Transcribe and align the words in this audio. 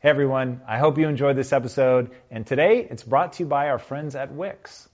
Hey 0.00 0.10
everyone, 0.10 0.60
I 0.68 0.76
hope 0.76 0.98
you 0.98 1.08
enjoyed 1.08 1.36
this 1.36 1.54
episode. 1.54 2.10
And 2.30 2.46
today 2.46 2.86
it's 2.90 3.02
brought 3.02 3.32
to 3.34 3.44
you 3.44 3.48
by 3.48 3.70
our 3.70 3.78
friends 3.78 4.14
at 4.14 4.30
Wix. 4.30 4.86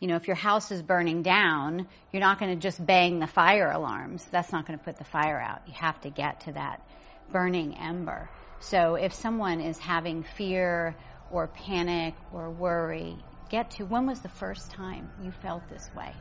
You 0.00 0.08
know, 0.08 0.16
if 0.16 0.26
your 0.26 0.34
house 0.34 0.72
is 0.72 0.82
burning 0.82 1.22
down, 1.22 1.86
you're 2.10 2.20
not 2.20 2.40
going 2.40 2.52
to 2.52 2.60
just 2.60 2.84
bang 2.84 3.20
the 3.20 3.28
fire 3.28 3.70
alarms. 3.70 4.26
That's 4.32 4.50
not 4.50 4.66
going 4.66 4.76
to 4.76 4.84
put 4.84 4.96
the 4.96 5.04
fire 5.04 5.40
out. 5.40 5.60
You 5.68 5.74
have 5.74 6.00
to 6.00 6.10
get 6.10 6.40
to 6.40 6.52
that 6.54 6.84
burning 7.30 7.78
ember. 7.78 8.28
So 8.58 8.96
if 8.96 9.14
someone 9.14 9.60
is 9.60 9.78
having 9.78 10.24
fear 10.24 10.96
or 11.30 11.46
panic 11.46 12.14
or 12.32 12.50
worry, 12.50 13.16
get 13.50 13.70
to 13.72 13.84
when 13.84 14.06
was 14.08 14.18
the 14.18 14.28
first 14.28 14.72
time 14.72 15.12
you 15.22 15.30
felt 15.30 15.62
this 15.68 15.88
way? 15.94 16.12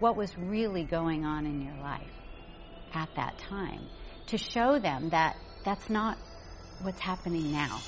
What 0.00 0.16
was 0.16 0.36
really 0.36 0.82
going 0.82 1.24
on 1.24 1.46
in 1.46 1.62
your 1.62 1.76
life 1.76 2.18
at 2.92 3.10
that 3.14 3.38
time? 3.38 3.86
To 4.26 4.38
show 4.38 4.80
them 4.80 5.10
that 5.10 5.36
that's 5.64 5.88
not 5.88 6.18
what's 6.82 7.00
happening 7.00 7.52
now. 7.52 7.80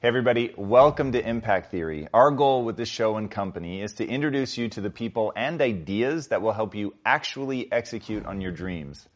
Hey 0.00 0.08
everybody, 0.08 0.52
welcome 0.56 1.12
to 1.12 1.24
Impact 1.24 1.70
Theory. 1.70 2.08
Our 2.12 2.32
goal 2.32 2.64
with 2.64 2.76
this 2.76 2.88
show 2.88 3.18
and 3.18 3.30
company 3.30 3.82
is 3.82 3.92
to 3.94 4.04
introduce 4.04 4.58
you 4.58 4.68
to 4.70 4.80
the 4.80 4.90
people 4.90 5.32
and 5.36 5.60
ideas 5.60 6.26
that 6.28 6.42
will 6.42 6.52
help 6.52 6.74
you 6.74 6.94
actually 7.04 7.70
execute 7.70 8.26
on 8.26 8.40
your 8.40 8.50
dreams. 8.50 9.06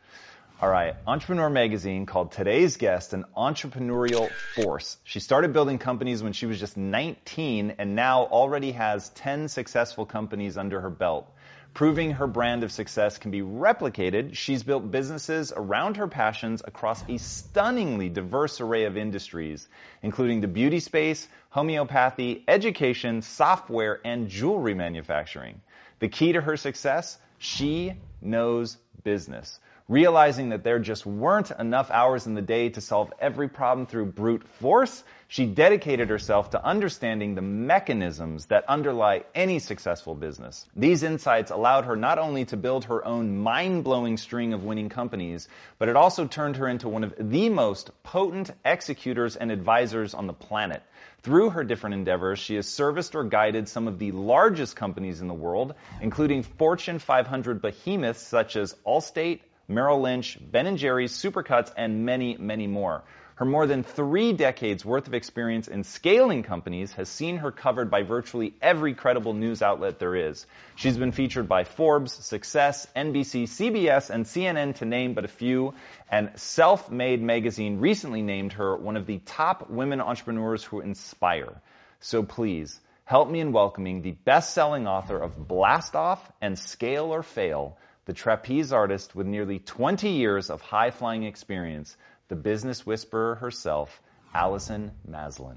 All 0.58 0.70
right, 0.70 0.96
Entrepreneur 1.06 1.50
Magazine 1.50 2.06
called 2.06 2.32
today's 2.32 2.78
guest 2.78 3.12
an 3.12 3.26
entrepreneurial 3.36 4.32
force. 4.54 4.96
She 5.04 5.20
started 5.20 5.52
building 5.52 5.76
companies 5.76 6.22
when 6.22 6.32
she 6.32 6.46
was 6.46 6.58
just 6.58 6.78
19 6.78 7.74
and 7.76 7.94
now 7.94 8.22
already 8.22 8.72
has 8.72 9.10
10 9.10 9.48
successful 9.48 10.06
companies 10.06 10.56
under 10.56 10.80
her 10.80 10.88
belt. 10.88 11.30
Proving 11.74 12.12
her 12.12 12.26
brand 12.26 12.64
of 12.64 12.72
success 12.72 13.18
can 13.18 13.30
be 13.30 13.42
replicated, 13.42 14.34
she's 14.34 14.62
built 14.62 14.90
businesses 14.90 15.52
around 15.54 15.98
her 15.98 16.08
passions 16.08 16.62
across 16.64 17.04
a 17.06 17.18
stunningly 17.18 18.08
diverse 18.08 18.58
array 18.58 18.84
of 18.84 18.96
industries, 18.96 19.68
including 20.02 20.40
the 20.40 20.48
beauty 20.48 20.80
space, 20.80 21.28
homeopathy, 21.50 22.42
education, 22.48 23.20
software, 23.20 24.00
and 24.06 24.30
jewelry 24.30 24.72
manufacturing. 24.72 25.60
The 25.98 26.08
key 26.08 26.32
to 26.32 26.40
her 26.40 26.56
success? 26.56 27.18
She 27.36 27.92
knows 28.22 28.78
business 29.04 29.60
realizing 29.88 30.48
that 30.48 30.64
there 30.64 30.80
just 30.80 31.06
weren't 31.06 31.52
enough 31.52 31.90
hours 31.90 32.26
in 32.26 32.34
the 32.34 32.42
day 32.42 32.68
to 32.70 32.80
solve 32.80 33.12
every 33.20 33.48
problem 33.48 33.86
through 33.86 34.06
brute 34.06 34.42
force, 34.58 35.04
she 35.28 35.46
dedicated 35.46 36.08
herself 36.08 36.50
to 36.50 36.64
understanding 36.64 37.34
the 37.34 37.42
mechanisms 37.42 38.46
that 38.46 38.68
underlie 38.68 39.22
any 39.34 39.58
successful 39.60 40.14
business. 40.14 40.66
These 40.74 41.04
insights 41.04 41.50
allowed 41.50 41.84
her 41.84 41.96
not 41.96 42.18
only 42.18 42.44
to 42.46 42.56
build 42.56 42.84
her 42.86 43.04
own 43.04 43.38
mind-blowing 43.38 44.16
string 44.16 44.52
of 44.52 44.64
winning 44.64 44.88
companies, 44.88 45.48
but 45.78 45.88
it 45.88 45.96
also 45.96 46.26
turned 46.26 46.56
her 46.56 46.68
into 46.68 46.88
one 46.88 47.04
of 47.04 47.14
the 47.18 47.48
most 47.48 47.90
potent 48.02 48.50
executors 48.64 49.36
and 49.36 49.52
advisors 49.52 50.14
on 50.14 50.26
the 50.26 50.32
planet. 50.32 50.82
Through 51.22 51.50
her 51.50 51.64
different 51.64 51.94
endeavors, 51.94 52.38
she 52.38 52.54
has 52.54 52.68
serviced 52.68 53.16
or 53.16 53.24
guided 53.24 53.68
some 53.68 53.88
of 53.88 53.98
the 53.98 54.12
largest 54.12 54.76
companies 54.76 55.20
in 55.20 55.26
the 55.26 55.34
world, 55.34 55.74
including 56.00 56.44
Fortune 56.44 57.00
500 57.00 57.60
behemoths 57.60 58.22
such 58.22 58.54
as 58.54 58.74
Allstate, 58.86 59.40
Merrill 59.68 60.00
Lynch, 60.00 60.38
Ben 60.40 60.76
& 60.76 60.78
Jerry's, 60.78 61.12
Supercuts, 61.12 61.72
and 61.76 62.06
many, 62.06 62.36
many 62.36 62.66
more. 62.66 63.02
Her 63.36 63.44
more 63.44 63.66
than 63.66 63.82
three 63.82 64.32
decades 64.32 64.82
worth 64.82 65.08
of 65.08 65.12
experience 65.12 65.68
in 65.68 65.84
scaling 65.84 66.42
companies 66.42 66.92
has 66.94 67.10
seen 67.10 67.36
her 67.36 67.52
covered 67.52 67.90
by 67.90 68.02
virtually 68.02 68.54
every 68.62 68.94
credible 68.94 69.34
news 69.34 69.60
outlet 69.60 69.98
there 69.98 70.16
is. 70.16 70.46
She's 70.74 70.96
been 70.96 71.12
featured 71.12 71.46
by 71.46 71.64
Forbes, 71.64 72.12
Success, 72.12 72.86
NBC, 72.96 73.42
CBS, 73.42 74.08
and 74.08 74.24
CNN 74.24 74.76
to 74.76 74.86
name 74.86 75.12
but 75.12 75.26
a 75.26 75.28
few. 75.28 75.74
And 76.10 76.30
Self 76.36 76.90
Made 76.90 77.20
magazine 77.20 77.78
recently 77.80 78.22
named 78.22 78.54
her 78.54 78.74
one 78.74 78.96
of 78.96 79.04
the 79.04 79.18
top 79.18 79.68
women 79.68 80.00
entrepreneurs 80.00 80.64
who 80.64 80.80
inspire. 80.80 81.60
So 82.00 82.22
please, 82.22 82.80
help 83.04 83.28
me 83.28 83.40
in 83.40 83.52
welcoming 83.52 84.00
the 84.00 84.12
best-selling 84.12 84.86
author 84.86 85.18
of 85.18 85.46
Blast 85.46 85.94
Off 85.94 86.32
and 86.40 86.58
Scale 86.58 87.12
or 87.12 87.22
Fail, 87.22 87.76
the 88.06 88.12
trapeze 88.12 88.72
artist 88.72 89.14
with 89.14 89.26
nearly 89.26 89.58
20 89.58 90.08
years 90.10 90.48
of 90.48 90.60
high 90.62 90.90
flying 90.90 91.24
experience, 91.24 91.96
the 92.28 92.36
business 92.36 92.86
whisperer 92.86 93.34
herself, 93.34 94.00
Allison 94.32 94.92
Maslan. 95.08 95.56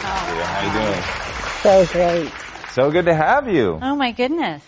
How 0.00 0.66
you 0.66 0.72
doing? 0.72 1.02
So 1.62 1.86
great. 1.92 2.32
So 2.72 2.90
good 2.90 3.06
to 3.06 3.14
have 3.14 3.48
you. 3.48 3.78
Oh 3.80 3.96
my 3.96 4.12
goodness. 4.12 4.62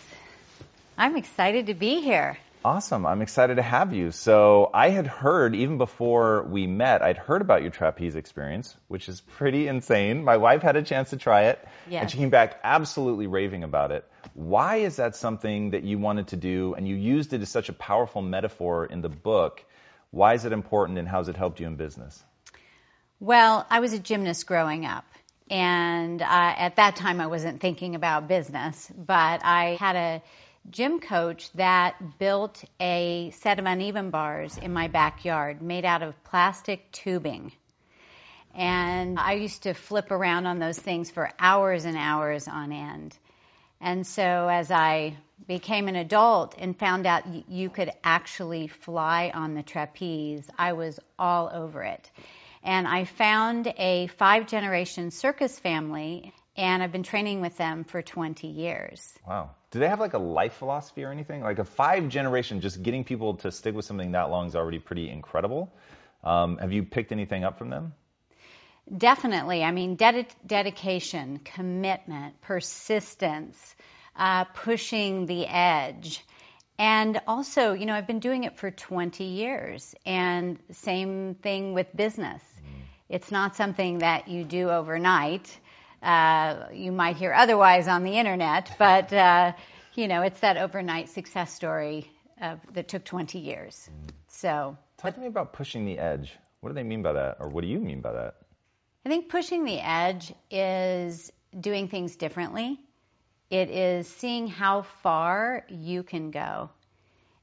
I'm 0.96 1.16
excited 1.16 1.66
to 1.66 1.74
be 1.74 2.00
here. 2.00 2.38
Awesome. 2.62 3.06
I'm 3.06 3.22
excited 3.22 3.54
to 3.56 3.62
have 3.62 3.94
you. 3.94 4.10
So 4.10 4.68
I 4.74 4.90
had 4.90 5.06
heard, 5.06 5.54
even 5.54 5.78
before 5.78 6.42
we 6.42 6.66
met, 6.66 7.00
I'd 7.00 7.16
heard 7.16 7.40
about 7.40 7.62
your 7.62 7.70
trapeze 7.70 8.16
experience, 8.16 8.76
which 8.88 9.08
is 9.08 9.22
pretty 9.22 9.66
insane. 9.66 10.24
My 10.24 10.36
wife 10.36 10.60
had 10.60 10.76
a 10.76 10.82
chance 10.82 11.10
to 11.10 11.16
try 11.16 11.44
it, 11.44 11.66
yes. 11.88 12.02
and 12.02 12.10
she 12.10 12.18
came 12.18 12.28
back 12.28 12.60
absolutely 12.62 13.26
raving 13.26 13.64
about 13.64 13.92
it. 13.92 14.04
Why 14.34 14.76
is 14.76 14.96
that 14.96 15.16
something 15.16 15.70
that 15.70 15.84
you 15.84 15.98
wanted 15.98 16.28
to 16.28 16.36
do, 16.36 16.74
and 16.74 16.86
you 16.86 16.96
used 16.96 17.32
it 17.32 17.40
as 17.40 17.48
such 17.48 17.70
a 17.70 17.72
powerful 17.72 18.20
metaphor 18.20 18.84
in 18.84 19.00
the 19.00 19.08
book? 19.08 19.64
Why 20.10 20.34
is 20.34 20.44
it 20.44 20.52
important, 20.52 20.98
and 20.98 21.08
how 21.08 21.18
has 21.18 21.28
it 21.28 21.36
helped 21.36 21.60
you 21.60 21.66
in 21.66 21.76
business? 21.76 22.22
Well, 23.20 23.66
I 23.70 23.80
was 23.80 23.94
a 23.94 23.98
gymnast 23.98 24.46
growing 24.46 24.84
up. 24.84 25.06
And 25.48 26.22
uh, 26.22 26.26
at 26.28 26.76
that 26.76 26.96
time, 26.96 27.20
I 27.20 27.26
wasn't 27.26 27.60
thinking 27.60 27.94
about 27.94 28.28
business, 28.28 28.90
but 28.96 29.40
I 29.44 29.76
had 29.80 29.96
a 29.96 30.22
gym 30.68 31.00
coach 31.00 31.50
that 31.52 32.18
built 32.18 32.62
a 32.80 33.30
set 33.36 33.58
of 33.58 33.64
uneven 33.64 34.10
bars 34.10 34.58
in 34.58 34.72
my 34.72 34.88
backyard 34.88 35.62
made 35.62 35.84
out 35.84 36.02
of 36.02 36.22
plastic 36.24 36.90
tubing. 36.92 37.52
And 38.54 39.18
I 39.18 39.34
used 39.34 39.62
to 39.62 39.74
flip 39.74 40.10
around 40.10 40.46
on 40.46 40.58
those 40.58 40.78
things 40.78 41.10
for 41.10 41.30
hours 41.38 41.84
and 41.84 41.96
hours 41.96 42.48
on 42.48 42.72
end. 42.72 43.16
And 43.80 44.06
so 44.06 44.48
as 44.48 44.70
I 44.70 45.16
became 45.46 45.88
an 45.88 45.96
adult 45.96 46.54
and 46.58 46.78
found 46.78 47.06
out 47.06 47.24
you 47.48 47.70
could 47.70 47.90
actually 48.04 48.66
fly 48.66 49.30
on 49.32 49.54
the 49.54 49.62
trapeze, 49.62 50.48
I 50.58 50.74
was 50.74 51.00
all 51.18 51.50
over 51.52 51.82
it. 51.82 52.10
And 52.62 52.86
I 52.86 53.04
found 53.04 53.72
a 53.78 54.08
five 54.18 54.46
generation 54.46 55.10
circus 55.10 55.58
family 55.58 56.34
and 56.60 56.82
I've 56.82 56.92
been 56.92 57.02
training 57.02 57.40
with 57.40 57.56
them 57.56 57.84
for 57.84 58.02
20 58.02 58.46
years. 58.46 59.18
Wow. 59.26 59.50
Do 59.70 59.78
they 59.78 59.88
have 59.88 59.98
like 59.98 60.12
a 60.12 60.18
life 60.18 60.52
philosophy 60.52 61.04
or 61.04 61.10
anything? 61.10 61.40
Like 61.42 61.58
a 61.58 61.64
five 61.64 62.08
generation, 62.10 62.60
just 62.60 62.82
getting 62.82 63.02
people 63.02 63.36
to 63.36 63.50
stick 63.50 63.74
with 63.74 63.86
something 63.86 64.12
that 64.12 64.30
long 64.30 64.46
is 64.46 64.54
already 64.54 64.78
pretty 64.78 65.08
incredible. 65.08 65.72
Um, 66.22 66.58
have 66.58 66.70
you 66.70 66.82
picked 66.82 67.12
anything 67.12 67.44
up 67.44 67.56
from 67.56 67.70
them? 67.70 67.94
Definitely. 68.94 69.64
I 69.64 69.70
mean, 69.70 69.94
ded- 69.94 70.34
dedication, 70.46 71.40
commitment, 71.42 72.38
persistence, 72.42 73.74
uh, 74.14 74.44
pushing 74.44 75.24
the 75.24 75.46
edge. 75.46 76.22
And 76.78 77.20
also, 77.26 77.72
you 77.72 77.86
know, 77.86 77.94
I've 77.94 78.06
been 78.06 78.20
doing 78.20 78.44
it 78.44 78.58
for 78.58 78.70
20 78.70 79.24
years. 79.24 79.94
And 80.04 80.58
same 80.72 81.36
thing 81.36 81.72
with 81.72 81.86
business. 81.96 82.42
Mm. 82.42 82.82
It's 83.08 83.30
not 83.30 83.56
something 83.56 84.00
that 84.00 84.28
you 84.28 84.44
do 84.44 84.68
overnight. 84.68 85.58
Uh, 86.02 86.66
you 86.72 86.92
might 86.92 87.16
hear 87.16 87.32
otherwise 87.32 87.88
on 87.88 88.04
the 88.04 88.16
internet, 88.18 88.74
but 88.78 89.12
uh, 89.12 89.52
you 89.94 90.08
know, 90.08 90.22
it's 90.22 90.40
that 90.40 90.56
overnight 90.56 91.08
success 91.08 91.52
story 91.52 92.10
that 92.72 92.88
took 92.88 93.04
20 93.04 93.38
years. 93.38 93.90
So, 94.28 94.76
talk 94.96 95.14
to 95.14 95.20
me 95.20 95.26
about 95.26 95.52
pushing 95.52 95.84
the 95.84 95.98
edge. 95.98 96.32
What 96.60 96.70
do 96.70 96.74
they 96.74 96.82
mean 96.82 97.02
by 97.02 97.12
that, 97.12 97.36
or 97.40 97.48
what 97.48 97.62
do 97.62 97.68
you 97.68 97.78
mean 97.78 98.00
by 98.00 98.12
that? 98.12 98.36
I 99.04 99.08
think 99.08 99.28
pushing 99.28 99.64
the 99.64 99.78
edge 99.78 100.32
is 100.50 101.32
doing 101.58 101.88
things 101.88 102.16
differently. 102.16 102.78
It 103.50 103.70
is 103.70 104.06
seeing 104.06 104.46
how 104.46 104.82
far 105.02 105.64
you 105.68 106.02
can 106.02 106.30
go. 106.30 106.70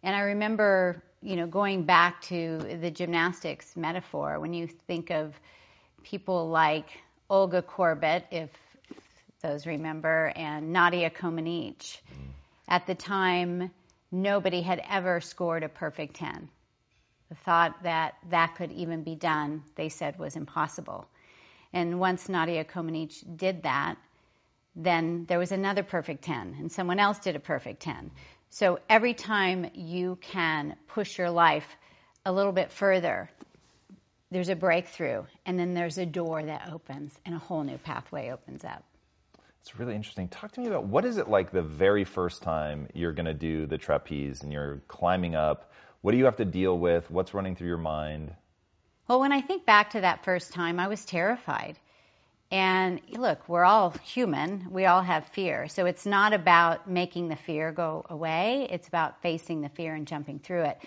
And 0.04 0.15
I 0.15 0.21
remember, 0.21 1.04
you 1.21 1.36
know, 1.36 1.48
going 1.48 1.83
back 1.83 2.21
to 2.24 2.59
the 2.80 2.92
gymnastics 2.92 3.75
metaphor 3.75 4.39
when 4.39 4.54
you 4.54 4.68
think 4.68 5.09
of 5.09 5.39
people 6.04 6.50
like 6.50 6.89
Olga 7.29 7.62
Korbut, 7.62 8.24
if 8.31 8.50
those 9.41 9.65
remember, 9.65 10.31
and 10.35 10.71
Nadia 10.71 11.09
Comaneci. 11.09 11.75
Mm. 11.75 12.00
At 12.68 12.88
the 12.88 12.95
time, 12.95 13.71
nobody 14.12 14.62
had 14.62 14.81
ever 14.89 15.21
scored 15.21 15.63
a 15.63 15.69
perfect 15.69 16.15
10. 16.15 16.50
The 17.29 17.35
thought 17.35 17.83
that 17.83 18.15
that 18.29 18.56
could 18.56 18.71
even 18.71 19.03
be 19.03 19.15
done, 19.15 19.63
they 19.75 19.89
said, 19.89 20.18
was 20.18 20.35
impossible. 20.35 21.07
And 21.74 22.00
once 22.00 22.29
Nadia 22.29 22.63
Comaneci 22.63 23.38
did 23.38 23.63
that, 23.63 23.95
then 24.75 25.25
there 25.27 25.39
was 25.39 25.51
another 25.51 25.83
perfect 25.83 26.23
10, 26.23 26.56
and 26.59 26.71
someone 26.71 27.00
else 27.00 27.19
did 27.19 27.35
a 27.35 27.39
perfect 27.39 27.81
10. 27.81 28.12
So 28.50 28.80
every 28.88 29.13
time 29.13 29.71
you 29.73 30.18
can 30.21 30.75
push 30.88 31.18
your 31.18 31.30
life 31.30 31.68
a 32.25 32.31
little 32.31 32.53
bit 32.53 32.71
further, 32.71 33.30
there's 34.31 34.50
a 34.50 34.56
breakthrough, 34.56 35.24
and 35.45 35.57
then 35.57 35.74
there's 35.74 35.97
a 35.97 36.06
door 36.06 36.44
that 36.44 36.69
opens, 36.71 37.18
and 37.25 37.35
a 37.35 37.39
whole 37.39 37.63
new 37.63 37.77
pathway 37.77 38.31
opens 38.31 38.63
up. 38.63 38.83
It's 39.62 39.77
really 39.77 39.95
interesting. 39.95 40.27
Talk 40.29 40.53
to 40.53 40.62
me 40.62 40.68
about 40.68 40.85
what 40.85 41.03
is 41.03 41.18
it 41.18 41.29
like 41.29 41.51
the 41.51 41.62
very 41.62 42.06
first 42.06 42.41
time 42.41 42.88
you're 42.94 43.12
going 43.12 43.25
to 43.25 43.33
do 43.33 43.65
the 43.65 43.77
trapeze 43.77 44.44
and 44.44 44.53
you're 44.53 44.81
climbing 44.88 45.35
up. 45.35 45.71
What 46.01 46.12
do 46.12 46.18
you 46.18 46.25
have 46.25 46.38
to 46.38 46.45
deal 46.45 46.77
with? 46.77 47.12
What's 47.12 47.33
running 47.33 47.56
through 47.56 47.68
your 47.68 47.77
mind? 47.77 48.33
Well, 49.07 49.19
when 49.19 49.33
I 49.33 49.41
think 49.41 49.65
back 49.65 49.91
to 49.91 50.01
that 50.01 50.24
first 50.24 50.53
time, 50.53 50.80
I 50.80 50.88
was 50.88 51.03
terrified. 51.03 51.77
And 52.50 53.01
look, 53.12 53.50
we're 53.50 53.65
all 53.65 53.89
human. 54.03 54.68
We 54.71 54.85
all 54.85 55.01
have 55.01 55.27
fear. 55.27 55.68
So 55.68 55.85
it's 55.85 56.06
not 56.06 56.31
about 56.31 56.89
making 56.89 57.27
the 57.27 57.35
fear 57.35 57.73
go 57.73 58.06
away. 58.09 58.68
It's 58.69 58.88
about 58.88 59.21
facing 59.21 59.59
the 59.59 59.69
fear 59.69 59.95
and 59.95 60.07
jumping 60.07 60.39
through 60.39 60.63
it. 60.63 60.77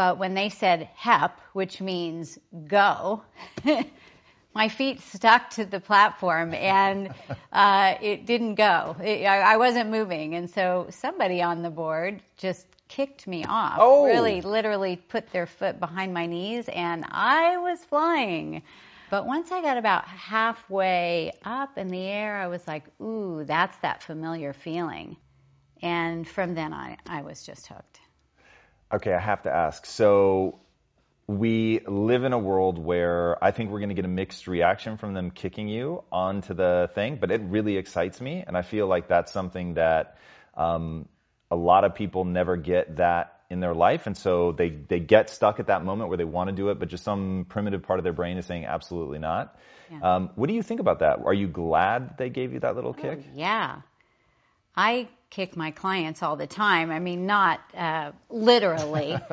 But 0.00 0.16
when 0.16 0.32
they 0.32 0.48
said 0.48 0.88
HEP, 0.96 1.38
which 1.52 1.78
means 1.78 2.38
go, 2.66 3.22
my 4.54 4.70
feet 4.70 5.02
stuck 5.02 5.50
to 5.50 5.66
the 5.66 5.78
platform 5.78 6.54
and 6.54 7.12
uh, 7.52 7.96
it 8.00 8.24
didn't 8.24 8.54
go. 8.54 8.96
It, 9.04 9.26
I, 9.26 9.40
I, 9.40 9.56
wasn't 9.58 9.90
moving. 9.90 10.36
And 10.36 10.48
so 10.48 10.86
somebody 10.88 11.42
on 11.42 11.60
the 11.60 11.68
board 11.68 12.22
just 12.38 12.66
kicked 12.88 13.26
me 13.26 13.44
off. 13.44 13.76
Oh. 13.78 14.06
Really, 14.06 14.40
literally 14.40 14.96
put 14.96 15.30
their 15.32 15.44
foot 15.44 15.78
behind 15.78 16.14
my 16.14 16.24
knees 16.24 16.70
and 16.70 17.04
I 17.10 17.58
was 17.58 17.84
flying. 17.84 18.62
But 19.10 19.26
once 19.26 19.52
I 19.52 19.60
got 19.60 19.76
about 19.76 20.06
halfway 20.06 21.32
up 21.44 21.76
in 21.76 21.88
the 21.88 22.04
air, 22.04 22.38
I 22.38 22.46
was 22.46 22.66
like, 22.66 22.84
ooh, 23.02 23.44
that's 23.44 23.76
that 23.82 24.02
familiar 24.02 24.54
feeling. 24.54 25.18
And 25.82 26.26
from 26.26 26.54
then 26.54 26.72
on, 26.72 26.96
I 27.06 27.20
was 27.20 27.42
just 27.44 27.66
hooked. 27.66 28.00
Okay, 28.92 29.12
I 29.12 29.20
have 29.20 29.42
to 29.42 29.50
ask. 29.50 29.86
So 29.86 30.60
we 31.26 31.80
live 31.86 32.24
in 32.24 32.32
a 32.32 32.38
world 32.38 32.78
where 32.78 33.42
I 33.42 33.52
think 33.52 33.70
we're 33.70 33.78
going 33.78 33.90
to 33.90 33.94
get 33.94 34.04
a 34.04 34.08
mixed 34.08 34.48
reaction 34.48 34.96
from 34.96 35.14
them 35.14 35.30
kicking 35.30 35.68
you 35.68 36.02
onto 36.10 36.54
the 36.54 36.90
thing, 36.94 37.18
but 37.20 37.30
it 37.30 37.40
really 37.42 37.76
excites 37.76 38.20
me. 38.20 38.42
And 38.44 38.56
I 38.56 38.62
feel 38.62 38.88
like 38.88 39.06
that's 39.06 39.32
something 39.32 39.74
that 39.74 40.18
um, 40.56 41.08
a 41.50 41.56
lot 41.56 41.84
of 41.84 41.94
people 41.94 42.24
never 42.24 42.56
get 42.56 42.96
that 42.96 43.40
in 43.48 43.60
their 43.60 43.74
life, 43.74 44.06
and 44.06 44.16
so 44.16 44.52
they 44.52 44.70
they 44.70 45.00
get 45.00 45.28
stuck 45.28 45.58
at 45.58 45.66
that 45.66 45.84
moment 45.84 46.08
where 46.08 46.16
they 46.16 46.24
want 46.24 46.50
to 46.50 46.54
do 46.54 46.70
it, 46.70 46.78
but 46.78 46.88
just 46.88 47.02
some 47.02 47.46
primitive 47.48 47.82
part 47.82 47.98
of 47.98 48.04
their 48.04 48.12
brain 48.12 48.38
is 48.38 48.46
saying 48.46 48.64
absolutely 48.64 49.18
not. 49.18 49.58
Yeah. 49.90 50.16
Um, 50.16 50.30
what 50.36 50.46
do 50.46 50.54
you 50.54 50.62
think 50.62 50.78
about 50.78 51.00
that? 51.00 51.18
Are 51.24 51.34
you 51.34 51.48
glad 51.48 52.16
they 52.16 52.30
gave 52.30 52.52
you 52.52 52.60
that 52.60 52.76
little 52.76 52.94
oh, 52.96 53.02
kick? 53.02 53.24
Yeah, 53.34 53.82
I 54.76 55.08
kick 55.30 55.56
my 55.56 55.70
clients 55.70 56.24
all 56.24 56.36
the 56.36 56.46
time. 56.48 56.90
I 56.90 56.98
mean, 56.98 57.24
not 57.24 57.60
uh, 57.76 58.10
literally. 58.28 59.16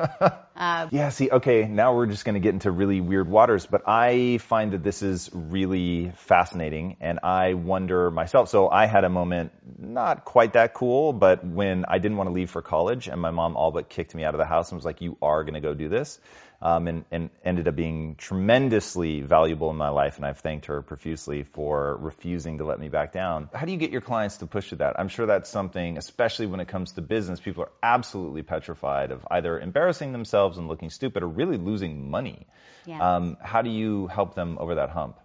uh, 0.56 0.88
yeah, 0.90 1.08
see, 1.08 1.28
okay, 1.28 1.66
now 1.66 1.96
we're 1.96 2.06
just 2.06 2.24
going 2.24 2.34
to 2.34 2.40
get 2.40 2.54
into 2.54 2.70
really 2.70 3.00
weird 3.00 3.28
waters, 3.28 3.66
but 3.66 3.82
I 3.86 4.38
find 4.38 4.72
that 4.72 4.84
this 4.84 5.02
is 5.02 5.28
really 5.32 6.12
fascinating, 6.16 6.96
and 7.00 7.18
I 7.24 7.54
wonder 7.54 8.10
myself. 8.12 8.48
So 8.48 8.68
I 8.68 8.86
had 8.86 9.02
a 9.02 9.08
moment, 9.08 9.52
not 9.76 10.24
quite 10.24 10.52
that 10.52 10.72
cool, 10.72 11.12
but 11.12 11.44
when 11.44 11.84
I 11.86 11.98
didn't 11.98 12.16
want 12.16 12.28
to 12.28 12.34
leave 12.34 12.50
for 12.50 12.62
college, 12.62 13.08
and 13.08 13.20
my 13.20 13.30
mom 13.30 13.56
all 13.56 13.72
but 13.72 13.88
kicked 13.88 14.14
me 14.14 14.24
out 14.24 14.34
of 14.34 14.38
the 14.38 14.46
house 14.46 14.70
and 14.70 14.78
was 14.78 14.84
like, 14.84 15.00
You 15.00 15.18
are 15.20 15.42
going 15.42 15.54
to 15.54 15.60
go 15.60 15.74
do 15.74 15.88
this 15.88 16.20
um, 16.60 16.88
and, 16.88 17.04
and, 17.10 17.30
ended 17.44 17.68
up 17.68 17.76
being 17.76 18.16
tremendously 18.16 19.20
valuable 19.20 19.70
in 19.70 19.76
my 19.76 19.90
life, 19.90 20.16
and 20.16 20.26
I've 20.26 20.38
thanked 20.38 20.66
her 20.66 20.82
profusely 20.82 21.44
for 21.44 21.96
refusing 21.98 22.58
to 22.58 22.64
let 22.64 22.80
me 22.80 22.88
back 22.88 23.12
down. 23.12 23.48
How 23.54 23.64
do 23.64 23.72
you 23.72 23.78
get 23.78 23.90
your 23.90 24.00
clients 24.00 24.38
to 24.38 24.46
push 24.46 24.70
to 24.70 24.76
that? 24.76 24.98
I'm 24.98 25.08
sure 25.08 25.26
that's 25.26 25.48
something, 25.48 25.87
especially 25.96 26.46
when 26.46 26.60
it 26.60 26.68
comes 26.68 26.92
to 26.92 27.02
business, 27.02 27.40
people 27.40 27.62
are 27.62 27.72
absolutely 27.82 28.42
petrified 28.42 29.10
of 29.10 29.26
either 29.30 29.58
embarrassing 29.58 30.12
themselves 30.12 30.58
and 30.58 30.68
looking 30.68 30.90
stupid 30.90 31.22
or 31.22 31.28
really 31.28 31.56
losing 31.56 32.10
money. 32.10 32.46
Yes. 32.84 33.00
Um, 33.00 33.36
how 33.40 33.62
do 33.62 33.70
you 33.70 34.06
help 34.08 34.34
them 34.34 34.58
over 34.60 34.76
that 34.76 34.90
hump? 34.90 35.18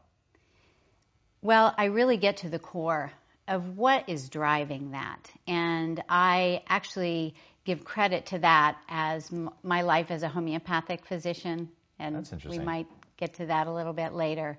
Well, 1.41 1.73
I 1.77 1.85
really 1.85 2.17
get 2.17 2.37
to 2.37 2.49
the 2.49 2.59
core 2.59 3.11
of 3.47 3.77
what 3.77 4.07
is 4.07 4.29
driving 4.29 4.91
that. 4.91 5.29
And 5.47 6.01
I 6.07 6.63
actually 6.67 7.35
give 7.65 7.83
credit 7.83 8.27
to 8.27 8.39
that 8.39 8.77
as 8.87 9.31
m- 9.31 9.49
my 9.61 9.81
life 9.81 10.11
as 10.11 10.23
a 10.23 10.29
homeopathic 10.29 11.05
physician, 11.05 11.69
and 11.99 12.29
we 12.49 12.59
might 12.59 12.87
get 13.17 13.35
to 13.35 13.45
that 13.47 13.67
a 13.67 13.71
little 13.71 13.93
bit 13.93 14.13
later. 14.13 14.57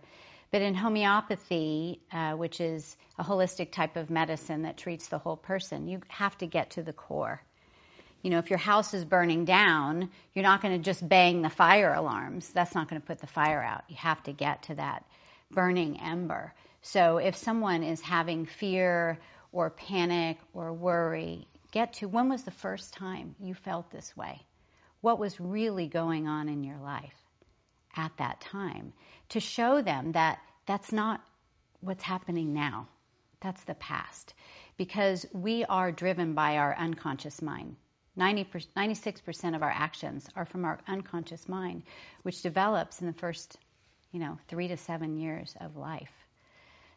But 0.55 0.62
in 0.62 0.77
homeopathy, 0.77 2.01
uh, 2.12 2.35
which 2.35 2.61
is 2.61 2.97
a 3.19 3.25
holistic 3.25 3.73
type 3.73 3.97
of 3.97 4.09
medicine 4.09 4.62
that 4.62 4.77
treats 4.77 5.09
the 5.09 5.19
whole 5.19 5.37
person, 5.37 5.89
you 5.89 6.01
have 6.06 6.39
to 6.39 6.47
get 6.47 6.71
to 6.71 6.83
the 6.85 6.93
core. 6.93 7.43
You 8.23 8.31
know, 8.31 8.39
if 8.39 8.51
your 8.51 8.61
house 8.61 8.95
is 8.95 9.05
burning 9.05 9.47
down, 9.47 10.11
you're 10.33 10.45
not 10.45 10.62
going 10.62 10.77
to 10.77 10.81
just 10.81 11.09
bang 11.09 11.43
the 11.43 11.51
fire 11.51 11.93
alarms. 11.93 12.51
That's 12.51 12.73
not 12.73 12.89
going 12.89 13.01
to 13.01 13.06
put 13.06 13.19
the 13.19 13.27
fire 13.27 13.61
out. 13.61 13.83
You 13.89 13.97
have 13.97 14.23
to 14.23 14.33
get 14.33 14.62
to 14.69 14.77
that 14.77 15.05
burning 15.51 15.99
ember. 16.01 16.55
So 16.83 17.17
if 17.17 17.35
someone 17.35 17.83
is 17.83 18.01
having 18.01 18.47
fear 18.47 19.19
or 19.51 19.71
panic 19.71 20.39
or 20.53 20.73
worry, 20.73 21.49
get 21.73 21.95
to 21.95 22.06
when 22.06 22.29
was 22.29 22.45
the 22.45 22.53
first 22.53 22.95
time 22.95 23.35
you 23.41 23.55
felt 23.55 23.91
this 23.91 24.17
way? 24.17 24.41
What 25.01 25.19
was 25.19 25.41
really 25.41 25.89
going 25.89 26.29
on 26.29 26.49
in 26.49 26.62
your 26.62 26.79
life 26.79 27.21
at 27.97 28.12
that 28.19 28.41
time? 28.41 28.93
To 29.35 29.41
show 29.41 29.83
them 29.83 30.13
that 30.13 30.39
that's 30.65 30.93
not 30.93 31.21
what's 31.81 32.05
happening 32.05 32.55
now. 32.55 32.87
That's 33.41 33.65
the 33.65 33.75
past. 33.75 34.33
Because 34.77 35.27
we 35.33 35.65
are 35.65 35.91
driven 35.91 36.35
by 36.35 36.59
our 36.59 36.73
unconscious 36.77 37.43
mind. 37.43 37.75
90 38.15 38.45
96% 38.45 39.57
of 39.57 39.63
our 39.65 39.73
actions 39.73 40.29
are 40.37 40.45
from 40.45 40.65
our 40.65 40.79
unconscious 40.87 41.49
mind, 41.49 41.83
which 42.23 42.43
develops 42.43 43.01
in 43.01 43.09
the 43.09 43.13
first, 43.13 43.57
you 44.13 44.21
know, 44.21 44.39
three 44.47 44.69
to 44.69 44.77
seven 44.77 45.19
years 45.19 45.53
of 45.61 45.77
life. 45.77 46.13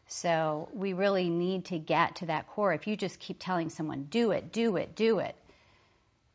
So 0.06 0.70
we 0.74 0.94
really 0.94 1.32
need 1.32 1.66
to 1.66 1.80
get 1.80 2.18
to 2.18 2.28
that 2.28 2.48
core. 2.50 2.72
If 2.72 2.86
you 2.86 2.96
just 2.96 3.20
keep 3.20 3.38
telling 3.40 3.72
someone, 3.72 4.04
do 4.12 4.30
it, 4.30 4.52
do 4.52 4.76
it, 4.76 4.96
do 4.96 5.18
it, 5.18 5.36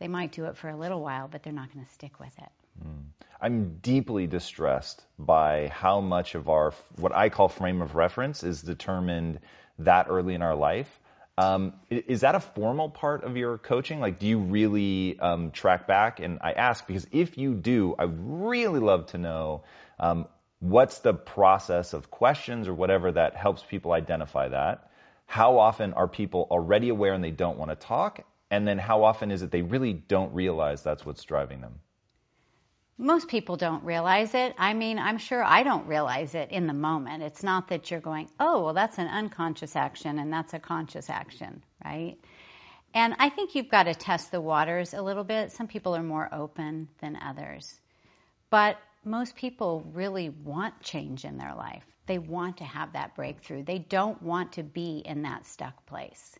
they 0.00 0.08
might 0.08 0.32
do 0.32 0.46
it 0.46 0.56
for 0.56 0.68
a 0.68 0.76
little 0.76 1.00
while, 1.00 1.28
but 1.28 1.44
they're 1.44 1.52
not 1.52 1.72
going 1.72 1.86
to 1.86 1.92
stick 1.92 2.18
with 2.18 2.36
it. 2.40 2.50
Mm. 2.84 3.04
I'm 3.42 3.78
deeply 3.82 4.28
distressed 4.28 5.04
by 5.18 5.66
how 5.66 6.00
much 6.00 6.36
of 6.36 6.48
our, 6.48 6.74
what 6.94 7.12
I 7.12 7.28
call 7.28 7.48
frame 7.48 7.82
of 7.82 7.96
reference, 7.96 8.44
is 8.44 8.62
determined 8.62 9.40
that 9.80 10.06
early 10.08 10.34
in 10.34 10.42
our 10.42 10.54
life. 10.54 11.00
Um, 11.36 11.72
is 11.90 12.20
that 12.20 12.36
a 12.36 12.40
formal 12.40 12.88
part 12.88 13.24
of 13.24 13.36
your 13.36 13.58
coaching? 13.58 13.98
Like, 13.98 14.20
do 14.20 14.28
you 14.28 14.38
really 14.38 15.18
um, 15.18 15.50
track 15.50 15.88
back? 15.88 16.20
And 16.20 16.38
I 16.40 16.52
ask 16.52 16.86
because 16.86 17.04
if 17.10 17.36
you 17.36 17.54
do, 17.54 17.96
I'd 17.98 18.14
really 18.16 18.78
love 18.78 19.06
to 19.06 19.18
know 19.18 19.64
um, 19.98 20.28
what's 20.60 21.00
the 21.00 21.12
process 21.12 21.94
of 21.94 22.12
questions 22.12 22.68
or 22.68 22.74
whatever 22.74 23.10
that 23.10 23.34
helps 23.34 23.64
people 23.64 23.90
identify 23.90 24.50
that? 24.50 24.88
How 25.26 25.58
often 25.58 25.94
are 25.94 26.06
people 26.06 26.46
already 26.48 26.90
aware 26.90 27.12
and 27.12 27.24
they 27.24 27.32
don't 27.32 27.58
want 27.58 27.72
to 27.72 27.76
talk? 27.76 28.24
And 28.52 28.68
then 28.68 28.78
how 28.78 29.02
often 29.02 29.32
is 29.32 29.42
it 29.42 29.50
they 29.50 29.62
really 29.62 29.94
don't 29.94 30.32
realize 30.32 30.84
that's 30.84 31.04
what's 31.04 31.24
driving 31.24 31.60
them? 31.60 31.80
Most 32.98 33.28
people 33.28 33.56
don't 33.56 33.84
realize 33.84 34.34
it. 34.34 34.54
I 34.58 34.74
mean, 34.74 34.98
I'm 34.98 35.18
sure 35.18 35.42
I 35.42 35.62
don't 35.62 35.86
realize 35.86 36.34
it 36.34 36.50
in 36.50 36.66
the 36.66 36.74
moment. 36.74 37.22
It's 37.22 37.42
not 37.42 37.68
that 37.68 37.90
you're 37.90 38.00
going, 38.00 38.28
oh, 38.38 38.64
well, 38.64 38.74
that's 38.74 38.98
an 38.98 39.08
unconscious 39.08 39.74
action 39.76 40.18
and 40.18 40.32
that's 40.32 40.54
a 40.54 40.58
conscious 40.58 41.10
action, 41.10 41.62
right? 41.84 42.16
And 42.94 43.14
I 43.18 43.30
think 43.30 43.54
you've 43.54 43.70
got 43.70 43.84
to 43.84 43.94
test 43.94 44.30
the 44.30 44.40
waters 44.40 44.92
a 44.92 45.02
little 45.02 45.24
bit. 45.24 45.52
Some 45.52 45.66
people 45.66 45.96
are 45.96 46.02
more 46.02 46.28
open 46.32 46.88
than 47.00 47.16
others. 47.16 47.80
But 48.50 48.76
most 49.04 49.34
people 49.34 49.84
really 49.92 50.28
want 50.28 50.80
change 50.82 51.24
in 51.24 51.38
their 51.38 51.54
life. 51.54 51.84
They 52.06 52.18
want 52.18 52.58
to 52.58 52.64
have 52.64 52.92
that 52.92 53.16
breakthrough. 53.16 53.64
They 53.64 53.78
don't 53.78 54.22
want 54.22 54.52
to 54.52 54.62
be 54.62 55.02
in 55.04 55.22
that 55.22 55.46
stuck 55.46 55.86
place. 55.86 56.38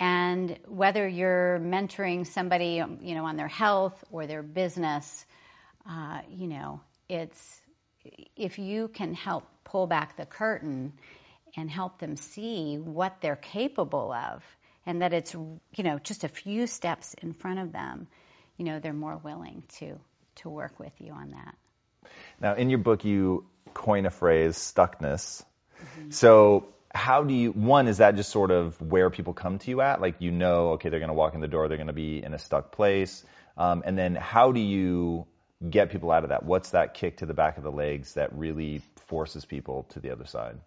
And 0.00 0.58
whether 0.66 1.06
you're 1.06 1.58
mentoring 1.60 2.26
somebody, 2.26 2.82
you 3.00 3.14
know, 3.14 3.24
on 3.24 3.36
their 3.36 3.48
health 3.48 4.02
or 4.10 4.26
their 4.26 4.42
business, 4.42 5.24
uh, 5.88 6.20
you 6.30 6.46
know, 6.46 6.80
it's 7.08 7.60
if 8.36 8.58
you 8.58 8.88
can 8.88 9.14
help 9.14 9.44
pull 9.64 9.86
back 9.86 10.16
the 10.16 10.26
curtain 10.26 10.92
and 11.56 11.70
help 11.70 11.98
them 11.98 12.16
see 12.16 12.76
what 12.76 13.20
they're 13.20 13.36
capable 13.36 14.12
of, 14.12 14.42
and 14.86 15.02
that 15.02 15.12
it's 15.12 15.34
you 15.34 15.84
know 15.84 15.98
just 15.98 16.24
a 16.24 16.28
few 16.28 16.66
steps 16.66 17.14
in 17.14 17.32
front 17.32 17.58
of 17.58 17.72
them, 17.72 18.06
you 18.56 18.64
know, 18.64 18.78
they're 18.78 18.92
more 18.92 19.16
willing 19.16 19.62
to 19.78 19.98
to 20.36 20.48
work 20.48 20.78
with 20.78 20.92
you 20.98 21.12
on 21.12 21.30
that. 21.30 21.54
Now, 22.40 22.54
in 22.54 22.70
your 22.70 22.78
book, 22.78 23.04
you 23.04 23.46
coin 23.74 24.06
a 24.06 24.10
phrase, 24.10 24.56
stuckness. 24.56 25.42
Mm-hmm. 25.80 26.10
So, 26.10 26.68
how 26.94 27.24
do 27.24 27.34
you, 27.34 27.52
one, 27.52 27.86
is 27.86 27.98
that 27.98 28.16
just 28.16 28.30
sort 28.30 28.50
of 28.50 28.80
where 28.80 29.10
people 29.10 29.34
come 29.34 29.58
to 29.58 29.70
you 29.70 29.80
at? 29.80 30.00
Like, 30.00 30.16
you 30.20 30.30
know, 30.30 30.70
okay, 30.72 30.88
they're 30.88 31.00
going 31.00 31.08
to 31.08 31.14
walk 31.14 31.34
in 31.34 31.40
the 31.40 31.48
door, 31.48 31.68
they're 31.68 31.76
going 31.76 31.88
to 31.88 31.92
be 31.92 32.22
in 32.22 32.34
a 32.34 32.38
stuck 32.38 32.72
place. 32.72 33.24
Um, 33.56 33.82
and 33.84 33.98
then, 33.98 34.14
how 34.14 34.52
do 34.52 34.60
you 34.60 35.26
get 35.68 35.90
people 35.90 36.10
out 36.10 36.24
of 36.24 36.30
that? 36.30 36.44
What's 36.44 36.70
that 36.70 36.94
kick 36.94 37.18
to 37.18 37.26
the 37.26 37.34
back 37.34 37.58
of 37.58 37.64
the 37.64 37.72
legs 37.72 38.14
that 38.14 38.32
really 38.32 38.82
forces 39.06 39.44
people 39.44 39.84
to 39.90 40.00
the 40.00 40.10
other 40.10 40.26
side? 40.26 40.58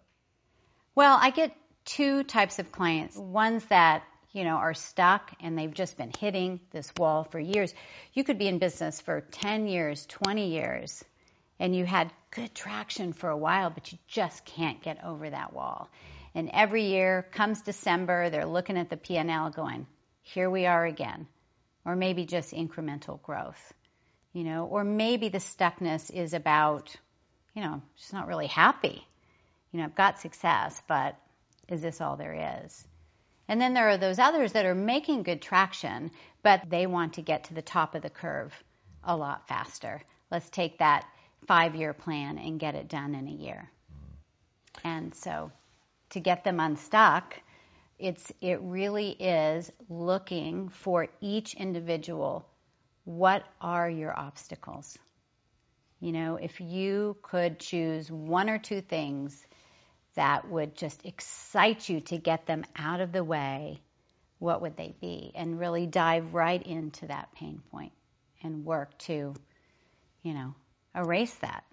Well, 0.94 1.18
I 1.20 1.30
get 1.30 1.56
two 1.84 2.24
types 2.24 2.58
of 2.58 2.70
clients. 2.70 3.16
Ones 3.16 3.64
that 3.66 4.04
you 4.32 4.44
know, 4.44 4.56
are 4.56 4.74
stuck 4.74 5.30
and 5.40 5.58
they've 5.58 5.72
just 5.72 5.96
been 5.96 6.12
hitting 6.18 6.60
this 6.70 6.90
wall 6.98 7.24
for 7.24 7.38
years. 7.38 7.72
You 8.14 8.24
could 8.24 8.38
be 8.38 8.48
in 8.48 8.58
business 8.58 9.00
for 9.00 9.20
10 9.20 9.66
years, 9.66 10.06
20 10.06 10.48
years, 10.48 11.04
and 11.60 11.76
you 11.76 11.84
had 11.84 12.10
good 12.30 12.54
traction 12.54 13.12
for 13.12 13.28
a 13.28 13.36
while, 13.36 13.70
but 13.70 13.92
you 13.92 13.98
just 14.08 14.44
can't 14.44 14.82
get 14.82 15.04
over 15.04 15.28
that 15.28 15.52
wall. 15.52 15.90
And 16.34 16.50
every 16.52 16.86
year 16.86 17.26
comes 17.32 17.60
December, 17.60 18.30
they're 18.30 18.46
looking 18.46 18.78
at 18.78 18.88
the 18.88 18.96
P&L 18.96 19.50
going, 19.50 19.86
here 20.22 20.48
we 20.48 20.64
are 20.64 20.84
again. 20.84 21.26
Or 21.84 21.94
maybe 21.96 22.24
just 22.24 22.52
incremental 22.52 23.20
growth, 23.20 23.74
you 24.32 24.44
know, 24.44 24.66
or 24.66 24.84
maybe 24.84 25.28
the 25.28 25.38
stuckness 25.38 26.10
is 26.10 26.34
about, 26.34 26.94
you 27.54 27.62
know, 27.62 27.82
just 27.96 28.12
not 28.12 28.26
really 28.26 28.46
happy. 28.46 29.06
You 29.70 29.78
know, 29.78 29.84
I've 29.84 29.94
got 29.94 30.20
success, 30.20 30.80
but 30.88 31.16
is 31.68 31.82
this 31.82 32.00
all 32.00 32.16
there 32.16 32.62
is? 32.64 32.86
And 33.48 33.60
then 33.60 33.74
there 33.74 33.88
are 33.88 33.98
those 33.98 34.18
others 34.18 34.52
that 34.52 34.66
are 34.66 34.74
making 34.74 35.24
good 35.24 35.42
traction, 35.42 36.10
but 36.42 36.68
they 36.70 36.86
want 36.86 37.14
to 37.14 37.22
get 37.22 37.44
to 37.44 37.54
the 37.54 37.62
top 37.62 37.94
of 37.94 38.02
the 38.02 38.10
curve 38.10 38.52
a 39.04 39.16
lot 39.16 39.48
faster. 39.48 40.00
Let's 40.30 40.48
take 40.48 40.78
that 40.78 41.04
five 41.46 41.74
year 41.74 41.92
plan 41.92 42.38
and 42.38 42.60
get 42.60 42.74
it 42.74 42.88
done 42.88 43.14
in 43.14 43.28
a 43.28 43.32
year. 43.32 43.70
Mm. 43.92 44.80
And 44.84 45.14
so 45.14 45.50
to 46.10 46.20
get 46.20 46.44
them 46.44 46.60
unstuck, 46.60 47.38
it's, 47.98 48.32
it 48.40 48.60
really 48.62 49.10
is 49.10 49.70
looking 49.88 50.68
for 50.68 51.08
each 51.20 51.54
individual. 51.54 52.46
What 53.04 53.44
are 53.60 53.88
your 53.88 54.16
obstacles? 54.18 54.96
You 56.00 56.12
know, 56.12 56.36
if 56.36 56.60
you 56.60 57.16
could 57.22 57.58
choose 57.58 58.10
one 58.10 58.50
or 58.50 58.58
two 58.58 58.80
things 58.80 59.44
that 60.14 60.48
would 60.48 60.76
just 60.76 61.04
excite 61.04 61.88
you 61.88 62.00
to 62.00 62.18
get 62.18 62.46
them 62.46 62.64
out 62.76 63.00
of 63.00 63.12
the 63.12 63.24
way, 63.24 63.80
what 64.38 64.60
would 64.60 64.76
they 64.76 64.94
be? 65.00 65.32
And 65.34 65.58
really 65.58 65.86
dive 65.86 66.34
right 66.34 66.62
into 66.62 67.06
that 67.06 67.32
pain 67.34 67.62
point 67.70 67.92
and 68.42 68.64
work 68.64 68.96
to, 68.98 69.34
you 70.22 70.34
know, 70.34 70.54
erase 70.94 71.34
that. 71.34 71.64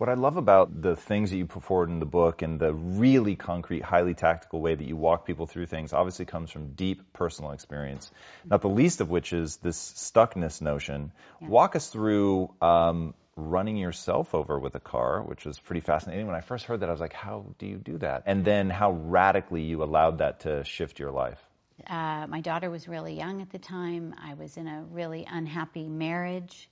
What 0.00 0.08
I 0.08 0.14
love 0.14 0.38
about 0.38 0.80
the 0.80 0.96
things 0.96 1.30
that 1.30 1.36
you 1.36 1.44
put 1.44 1.62
forward 1.62 1.90
in 1.90 1.98
the 1.98 2.06
book 2.06 2.40
and 2.40 2.58
the 2.58 2.72
really 2.72 3.36
concrete, 3.36 3.82
highly 3.82 4.14
tactical 4.14 4.58
way 4.58 4.74
that 4.74 4.88
you 4.88 4.96
walk 4.96 5.26
people 5.26 5.46
through 5.46 5.66
things 5.66 5.92
obviously 5.92 6.24
comes 6.24 6.50
from 6.50 6.72
deep 6.72 7.12
personal 7.12 7.50
experience. 7.50 8.10
Not 8.46 8.62
the 8.62 8.70
least 8.70 9.02
of 9.02 9.10
which 9.10 9.34
is 9.34 9.58
this 9.58 9.78
stuckness 9.78 10.62
notion. 10.62 11.12
Yeah. 11.42 11.48
Walk 11.48 11.76
us 11.76 11.88
through 11.88 12.50
um, 12.62 13.12
running 13.36 13.76
yourself 13.76 14.34
over 14.34 14.58
with 14.58 14.74
a 14.74 14.80
car, 14.80 15.20
which 15.22 15.44
was 15.44 15.58
pretty 15.58 15.82
fascinating. 15.82 16.26
When 16.26 16.34
I 16.34 16.40
first 16.40 16.64
heard 16.64 16.80
that, 16.80 16.88
I 16.88 16.92
was 16.92 17.00
like, 17.02 17.12
how 17.12 17.44
do 17.58 17.66
you 17.66 17.76
do 17.76 17.98
that? 17.98 18.22
And 18.24 18.42
then 18.42 18.70
how 18.70 18.92
radically 18.92 19.64
you 19.64 19.82
allowed 19.82 20.16
that 20.20 20.40
to 20.40 20.64
shift 20.64 20.98
your 20.98 21.10
life. 21.10 21.44
Uh, 21.86 22.26
my 22.26 22.40
daughter 22.40 22.70
was 22.70 22.88
really 22.88 23.18
young 23.18 23.42
at 23.42 23.50
the 23.50 23.58
time. 23.58 24.14
I 24.18 24.32
was 24.32 24.56
in 24.56 24.66
a 24.66 24.82
really 24.92 25.26
unhappy 25.30 25.86
marriage. 25.86 26.70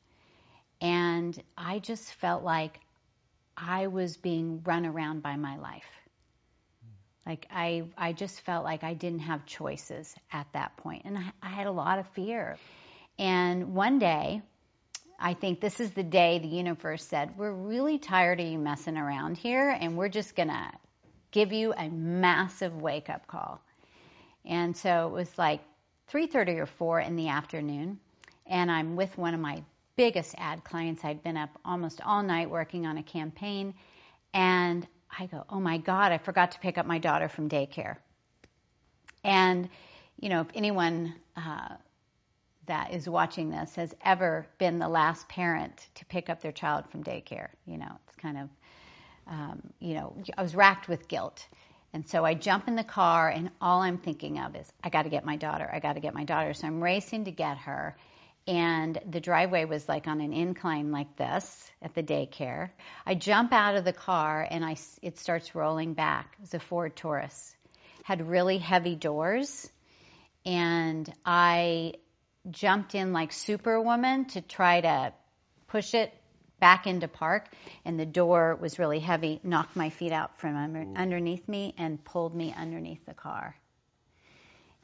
And 0.80 1.38
I 1.58 1.80
just 1.80 2.14
felt 2.14 2.42
like 2.42 2.80
I 3.60 3.88
was 3.88 4.16
being 4.16 4.62
run 4.64 4.86
around 4.86 5.22
by 5.22 5.36
my 5.36 5.56
life. 5.56 5.90
Like 7.26 7.46
I, 7.50 7.84
I 7.96 8.12
just 8.12 8.40
felt 8.42 8.64
like 8.64 8.84
I 8.84 8.94
didn't 8.94 9.20
have 9.20 9.44
choices 9.44 10.14
at 10.32 10.46
that 10.52 10.76
point, 10.78 11.02
and 11.04 11.18
I, 11.18 11.32
I 11.42 11.48
had 11.48 11.66
a 11.66 11.72
lot 11.72 11.98
of 11.98 12.06
fear. 12.08 12.56
And 13.18 13.74
one 13.74 13.98
day, 13.98 14.40
I 15.18 15.34
think 15.34 15.60
this 15.60 15.80
is 15.80 15.90
the 15.90 16.04
day 16.04 16.38
the 16.38 16.48
universe 16.48 17.04
said, 17.04 17.36
"We're 17.36 17.52
really 17.52 17.98
tired 17.98 18.40
of 18.40 18.46
you 18.46 18.58
messing 18.58 18.96
around 18.96 19.36
here, 19.36 19.68
and 19.68 19.96
we're 19.96 20.08
just 20.08 20.36
gonna 20.36 20.72
give 21.32 21.52
you 21.52 21.74
a 21.74 21.90
massive 21.90 22.80
wake 22.80 23.10
up 23.10 23.26
call." 23.26 23.60
And 24.46 24.74
so 24.74 25.08
it 25.08 25.12
was 25.12 25.36
like 25.36 25.60
3:30 26.06 26.60
or 26.60 26.66
4 26.66 27.00
in 27.00 27.16
the 27.16 27.28
afternoon, 27.28 27.98
and 28.46 28.70
I'm 28.70 28.96
with 28.96 29.18
one 29.18 29.34
of 29.34 29.40
my 29.40 29.62
biggest 29.98 30.32
ad 30.38 30.62
clients. 30.62 31.04
I'd 31.04 31.24
been 31.24 31.36
up 31.36 31.50
almost 31.64 32.00
all 32.00 32.22
night 32.22 32.48
working 32.48 32.86
on 32.86 32.98
a 32.98 33.02
campaign. 33.02 33.74
And 34.32 34.86
I 35.18 35.26
go, 35.26 35.44
oh 35.50 35.58
my 35.58 35.78
God, 35.78 36.12
I 36.12 36.18
forgot 36.18 36.52
to 36.52 36.60
pick 36.60 36.78
up 36.78 36.86
my 36.86 36.98
daughter 36.98 37.28
from 37.28 37.48
daycare. 37.48 37.96
And, 39.24 39.68
you 40.20 40.28
know, 40.28 40.40
if 40.42 40.46
anyone 40.54 41.14
uh, 41.36 41.74
that 42.66 42.92
is 42.94 43.08
watching 43.08 43.50
this 43.50 43.74
has 43.74 43.92
ever 44.04 44.46
been 44.58 44.78
the 44.78 44.88
last 44.88 45.28
parent 45.28 45.88
to 45.96 46.04
pick 46.04 46.30
up 46.30 46.40
their 46.40 46.52
child 46.52 46.88
from 46.90 47.02
daycare, 47.02 47.48
you 47.66 47.76
know, 47.76 47.90
it's 48.06 48.16
kind 48.16 48.38
of, 48.38 48.48
um, 49.26 49.62
you 49.80 49.94
know, 49.94 50.14
I 50.36 50.42
was 50.42 50.54
racked 50.54 50.86
with 50.86 51.08
guilt. 51.08 51.44
And 51.92 52.06
so 52.06 52.24
I 52.24 52.34
jump 52.34 52.68
in 52.68 52.76
the 52.76 52.84
car, 52.84 53.30
and 53.30 53.50
all 53.60 53.80
I'm 53.80 53.98
thinking 53.98 54.38
of 54.38 54.54
is, 54.54 54.70
I 54.84 54.90
got 54.90 55.04
to 55.04 55.08
get 55.08 55.24
my 55.24 55.36
daughter. 55.36 55.68
I 55.72 55.80
got 55.80 55.94
to 55.94 56.00
get 56.00 56.14
my 56.14 56.24
daughter. 56.24 56.54
So 56.54 56.68
I'm 56.68 56.84
racing 56.84 57.24
to 57.24 57.32
get 57.32 57.56
her 57.58 57.96
and 58.48 58.98
the 59.06 59.20
driveway 59.20 59.66
was 59.66 59.86
like 59.86 60.08
on 60.08 60.22
an 60.22 60.32
incline 60.32 60.90
like 60.90 61.14
this 61.16 61.70
at 61.82 61.94
the 61.94 62.02
daycare. 62.02 62.70
I 63.04 63.14
jump 63.14 63.52
out 63.52 63.76
of 63.76 63.84
the 63.84 63.92
car 63.92 64.44
and 64.50 64.64
I, 64.64 64.76
it 65.02 65.18
starts 65.18 65.54
rolling 65.54 65.92
back. 65.92 66.34
It 66.38 66.40
was 66.40 66.54
a 66.54 66.58
Ford 66.58 66.96
Taurus. 66.96 67.54
Had 68.04 68.26
really 68.26 68.56
heavy 68.56 68.94
doors 68.94 69.70
and 70.46 71.12
I 71.26 71.92
jumped 72.50 72.94
in 72.94 73.12
like 73.12 73.32
Superwoman 73.32 74.24
to 74.28 74.40
try 74.40 74.80
to 74.80 75.12
push 75.66 75.92
it 75.92 76.10
back 76.58 76.86
into 76.86 77.06
park 77.06 77.52
and 77.84 78.00
the 78.00 78.06
door 78.06 78.56
was 78.58 78.78
really 78.78 78.98
heavy, 78.98 79.40
knocked 79.44 79.76
my 79.76 79.90
feet 79.90 80.10
out 80.10 80.40
from 80.40 80.56
under, 80.56 80.86
underneath 80.98 81.46
me 81.46 81.74
and 81.76 82.02
pulled 82.02 82.34
me 82.34 82.54
underneath 82.56 83.04
the 83.04 83.12
car. 83.12 83.54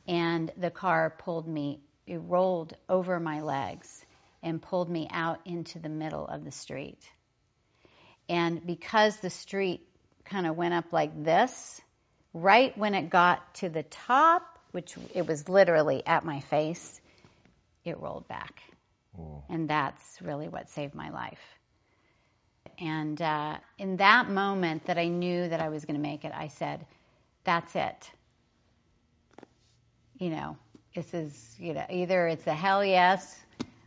And 0.06 0.52
the 0.59 0.71
car 0.71 1.14
pulled 1.18 1.49
me 1.49 1.80
it 2.07 2.19
rolled 2.19 2.75
over 2.89 3.19
my 3.19 3.41
legs 3.41 4.05
and 4.43 4.61
pulled 4.61 4.91
me 4.91 5.09
out 5.11 5.41
into 5.45 5.79
the 5.79 5.89
middle 5.89 6.27
of 6.27 6.45
the 6.45 6.51
street. 6.51 7.01
And 8.29 8.65
because 8.67 9.17
the 9.19 9.31
street 9.31 9.87
kind 10.25 10.47
of 10.47 10.57
went 10.57 10.75
up 10.75 10.93
like 10.93 11.25
this, 11.25 11.81
right 12.33 12.77
when 12.77 12.95
it 12.95 13.11
got 13.11 13.55
to 13.57 13.69
the 13.69 13.83
top, 13.83 14.43
which 14.73 14.97
it 15.15 15.27
was 15.27 15.49
literally 15.49 16.03
at 16.07 16.25
my 16.25 16.41
face, 16.41 17.01
it 17.85 17.99
rolled 17.99 18.27
back. 18.29 18.63
And 19.49 19.69
that's 19.69 20.21
really 20.21 20.49
what 20.49 20.69
saved 20.71 20.95
my 20.95 21.11
life. 21.11 21.41
And 22.79 23.21
uh, 23.23 23.59
in 23.79 23.99
that 23.99 24.29
moment 24.29 24.87
that 24.87 24.99
I 24.99 25.07
knew 25.09 25.49
that 25.49 25.61
I 25.61 25.69
was 25.69 25.85
going 25.85 25.97
to 25.97 26.03
make 26.03 26.25
it, 26.25 26.33
I 26.35 26.49
said, 26.49 26.85
That's 27.45 27.77
it. 27.77 28.11
You 30.19 30.31
know, 30.31 30.57
this 30.95 31.13
is, 31.13 31.57
you 31.59 31.75
know, 31.75 31.85
either 31.91 32.29
it's 32.29 32.47
a 32.47 32.55
hell 32.55 32.85
yes 32.85 33.39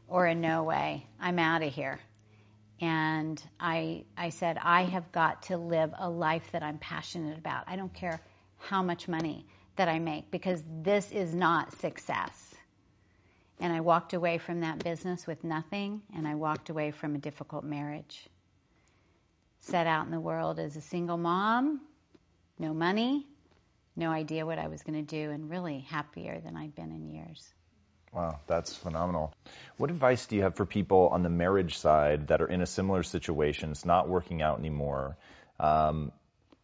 or 0.07 0.25
a 0.25 0.35
no 0.35 0.63
way. 0.63 1.05
I'm 1.19 1.39
out 1.39 1.63
of 1.63 1.73
here. 1.73 1.99
And 2.79 3.41
I, 3.59 4.03
I 4.15 4.29
said, 4.29 4.57
I 4.61 4.83
have 4.83 5.11
got 5.11 5.43
to 5.43 5.57
live 5.57 5.93
a 5.97 6.09
life 6.09 6.51
that 6.51 6.63
I'm 6.63 6.77
passionate 6.77 7.37
about. 7.37 7.63
I 7.67 7.75
don't 7.75 7.93
care 7.93 8.19
how 8.59 8.83
much 8.83 9.07
money 9.07 9.45
that 9.77 9.87
I 9.87 9.99
make 9.99 10.29
because 10.29 10.61
this 10.83 11.11
is 11.11 11.33
not 11.33 11.71
success. 11.79 12.53
And 13.59 13.73
I 13.73 13.79
walked 13.79 14.13
away 14.13 14.37
from 14.37 14.61
that 14.61 14.83
business 14.83 15.25
with 15.25 15.43
nothing, 15.43 16.01
and 16.15 16.27
I 16.27 16.35
walked 16.35 16.69
away 16.69 16.91
from 16.91 17.15
a 17.15 17.17
difficult 17.17 17.63
marriage. 17.63 18.27
Set 19.61 19.87
out 19.87 20.05
in 20.05 20.11
the 20.11 20.19
world 20.19 20.59
as 20.59 20.75
a 20.75 20.81
single 20.81 21.17
mom, 21.17 21.81
no 22.59 22.73
money, 22.73 23.25
no 23.97 24.09
idea 24.09 24.45
what 24.45 24.59
I 24.59 24.67
was 24.67 24.83
going 24.83 25.05
to 25.05 25.15
do 25.15 25.31
and 25.31 25.49
really 25.49 25.79
happier 25.89 26.39
than 26.39 26.55
I'd 26.55 26.75
been 26.75 26.91
in 26.91 27.09
years. 27.09 27.53
Wow, 28.13 28.39
that's 28.47 28.75
phenomenal. 28.75 29.33
What 29.77 29.91
advice 29.91 30.25
do 30.27 30.37
you 30.37 30.43
have 30.43 30.55
for 30.55 30.65
people 30.65 31.09
on 31.11 31.23
the 31.23 31.29
marriage 31.29 31.77
side 31.77 32.27
that 32.27 32.41
are 32.41 32.47
in 32.47 32.61
a 32.61 32.65
similar 32.65 33.03
situation? 33.03 33.71
It's 33.71 33.85
not 33.85 34.07
working 34.07 34.41
out 34.41 34.59
anymore. 34.59 35.17
Um, 35.59 36.11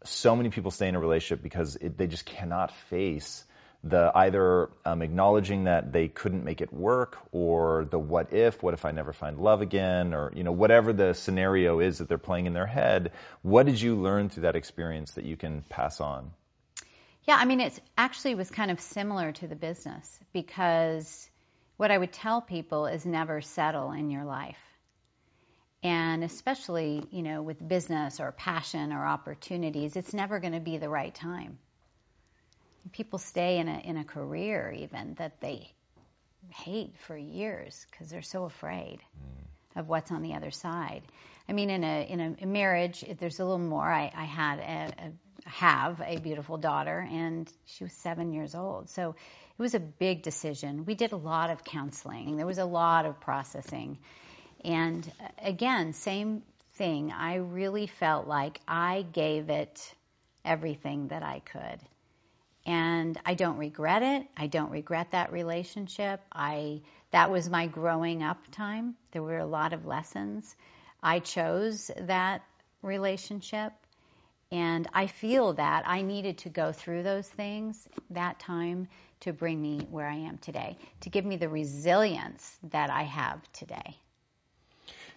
so 0.06 0.36
many 0.36 0.50
people 0.50 0.72
stay 0.72 0.88
in 0.88 0.96
a 0.96 1.00
relationship 1.00 1.44
because 1.44 1.76
it, 1.76 1.98
they 1.98 2.08
just 2.08 2.26
cannot 2.26 2.72
face 2.90 3.44
the 3.84 4.12
either 4.16 4.70
um, 4.86 5.02
acknowledging 5.02 5.66
that 5.66 5.92
they 5.92 6.08
couldn't 6.08 6.46
make 6.46 6.62
it 6.62 6.72
work 6.72 7.18
or 7.34 7.86
the 7.90 8.00
what 8.00 8.32
if, 8.32 8.64
what 8.64 8.74
if 8.74 8.86
I 8.86 8.92
never 8.92 9.12
find 9.12 9.38
love 9.38 9.62
again, 9.62 10.14
or 10.14 10.32
you 10.34 10.44
know 10.44 10.54
whatever 10.54 10.94
the 10.94 11.14
scenario 11.14 11.82
is 11.82 11.98
that 11.98 12.08
they're 12.08 12.18
playing 12.18 12.46
in 12.46 12.54
their 12.54 12.66
head. 12.66 13.12
What 13.42 13.66
did 13.66 13.82
you 13.82 13.96
learn 13.96 14.30
through 14.30 14.44
that 14.44 14.56
experience 14.56 15.12
that 15.12 15.26
you 15.26 15.36
can 15.36 15.64
pass 15.64 16.00
on? 16.00 16.32
Yeah, 17.26 17.38
I 17.38 17.46
mean, 17.46 17.62
it 17.62 17.80
actually 17.98 18.36
was 18.36 18.50
kind 18.52 18.70
of 18.70 18.80
similar 18.82 19.32
to 19.32 19.48
the 19.48 19.56
business 19.56 20.20
because 20.34 21.30
what 21.78 21.92
I 21.92 21.98
would 21.98 22.12
tell 22.12 22.42
people 22.42 22.86
is 22.86 23.06
never 23.06 23.42
settle 23.42 23.92
in 23.92 24.10
your 24.10 24.26
life. 24.26 24.58
And 25.82 26.24
especially, 26.24 27.04
you 27.12 27.24
know, 27.24 27.42
with 27.42 27.66
business 27.66 28.20
or 28.20 28.32
passion 28.32 28.94
or 28.94 29.06
opportunities, 29.06 29.96
it's 29.96 30.14
never 30.14 30.40
going 30.40 30.54
to 30.54 30.60
be 30.60 30.78
the 30.78 30.90
right 30.90 31.14
time. 31.14 31.58
People 32.92 33.20
stay 33.20 33.58
in 33.58 33.68
a, 33.68 33.80
in 33.80 33.98
a 33.98 34.04
career 34.04 34.74
even 34.78 35.16
that 35.16 35.40
they 35.40 35.72
hate 36.50 36.94
for 37.08 37.18
years 37.18 37.86
because 37.90 38.10
they're 38.10 38.22
so 38.22 38.44
afraid 38.44 39.00
mm. 39.00 39.80
of 39.80 39.88
what's 39.88 40.12
on 40.12 40.22
the 40.22 40.34
other 40.34 40.52
side. 40.52 41.04
I 41.48 41.54
mean, 41.54 41.70
in 41.70 41.84
a 41.84 42.08
in 42.10 42.38
a 42.42 42.46
marriage, 42.46 43.04
there's 43.20 43.40
a 43.40 43.44
little 43.44 43.60
more. 43.60 43.90
I, 43.92 44.12
I 44.16 44.24
had 44.24 44.60
a, 44.60 45.08
a 45.08 45.12
have 45.46 46.02
a 46.06 46.18
beautiful 46.20 46.58
daughter, 46.58 47.08
and 47.10 47.52
she 47.66 47.84
was 47.84 47.94
seven 47.94 48.34
years 48.34 48.56
old. 48.56 48.90
So 48.90 49.10
it 49.10 49.62
was 49.62 49.76
a 49.76 49.80
big 49.80 50.24
decision. 50.24 50.86
We 50.86 50.96
did 50.96 51.12
a 51.12 51.18
lot 51.18 51.50
of 51.50 51.64
counseling, 51.64 52.38
there 52.38 52.46
was 52.46 52.58
a 52.58 52.66
lot 52.66 53.06
of 53.06 53.20
processing. 53.20 53.98
And 54.64 55.10
uh, 55.20 55.28
again, 55.40 55.94
same 55.94 56.44
thing. 56.76 57.12
I 57.12 57.36
really 57.36 57.88
felt 57.88 58.28
like 58.28 58.60
I 58.68 59.06
gave 59.12 59.50
it 59.50 59.94
everything 60.46 61.10
that 61.10 61.24
I 61.24 61.40
could. 61.40 61.80
And 62.66 63.20
I 63.26 63.34
don't 63.34 63.58
regret 63.58 64.04
it. 64.04 64.28
I 64.38 64.48
don't 64.48 64.72
regret 64.72 65.12
that 65.12 65.34
relationship. 65.34 66.22
I 66.32 66.82
that 67.12 67.30
was 67.30 67.50
my 67.50 67.68
growing 67.68 68.24
up 68.24 68.40
time. 68.52 68.96
There 69.12 69.22
were 69.22 69.38
a 69.38 69.46
lot 69.46 69.74
of 69.74 69.86
lessons. 69.86 70.56
I 71.02 71.20
chose 71.20 71.92
that 71.98 72.42
relationship 72.82 73.74
and 74.54 74.88
I 74.94 75.08
feel 75.08 75.54
that 75.54 75.84
I 75.88 76.04
needed 76.04 76.38
to 76.40 76.50
go 76.50 76.72
through 76.72 77.02
those 77.02 77.28
things 77.28 77.90
that 78.12 78.40
time 78.40 78.88
to 79.22 79.34
bring 79.34 79.60
me 79.60 79.88
where 79.90 80.08
I 80.08 80.16
am 80.16 80.38
today, 80.38 80.78
to 81.02 81.10
give 81.10 81.26
me 81.26 81.38
the 81.38 81.50
resilience 81.50 82.56
that 82.70 82.92
I 82.92 83.02
have 83.02 83.42
today. 83.54 83.98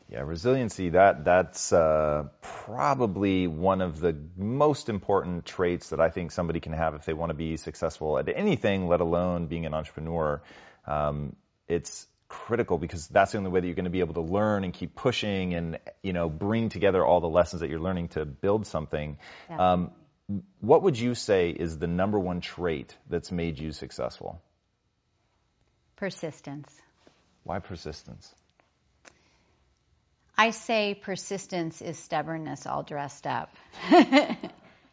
Yeah, 0.08 0.22
resiliency, 0.22 0.90
that, 0.90 1.26
that's 1.26 1.70
uh, 1.70 2.28
probably 2.40 3.46
one 3.46 3.82
of 3.82 4.00
the 4.00 4.16
most 4.38 4.88
important 4.88 5.44
traits 5.44 5.90
that 5.90 6.00
I 6.00 6.08
think 6.08 6.32
somebody 6.32 6.60
can 6.60 6.72
have 6.72 6.94
if 6.94 7.04
they 7.04 7.12
want 7.12 7.28
to 7.28 7.34
be 7.34 7.58
successful 7.58 8.18
at 8.18 8.30
anything, 8.34 8.88
let 8.88 9.02
alone 9.02 9.48
being 9.48 9.66
an 9.66 9.74
entrepreneur. 9.74 10.40
Um, 10.86 11.36
it's 11.68 12.06
critical 12.28 12.78
because 12.78 13.06
that's 13.08 13.32
the 13.32 13.38
only 13.38 13.50
way 13.50 13.60
that 13.60 13.66
you're 13.66 13.76
going 13.76 13.84
to 13.84 13.90
be 13.90 14.00
able 14.00 14.14
to 14.14 14.32
learn 14.32 14.64
and 14.64 14.72
keep 14.72 14.94
pushing 14.94 15.54
and, 15.54 15.78
you 16.02 16.12
know, 16.12 16.28
bring 16.28 16.68
together 16.68 17.04
all 17.04 17.20
the 17.20 17.28
lessons 17.28 17.60
that 17.60 17.70
you're 17.70 17.80
learning 17.80 18.08
to 18.08 18.24
build 18.24 18.66
something. 18.66 19.18
Um, 19.50 19.90
what 20.60 20.82
would 20.82 20.98
you 20.98 21.14
say 21.14 21.50
is 21.50 21.78
the 21.78 21.86
number 21.86 22.18
one 22.18 22.40
trait 22.40 22.96
that's 23.08 23.30
made 23.30 23.58
you 23.58 23.72
successful? 23.72 24.40
Persistence. 25.96 26.72
Why 27.44 27.60
persistence? 27.60 28.34
I 30.36 30.50
say 30.50 30.94
persistence 30.94 31.80
is 31.80 31.98
stubbornness 31.98 32.66
all 32.66 32.82
dressed 32.82 33.26
up. 33.26 33.54
uh, 33.90 34.36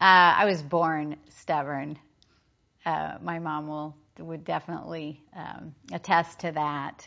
I 0.00 0.44
was 0.46 0.62
born 0.62 1.16
stubborn. 1.30 1.98
Uh, 2.86 3.18
my 3.20 3.40
mom 3.40 3.68
will 3.68 3.96
would 4.18 4.44
definitely 4.44 5.20
um, 5.36 5.74
attest 5.92 6.40
to 6.40 6.52
that. 6.52 7.06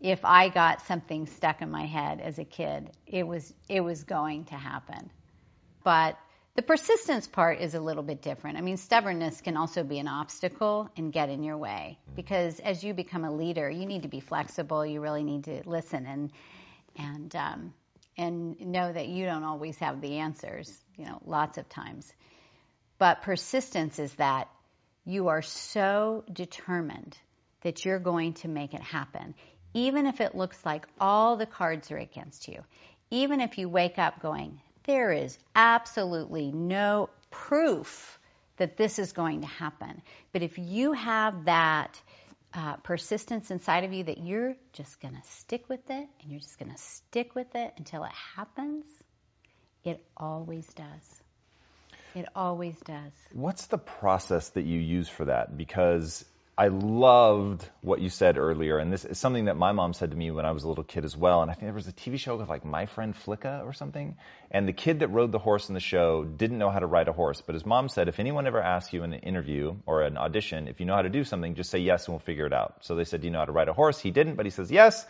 If 0.00 0.24
I 0.24 0.48
got 0.48 0.82
something 0.82 1.26
stuck 1.26 1.60
in 1.60 1.70
my 1.70 1.86
head 1.86 2.20
as 2.20 2.38
a 2.38 2.44
kid, 2.44 2.90
it 3.06 3.26
was 3.26 3.52
it 3.68 3.80
was 3.80 4.04
going 4.04 4.44
to 4.46 4.54
happen. 4.54 5.10
But 5.82 6.16
the 6.54 6.62
persistence 6.62 7.26
part 7.26 7.60
is 7.60 7.74
a 7.74 7.80
little 7.80 8.02
bit 8.02 8.20
different. 8.20 8.58
I 8.58 8.62
mean, 8.62 8.76
stubbornness 8.76 9.40
can 9.40 9.56
also 9.56 9.84
be 9.84 9.98
an 9.98 10.08
obstacle 10.08 10.90
and 10.96 11.12
get 11.12 11.28
in 11.28 11.42
your 11.42 11.56
way 11.56 11.98
because 12.16 12.58
as 12.60 12.82
you 12.82 12.94
become 12.94 13.24
a 13.24 13.32
leader, 13.32 13.70
you 13.70 13.86
need 13.86 14.02
to 14.02 14.08
be 14.08 14.20
flexible. 14.20 14.84
You 14.84 15.00
really 15.00 15.22
need 15.22 15.44
to 15.44 15.62
listen 15.66 16.06
and 16.06 16.32
and 16.96 17.36
um, 17.36 17.74
and 18.16 18.60
know 18.60 18.92
that 18.92 19.08
you 19.08 19.24
don't 19.24 19.44
always 19.44 19.78
have 19.78 20.00
the 20.00 20.18
answers. 20.18 20.76
You 20.96 21.06
know, 21.06 21.20
lots 21.24 21.58
of 21.58 21.68
times. 21.68 22.12
But 22.98 23.22
persistence 23.22 23.98
is 24.00 24.12
that 24.14 24.48
you 25.04 25.28
are 25.28 25.42
so 25.42 26.24
determined 26.32 27.16
that 27.62 27.84
you're 27.84 28.00
going 28.00 28.34
to 28.34 28.48
make 28.48 28.74
it 28.74 28.82
happen, 28.82 29.34
even 29.74 30.06
if 30.06 30.20
it 30.20 30.34
looks 30.34 30.64
like 30.64 30.86
all 31.00 31.36
the 31.36 31.46
cards 31.46 31.90
are 31.90 31.98
against 31.98 32.48
you. 32.48 32.62
Even 33.10 33.40
if 33.40 33.58
you 33.58 33.68
wake 33.68 33.98
up 33.98 34.20
going, 34.20 34.60
there 34.84 35.12
is 35.12 35.38
absolutely 35.54 36.50
no 36.50 37.10
proof 37.30 38.18
that 38.56 38.76
this 38.76 38.98
is 38.98 39.12
going 39.12 39.42
to 39.42 39.46
happen. 39.46 40.02
But 40.32 40.42
if 40.42 40.58
you 40.58 40.92
have 40.92 41.44
that 41.44 42.00
uh, 42.52 42.76
persistence 42.76 43.50
inside 43.50 43.84
of 43.84 43.92
you 43.92 44.04
that 44.04 44.18
you're 44.18 44.56
just 44.72 45.00
going 45.00 45.14
to 45.14 45.22
stick 45.28 45.68
with 45.68 45.90
it 45.90 46.08
and 46.22 46.30
you're 46.30 46.40
just 46.40 46.58
going 46.58 46.72
to 46.72 46.78
stick 46.78 47.34
with 47.34 47.54
it 47.54 47.72
until 47.76 48.04
it 48.04 48.12
happens, 48.36 48.84
it 49.84 50.02
always 50.16 50.66
does. 50.74 51.22
It 52.14 52.26
always 52.34 52.78
does. 52.80 53.12
What's 53.32 53.66
the 53.66 53.78
process 53.78 54.48
that 54.50 54.64
you 54.64 54.80
use 54.80 55.08
for 55.08 55.26
that? 55.26 55.56
Because 55.56 56.24
I 56.58 56.68
loved 56.68 57.64
what 57.82 58.00
you 58.00 58.10
said 58.10 58.36
earlier, 58.36 58.78
and 58.78 58.92
this 58.92 59.04
is 59.04 59.16
something 59.16 59.44
that 59.44 59.56
my 59.56 59.70
mom 59.70 59.92
said 59.92 60.10
to 60.10 60.16
me 60.16 60.32
when 60.32 60.44
I 60.44 60.50
was 60.50 60.64
a 60.64 60.68
little 60.68 60.82
kid 60.82 61.04
as 61.04 61.16
well. 61.16 61.40
And 61.40 61.52
I 61.52 61.54
think 61.54 61.66
there 61.66 61.72
was 61.72 61.86
a 61.86 61.92
TV 61.92 62.18
show 62.18 62.36
called 62.36 62.48
like 62.48 62.64
My 62.64 62.86
Friend 62.86 63.14
Flicka 63.14 63.64
or 63.64 63.72
something. 63.72 64.16
And 64.50 64.66
the 64.66 64.72
kid 64.72 64.98
that 64.98 65.08
rode 65.08 65.30
the 65.30 65.38
horse 65.38 65.68
in 65.68 65.74
the 65.74 65.80
show 65.80 66.24
didn't 66.24 66.58
know 66.58 66.68
how 66.68 66.80
to 66.80 66.86
ride 66.86 67.06
a 67.06 67.12
horse, 67.12 67.40
but 67.40 67.54
his 67.54 67.64
mom 67.64 67.88
said, 67.88 68.08
if 68.08 68.18
anyone 68.18 68.48
ever 68.48 68.60
asks 68.60 68.92
you 68.92 69.04
in 69.04 69.12
an 69.12 69.20
interview 69.20 69.76
or 69.86 70.02
an 70.02 70.16
audition, 70.16 70.66
if 70.66 70.80
you 70.80 70.86
know 70.86 70.96
how 70.96 71.02
to 71.02 71.08
do 71.08 71.22
something, 71.22 71.54
just 71.54 71.70
say 71.70 71.78
yes 71.78 72.06
and 72.06 72.14
we'll 72.14 72.18
figure 72.18 72.46
it 72.46 72.52
out. 72.52 72.78
So 72.80 72.96
they 72.96 73.04
said, 73.04 73.20
do 73.20 73.28
you 73.28 73.32
know 73.32 73.38
how 73.38 73.44
to 73.44 73.52
ride 73.52 73.68
a 73.68 73.72
horse? 73.72 74.00
He 74.00 74.10
didn't, 74.10 74.34
but 74.34 74.44
he 74.44 74.50
says 74.50 74.68
yes. 74.68 75.06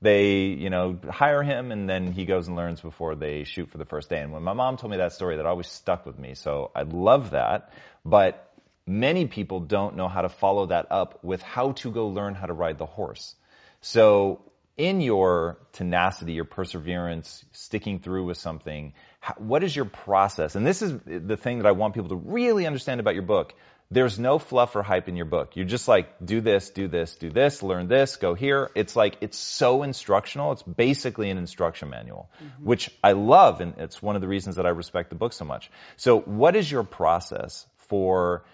They, 0.00 0.44
you 0.44 0.70
know, 0.70 1.00
hire 1.10 1.42
him 1.42 1.72
and 1.72 1.90
then 1.90 2.12
he 2.12 2.24
goes 2.24 2.46
and 2.46 2.56
learns 2.56 2.80
before 2.80 3.16
they 3.16 3.42
shoot 3.42 3.68
for 3.68 3.78
the 3.78 3.84
first 3.84 4.10
day. 4.10 4.20
And 4.20 4.32
when 4.32 4.44
my 4.44 4.52
mom 4.52 4.76
told 4.76 4.92
me 4.92 4.98
that 4.98 5.12
story, 5.12 5.38
that 5.38 5.46
always 5.46 5.66
stuck 5.66 6.06
with 6.06 6.20
me. 6.20 6.34
So 6.34 6.70
I 6.72 6.82
love 6.82 7.32
that. 7.32 7.72
But 8.04 8.53
many 8.86 9.26
people 9.26 9.60
don't 9.60 9.96
know 9.96 10.08
how 10.08 10.22
to 10.22 10.28
follow 10.28 10.66
that 10.66 10.86
up 10.90 11.22
with 11.22 11.42
how 11.42 11.72
to 11.72 11.90
go 11.90 12.08
learn 12.08 12.34
how 12.34 12.46
to 12.46 12.52
ride 12.52 12.78
the 12.78 12.86
horse. 12.86 13.34
So 13.80 14.40
in 14.76 15.00
your 15.00 15.58
tenacity, 15.72 16.32
your 16.32 16.44
perseverance, 16.44 17.44
sticking 17.52 18.00
through 18.00 18.26
with 18.26 18.38
something, 18.38 18.92
what 19.38 19.62
is 19.62 19.74
your 19.74 19.84
process? 19.84 20.56
And 20.56 20.66
this 20.66 20.82
is 20.82 20.98
the 21.06 21.36
thing 21.36 21.58
that 21.58 21.66
I 21.66 21.72
want 21.72 21.94
people 21.94 22.10
to 22.10 22.16
really 22.16 22.66
understand 22.66 23.00
about 23.00 23.14
your 23.14 23.22
book. 23.22 23.54
There's 23.90 24.18
no 24.18 24.38
fluff 24.38 24.74
or 24.74 24.82
hype 24.82 25.08
in 25.08 25.14
your 25.14 25.26
book. 25.26 25.56
You're 25.56 25.66
just 25.66 25.86
like, 25.86 26.08
do 26.24 26.40
this, 26.40 26.70
do 26.70 26.88
this, 26.88 27.16
do 27.16 27.30
this, 27.30 27.62
learn 27.62 27.86
this, 27.86 28.16
go 28.16 28.34
here. 28.34 28.70
It's 28.74 28.96
like, 28.96 29.18
it's 29.20 29.38
so 29.38 29.82
instructional. 29.82 30.52
It's 30.52 30.62
basically 30.62 31.30
an 31.30 31.38
instruction 31.38 31.90
manual, 31.90 32.30
mm-hmm. 32.42 32.64
which 32.64 32.90
I 33.04 33.12
love. 33.12 33.60
And 33.60 33.74
it's 33.78 34.02
one 34.02 34.16
of 34.16 34.22
the 34.22 34.28
reasons 34.28 34.56
that 34.56 34.66
I 34.66 34.70
respect 34.70 35.10
the 35.10 35.16
book 35.16 35.32
so 35.32 35.44
much. 35.44 35.70
So 35.96 36.18
what 36.18 36.56
is 36.56 36.68
your 36.68 36.82
process 36.82 37.66
for 37.76 38.44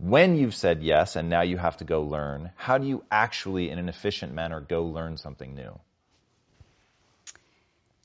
when 0.00 0.36
you've 0.36 0.54
said 0.54 0.82
yes 0.82 1.16
and 1.16 1.28
now 1.28 1.42
you 1.42 1.58
have 1.58 1.76
to 1.78 1.84
go 1.84 2.02
learn, 2.02 2.50
how 2.56 2.78
do 2.78 2.86
you 2.86 3.04
actually, 3.10 3.70
in 3.70 3.78
an 3.78 3.88
efficient 3.88 4.32
manner, 4.32 4.60
go 4.60 4.84
learn 4.84 5.16
something 5.16 5.54
new? 5.54 5.78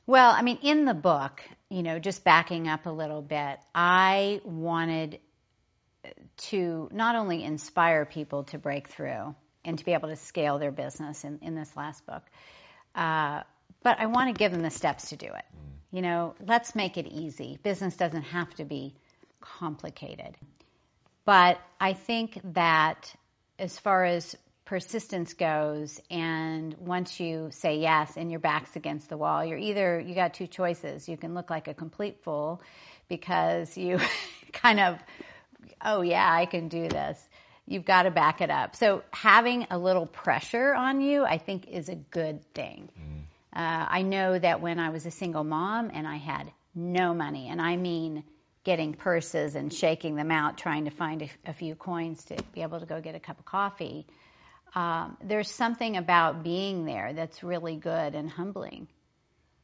Well, 0.05 0.29
I 0.29 0.41
mean, 0.41 0.59
in 0.61 0.85
the 0.85 0.93
book, 0.93 1.41
you 1.69 1.81
know, 1.81 1.97
just 1.97 2.23
backing 2.23 2.67
up 2.67 2.85
a 2.85 2.91
little 2.91 3.21
bit, 3.21 3.59
I 3.73 4.41
wanted 4.43 5.19
to 6.37 6.89
not 6.91 7.15
only 7.15 7.43
inspire 7.43 8.05
people 8.05 8.43
to 8.45 8.59
break 8.59 8.89
through 8.89 9.33
and 9.63 9.79
to 9.79 9.85
be 9.85 9.93
able 9.93 10.09
to 10.09 10.15
scale 10.15 10.59
their 10.59 10.71
business 10.71 11.23
in, 11.23 11.39
in 11.41 11.55
this 11.55 11.75
last 11.75 12.05
book, 12.05 12.23
uh, 12.93 13.41
but 13.81 13.99
I 13.99 14.05
want 14.07 14.35
to 14.35 14.37
give 14.37 14.51
them 14.51 14.61
the 14.61 14.69
steps 14.69 15.09
to 15.09 15.15
do 15.15 15.27
it. 15.27 15.31
Mm. 15.33 15.95
You 15.95 16.01
know, 16.01 16.35
let's 16.45 16.75
make 16.75 16.97
it 16.97 17.07
easy. 17.07 17.57
Business 17.63 17.95
doesn't 17.95 18.23
have 18.23 18.53
to 18.55 18.65
be 18.65 18.93
complicated. 19.41 20.35
But 21.25 21.59
I 21.79 21.93
think 21.93 22.39
that 22.53 23.13
as 23.57 23.77
far 23.79 24.05
as 24.05 24.35
persistence 24.63 25.33
goes, 25.33 25.99
and 26.09 26.75
once 26.79 27.19
you 27.19 27.49
say 27.51 27.79
yes 27.79 28.15
and 28.15 28.29
your 28.29 28.39
back's 28.39 28.75
against 28.75 29.09
the 29.09 29.17
wall, 29.17 29.43
you're 29.43 29.57
either, 29.57 29.99
you 29.99 30.15
got 30.15 30.35
two 30.35 30.47
choices. 30.47 31.09
You 31.09 31.17
can 31.17 31.33
look 31.33 31.49
like 31.49 31.67
a 31.67 31.73
complete 31.73 32.23
fool 32.23 32.61
because 33.07 33.75
you 33.75 33.99
kind 34.53 34.79
of, 34.79 34.99
oh 35.83 36.01
yeah, 36.01 36.31
I 36.31 36.45
can 36.45 36.67
do 36.67 36.87
this. 36.87 37.19
You've 37.67 37.85
got 37.85 38.03
to 38.03 38.11
back 38.11 38.41
it 38.41 38.51
up. 38.51 38.75
So 38.75 39.03
having 39.11 39.65
a 39.71 39.77
little 39.79 40.05
pressure 40.05 40.73
on 40.75 41.01
you, 41.01 41.25
I 41.25 41.39
think, 41.39 41.67
is 41.67 41.89
a 41.89 41.95
good 41.95 42.43
thing. 42.53 42.89
Mm. 42.99 43.21
Uh, 43.59 43.85
I 43.89 44.01
know 44.03 44.37
that 44.37 44.61
when 44.61 44.79
I 44.79 44.89
was 44.89 45.07
a 45.07 45.11
single 45.11 45.43
mom 45.43 45.89
and 45.91 46.07
I 46.07 46.17
had 46.17 46.51
no 46.75 47.13
money, 47.13 47.47
and 47.49 47.61
I 47.61 47.77
mean 47.77 48.23
getting 48.65 48.93
purses 48.93 49.55
and 49.55 49.71
shaking 49.71 50.15
them 50.15 50.31
out, 50.31 50.57
trying 50.57 50.85
to 50.85 50.91
find 50.91 51.21
a, 51.21 51.29
a 51.45 51.53
few 51.53 51.75
coins 51.75 52.25
to 52.25 52.35
be 52.53 52.63
able 52.63 52.79
to 52.79 52.85
go 52.85 52.99
get 52.99 53.15
a 53.15 53.19
cup 53.19 53.39
of 53.39 53.45
coffee. 53.45 54.05
Um, 54.73 55.15
there's 55.23 55.49
something 55.49 55.95
about 55.95 56.43
being 56.43 56.83
there 56.83 57.13
that's 57.13 57.43
really 57.43 57.77
good 57.77 58.15
and 58.15 58.29
humbling 58.29 58.87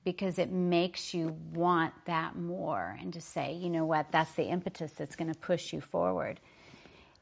because 0.06 0.40
it 0.40 0.52
makes 0.52 1.14
you 1.14 1.36
want 1.54 1.94
that 2.06 2.36
more 2.36 2.98
and 3.02 3.14
to 3.14 3.22
say, 3.22 3.56
you 3.56 3.70
know 3.70 3.86
what, 3.86 4.12
that's 4.12 4.32
the 4.34 4.44
impetus 4.44 4.92
that's 4.94 5.16
going 5.16 5.34
to 5.34 5.40
push 5.40 5.74
you 5.74 5.82
forward. 5.82 6.40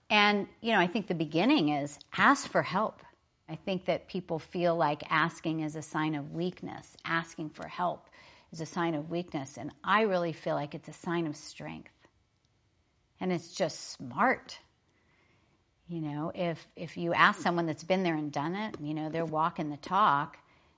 And, 0.10 0.48
you 0.62 0.74
know, 0.74 0.80
I 0.80 0.88
think 0.88 1.08
the 1.08 1.16
beginning 1.16 1.70
is 1.70 1.98
ask 2.16 2.50
for 2.50 2.62
help. 2.62 3.02
I 3.48 3.56
think 3.56 3.86
that 3.86 4.08
people 4.08 4.40
feel 4.40 4.76
like 4.76 5.04
asking 5.10 5.62
is 5.62 5.76
a 5.76 5.82
sign 5.82 6.16
of 6.16 6.34
weakness, 6.34 6.86
asking 7.06 7.50
for 7.52 7.68
help 7.68 8.09
is 8.52 8.62
a 8.62 8.66
sign 8.66 8.96
of 8.96 9.10
weakness. 9.10 9.58
And 9.58 9.72
I 9.84 10.02
really 10.04 10.34
feel 10.34 10.56
like 10.56 10.76
it's 10.76 10.88
a 10.88 10.94
sign 10.94 11.28
of 11.28 11.36
strength. 11.36 11.92
And 13.20 13.32
it's 13.32 13.54
just 13.54 13.92
smart. 13.92 14.58
You 15.88 16.02
know, 16.02 16.32
if, 16.34 16.66
if 16.76 16.98
you 16.98 17.14
ask 17.14 17.42
someone 17.42 17.66
that's 17.66 17.84
been 17.84 18.04
there 18.04 18.16
and 18.16 18.32
done 18.32 18.56
it, 18.56 18.76
you 18.80 18.94
know, 18.94 19.10
they're 19.10 19.26
walking 19.26 19.70
the 19.70 19.78
talk, 19.78 20.38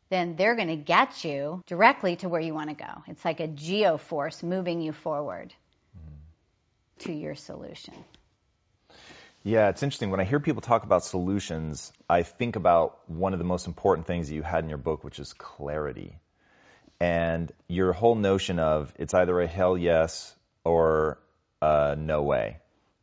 then 0.10 0.36
they're 0.36 0.56
going 0.56 0.68
to 0.68 0.76
get 0.76 1.24
you 1.24 1.62
directly 1.68 2.16
to 2.18 2.30
where 2.30 2.42
you 2.42 2.54
want 2.54 2.70
to 2.70 2.76
go. 2.76 3.04
It's 3.08 3.24
like 3.24 3.40
a 3.40 3.48
geo 3.48 3.98
force 3.98 4.42
moving 4.42 4.82
you 4.82 4.92
forward 4.92 5.54
mm-hmm. 5.98 7.06
to 7.06 7.14
your 7.14 7.36
solution. 7.36 7.94
Yeah, 9.44 9.70
it's 9.70 9.82
interesting. 9.82 10.12
When 10.12 10.20
I 10.20 10.24
hear 10.24 10.40
people 10.40 10.62
talk 10.62 10.84
about 10.84 11.04
solutions, 11.04 11.92
I 12.08 12.24
think 12.24 12.56
about 12.56 13.00
one 13.10 13.34
of 13.34 13.40
the 13.40 13.46
most 13.46 13.68
important 13.68 14.06
things 14.06 14.28
that 14.28 14.36
you 14.36 14.44
had 14.44 14.64
in 14.64 14.70
your 14.70 14.78
book, 14.78 15.04
which 15.04 15.20
is 15.20 15.34
clarity. 15.34 16.20
And 17.02 17.52
your 17.68 17.94
whole 17.94 18.14
notion 18.14 18.60
of 18.60 18.94
it's 19.00 19.16
either 19.16 19.42
a 19.42 19.48
hell 19.48 19.76
yes 19.76 20.36
or 20.64 21.18
a 21.60 21.96
no 21.98 22.22
way. 22.22 22.60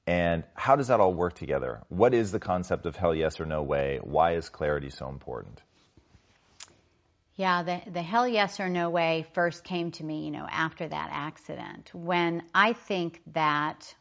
And 0.07 0.45
how 0.55 0.77
does 0.77 0.87
that 0.87 1.01
all 1.01 1.13
work 1.13 1.35
together? 1.35 1.81
What 1.89 2.15
is 2.15 2.31
the 2.31 2.39
concept 2.39 2.87
of 2.87 2.95
hell 2.95 3.13
yes 3.13 3.41
or 3.41 3.45
no 3.45 3.63
way? 3.63 3.99
Why 4.01 4.37
is 4.37 4.49
clarity 4.49 4.91
so 4.91 5.09
important? 5.09 5.61
Yeah, 7.35 7.65
the, 7.65 7.81
the 7.91 8.03
hell 8.03 8.27
yes 8.27 8.61
or 8.61 8.69
no 8.69 8.89
way 8.89 9.27
first 9.33 9.65
came 9.65 9.91
to 9.93 10.05
me, 10.05 10.25
you 10.25 10.31
know, 10.31 10.47
after 10.49 10.87
that 10.89 11.11
accident. 11.13 11.91
When 11.93 12.45
I 12.55 12.75
think 12.75 13.21
that 13.33 13.95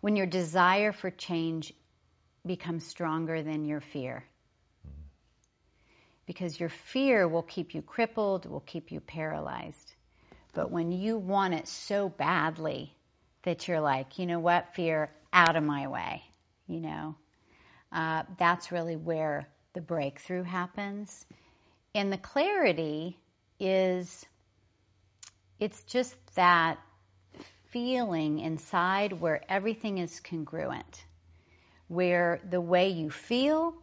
when 0.00 0.16
your 0.16 0.26
desire 0.26 0.92
for 0.92 1.10
change 1.10 1.72
becomes 2.44 2.84
stronger 2.84 3.42
than 3.42 3.64
your 3.64 3.80
fear. 3.80 4.24
Because 6.30 6.60
your 6.60 6.68
fear 6.68 7.26
will 7.26 7.42
keep 7.42 7.74
you 7.74 7.82
crippled, 7.82 8.46
will 8.46 8.60
keep 8.60 8.92
you 8.92 9.00
paralyzed. 9.00 9.94
But 10.52 10.70
when 10.70 10.92
you 10.92 11.18
want 11.18 11.54
it 11.54 11.66
so 11.66 12.08
badly 12.08 12.94
that 13.42 13.66
you're 13.66 13.80
like, 13.80 14.16
you 14.16 14.26
know 14.26 14.38
what, 14.38 14.72
fear, 14.76 15.10
out 15.32 15.56
of 15.56 15.64
my 15.64 15.88
way, 15.88 16.22
you 16.68 16.78
know, 16.78 17.16
uh, 17.90 18.22
that's 18.38 18.70
really 18.70 18.94
where 18.94 19.48
the 19.72 19.80
breakthrough 19.80 20.44
happens. 20.44 21.26
And 21.96 22.12
the 22.12 22.18
clarity 22.18 23.18
is, 23.58 24.24
it's 25.58 25.82
just 25.82 26.14
that 26.36 26.78
feeling 27.70 28.38
inside 28.38 29.14
where 29.14 29.42
everything 29.48 29.98
is 29.98 30.20
congruent, 30.20 31.02
where 31.88 32.38
the 32.48 32.60
way 32.60 32.90
you 32.90 33.10
feel, 33.10 33.74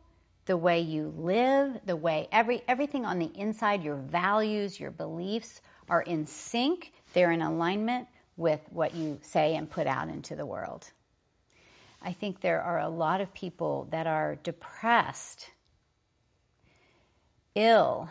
the 0.48 0.58
way 0.58 0.80
you 0.80 1.14
live, 1.16 1.80
the 1.86 1.96
way 1.96 2.28
every 2.32 2.64
everything 2.68 3.06
on 3.06 3.20
the 3.20 3.32
inside, 3.36 3.84
your 3.84 3.96
values, 3.96 4.80
your 4.80 4.92
beliefs 4.92 5.62
are 5.90 6.02
in 6.02 6.26
sync, 6.26 6.92
they're 7.14 7.32
in 7.32 7.42
alignment 7.42 8.08
with 8.38 8.62
what 8.72 8.96
you 8.96 9.20
say 9.22 9.56
and 9.56 9.70
put 9.70 9.88
out 9.88 10.10
into 10.10 10.36
the 10.36 10.46
world. 10.46 10.90
I 12.02 12.14
think 12.14 12.40
there 12.40 12.62
are 12.62 12.80
a 12.80 12.90
lot 12.90 13.22
of 13.22 13.34
people 13.34 13.88
that 13.92 14.08
are 14.08 14.36
depressed, 14.36 15.50
ill, 17.56 18.10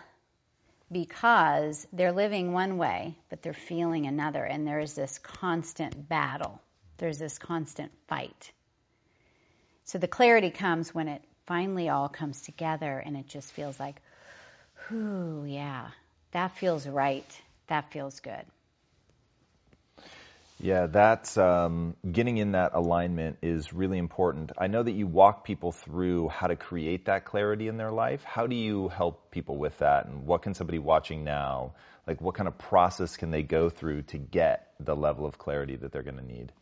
because 0.91 1.87
they're 1.93 2.13
living 2.13 2.53
one 2.53 2.79
way, 2.79 3.17
but 3.31 3.43
they're 3.43 3.53
feeling 3.53 4.07
another, 4.07 4.45
and 4.45 4.67
there's 4.67 4.95
this 4.95 5.19
constant 5.19 6.09
battle. 6.09 6.61
There's 6.99 7.19
this 7.19 7.39
constant 7.39 7.93
fight. 8.09 8.53
So 9.85 9.99
the 9.99 10.09
clarity 10.09 10.51
comes 10.51 10.95
when 10.95 11.09
it 11.09 11.23
finally 11.47 11.89
all 11.89 12.09
comes 12.09 12.43
together 12.43 12.99
and 12.99 13.17
it 13.17 13.29
just 13.29 13.53
feels 13.53 13.79
like, 13.79 13.97
whew, 14.89 15.45
yeah, 15.47 15.89
that 16.33 16.57
feels 16.57 16.87
right. 16.87 17.43
That 17.69 17.91
feels 17.93 18.21
good. 18.21 18.45
Yeah, 20.59 20.87
that's 20.87 21.37
um, 21.37 21.97
getting 22.11 22.39
in 22.39 22.53
that 22.53 22.73
alignment 22.73 23.39
is 23.43 23.75
really 23.75 23.99
important. 23.99 24.53
I 24.57 24.69
know 24.69 24.83
that 24.83 24.93
you 24.93 25.07
walk 25.07 25.45
people 25.45 25.73
through 25.73 26.29
how 26.29 26.47
to 26.47 26.57
create 26.57 27.07
that 27.07 27.27
clarity 27.27 27.69
in 27.69 27.77
their 27.77 27.91
life. 27.91 28.25
How 28.25 28.47
do 28.47 28.57
you 28.57 28.89
help 28.89 29.31
people 29.31 29.59
with 29.59 29.79
that? 29.79 30.07
And 30.07 30.27
what 30.27 30.41
can 30.43 30.55
somebody 30.55 30.79
watching 30.79 31.25
now, 31.25 31.75
like 32.07 32.23
what 32.23 32.37
kind 32.37 32.49
of 32.49 32.57
process 32.57 33.19
can 33.19 33.31
they 33.31 33.43
go 33.43 33.69
through 33.69 34.03
to 34.03 34.19
get 34.19 34.73
the 34.81 34.97
level 34.97 35.27
of 35.27 35.37
clarity 35.37 35.77
that 35.77 35.93
they're 35.93 36.03
going 36.03 36.17
to 36.17 36.25
need? 36.25 36.53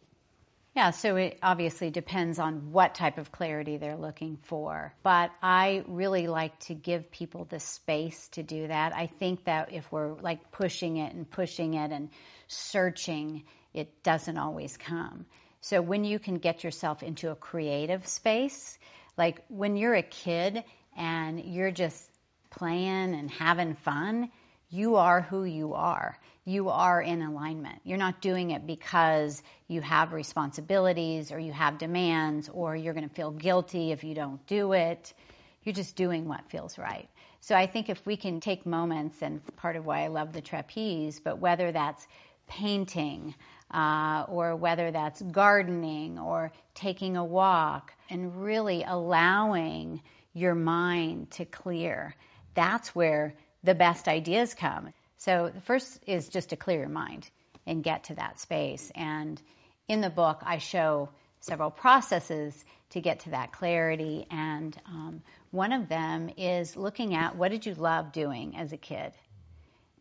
Yeah, 0.75 0.91
so 0.91 1.15
it 1.15 1.39
obviously 1.41 1.91
depends 1.91 2.41
on 2.41 2.73
what 2.73 2.97
type 2.97 3.19
of 3.19 3.31
clarity 3.31 3.77
they're 3.77 3.97
looking 3.97 4.39
for. 4.43 4.93
But 5.05 5.31
I 5.41 5.85
really 5.87 6.27
like 6.27 6.59
to 6.61 6.75
give 6.75 7.13
people 7.13 7.45
the 7.45 7.61
space 7.61 8.27
to 8.33 8.43
do 8.43 8.67
that. 8.67 8.93
I 8.93 9.07
think 9.07 9.45
that 9.45 9.73
if 9.73 9.91
we're 9.93 10.15
like 10.15 10.51
pushing 10.51 10.97
it 10.97 11.15
and 11.15 11.31
pushing 11.31 11.75
it 11.75 11.93
and 11.93 12.11
searching, 12.49 13.45
it 13.73 14.03
doesn't 14.03 14.37
always 14.37 14.77
come. 14.77 15.27
So 15.61 15.81
when 15.81 16.03
you 16.03 16.19
can 16.19 16.39
get 16.39 16.65
yourself 16.65 17.05
into 17.05 17.31
a 17.31 17.37
creative 17.37 18.05
space, 18.09 18.77
like 19.17 19.45
when 19.47 19.77
you're 19.77 19.95
a 19.95 20.03
kid 20.03 20.65
and 20.97 21.39
you're 21.41 21.71
just 21.71 22.03
playing 22.51 23.15
and 23.15 23.31
having 23.31 23.77
fun, 23.77 24.29
you 24.71 24.97
are 24.97 25.21
who 25.21 25.45
you 25.45 25.75
are. 25.75 26.19
You 26.45 26.69
are 26.69 27.01
in 27.01 27.23
alignment. 27.23 27.81
You're 27.85 27.99
not 27.99 28.21
doing 28.21 28.51
it 28.51 28.67
because 28.67 29.43
you 29.67 29.81
have 29.81 30.13
responsibilities 30.13 31.33
or 31.33 31.39
you 31.39 31.53
have 31.53 31.79
demands 31.79 32.51
or 32.53 32.77
you're 32.77 32.93
going 32.93 33.09
to 33.09 33.15
feel 33.15 33.31
guilty 33.31 33.93
if 33.93 34.05
you 34.05 34.15
don't 34.15 34.47
do 34.47 34.73
it. 34.73 35.15
You're 35.63 35.75
just 35.75 35.97
doing 35.97 36.29
what 36.29 36.51
feels 36.51 36.77
right. 36.77 37.09
So 37.41 37.55
I 37.55 37.67
think 37.67 37.89
if 37.89 38.05
we 38.05 38.17
can 38.17 38.41
take 38.41 38.67
moments, 38.67 39.23
and 39.23 39.41
part 39.57 39.77
of 39.77 39.87
why 39.87 40.05
I 40.05 40.09
love 40.09 40.33
the 40.33 40.41
trapeze, 40.41 41.21
but 41.21 41.39
whether 41.39 41.73
that's 41.73 42.07
painting, 42.47 43.35
uh, 43.71 44.27
or 44.29 44.57
whether 44.57 44.91
that's 44.91 45.21
gardening 45.21 46.19
or 46.19 46.53
taking 46.75 47.17
a 47.17 47.25
walk, 47.25 47.93
and 48.11 48.43
really 48.43 48.85
allowing 48.87 50.03
your 50.35 50.55
mind 50.55 51.31
to 51.33 51.45
clear. 51.47 52.15
That's 52.55 52.95
where 52.95 53.35
the 53.63 53.75
best 53.75 54.09
ideas 54.09 54.55
come. 54.55 54.93
So 55.25 55.51
the 55.55 55.61
first 55.63 56.01
is 56.07 56.29
just 56.29 56.51
to 56.51 56.57
clear 56.57 56.81
your 56.81 56.91
mind 56.91 57.27
and 57.67 57.83
get 57.83 58.05
to 58.05 58.17
that 58.17 58.41
space. 58.41 58.93
And 58.95 59.41
in 59.89 60.03
the 60.03 60.11
book, 60.11 60.43
I 60.45 60.59
show 60.59 61.09
several 61.41 61.71
processes 61.71 62.63
to 62.91 63.01
get 63.01 63.21
to 63.21 63.31
that 63.31 63.51
clarity. 63.51 64.27
And 64.31 64.77
um, 64.87 65.23
one 65.51 65.73
of 65.73 65.89
them 65.89 66.29
is 66.37 66.77
looking 66.77 67.15
at 67.15 67.37
what 67.37 67.51
did 67.51 67.65
you 67.65 67.73
love 67.73 68.13
doing 68.13 68.55
as 68.59 68.75
a 68.75 68.77
kid? 68.77 69.15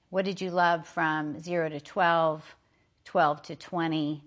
What 0.10 0.26
did 0.26 0.42
you 0.42 0.52
love 0.52 0.86
from 0.90 1.40
0 1.40 1.70
to 1.70 1.80
12, 1.80 2.44
12 3.06 3.42
to 3.44 3.56
20? 3.56 4.24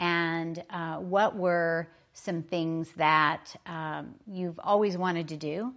And 0.00 0.64
uh, 0.68 0.96
what 0.96 1.36
were 1.36 1.86
some 2.12 2.42
things 2.42 2.90
that 2.96 3.54
um, 3.66 4.16
you've 4.26 4.58
always 4.58 4.96
wanted 4.96 5.28
to 5.28 5.36
do, 5.36 5.72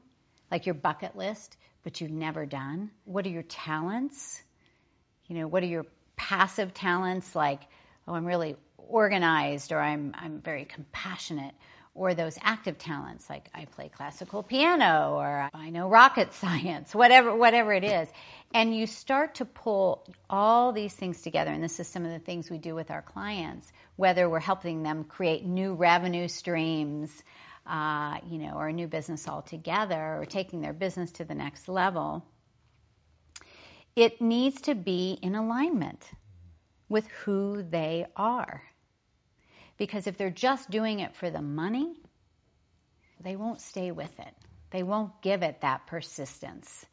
like 0.50 0.66
your 0.66 0.76
bucket 0.76 1.16
list, 1.16 1.56
but 1.84 2.02
you've 2.02 2.10
never 2.10 2.48
done? 2.48 2.90
What 3.06 3.24
are 3.28 3.30
your 3.30 3.44
talents? 3.44 4.42
You 5.28 5.40
know, 5.40 5.48
what 5.48 5.64
are 5.64 5.68
your 5.68 5.86
passive 6.16 6.74
talents, 6.74 7.36
like, 7.36 7.62
oh, 8.08 8.14
I'm 8.14 8.26
really 8.26 8.56
organized 8.78 9.72
or 9.72 9.80
I'm, 9.80 10.14
I'm 10.18 10.42
very 10.42 10.66
compassionate? 10.66 11.54
or 11.98 12.14
those 12.14 12.38
active 12.42 12.78
talents 12.78 13.28
like 13.28 13.50
I 13.56 13.66
play 13.66 13.90
classical 13.90 14.44
piano 14.44 15.16
or 15.16 15.50
I 15.54 15.72
know 15.72 15.90
rocket 15.90 16.32
science, 16.36 16.94
whatever 16.94 17.36
whatever 17.36 17.74
it 17.74 17.84
is. 17.84 18.08
And 18.54 18.76
you 18.76 18.86
start 18.86 19.36
to 19.36 19.46
pull 19.46 20.06
all 20.30 20.72
these 20.72 20.94
things 20.94 21.22
together 21.22 21.52
and 21.52 21.64
this 21.64 21.80
is 21.80 21.88
some 21.88 22.06
of 22.06 22.12
the 22.12 22.20
things 22.20 22.50
we 22.50 22.60
do 22.60 22.76
with 22.76 22.92
our 22.92 23.02
clients, 23.02 23.70
whether 23.96 24.30
we're 24.30 24.40
helping 24.40 24.84
them 24.84 25.04
create 25.04 25.44
new 25.44 25.74
revenue 25.74 26.28
streams, 26.28 27.12
uh, 27.66 28.20
you 28.30 28.38
know, 28.38 28.54
or 28.54 28.68
a 28.68 28.74
new 28.74 28.88
business 28.88 29.28
altogether 29.28 30.20
or 30.20 30.26
taking 30.26 30.62
their 30.62 30.74
business 30.74 31.12
to 31.14 31.26
the 31.26 31.36
next 31.36 31.68
level. 31.68 32.24
It 33.98 34.22
needs 34.22 34.62
to 34.62 34.76
be 34.76 35.18
in 35.24 35.34
alignment 35.34 36.08
with 36.88 37.08
who 37.08 37.64
they 37.64 38.06
are. 38.16 38.62
Because 39.78 40.06
if 40.06 40.18
they're 40.18 40.30
just 40.30 40.70
doing 40.70 41.00
it 41.00 41.16
for 41.16 41.32
the 41.32 41.42
money, 41.42 41.96
they 43.20 43.36
won't 43.36 43.60
stay 43.60 43.90
with 43.90 44.20
it. 44.20 44.36
They 44.70 44.84
won't 44.84 45.20
give 45.24 45.42
it 45.42 45.62
that 45.62 45.88
persistence 45.88 46.86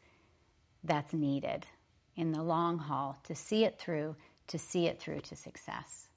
that's 0.83 1.13
needed 1.13 1.67
in 2.15 2.31
the 2.31 2.41
long 2.41 2.79
haul 2.79 3.15
to 3.25 3.35
see 3.35 3.65
it 3.65 3.77
through, 3.77 4.15
to 4.47 4.57
see 4.57 4.87
it 4.87 4.99
through 4.99 5.19
to 5.19 5.35
success. 5.35 6.07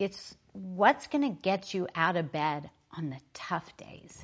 It's 0.00 0.34
what's 0.52 1.06
going 1.06 1.22
to 1.22 1.40
get 1.42 1.74
you 1.74 1.86
out 1.94 2.16
of 2.16 2.32
bed 2.32 2.68
on 2.90 3.10
the 3.10 3.20
tough 3.34 3.76
days. 3.76 4.20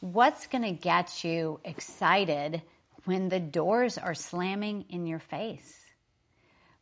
What's 0.00 0.48
going 0.48 0.64
to 0.64 0.72
get 0.72 1.22
you 1.22 1.60
excited 1.64 2.60
when 3.06 3.28
the 3.28 3.40
doors 3.40 3.98
are 3.98 4.14
slamming 4.14 4.86
in 4.90 5.06
your 5.06 5.18
face? 5.18 5.74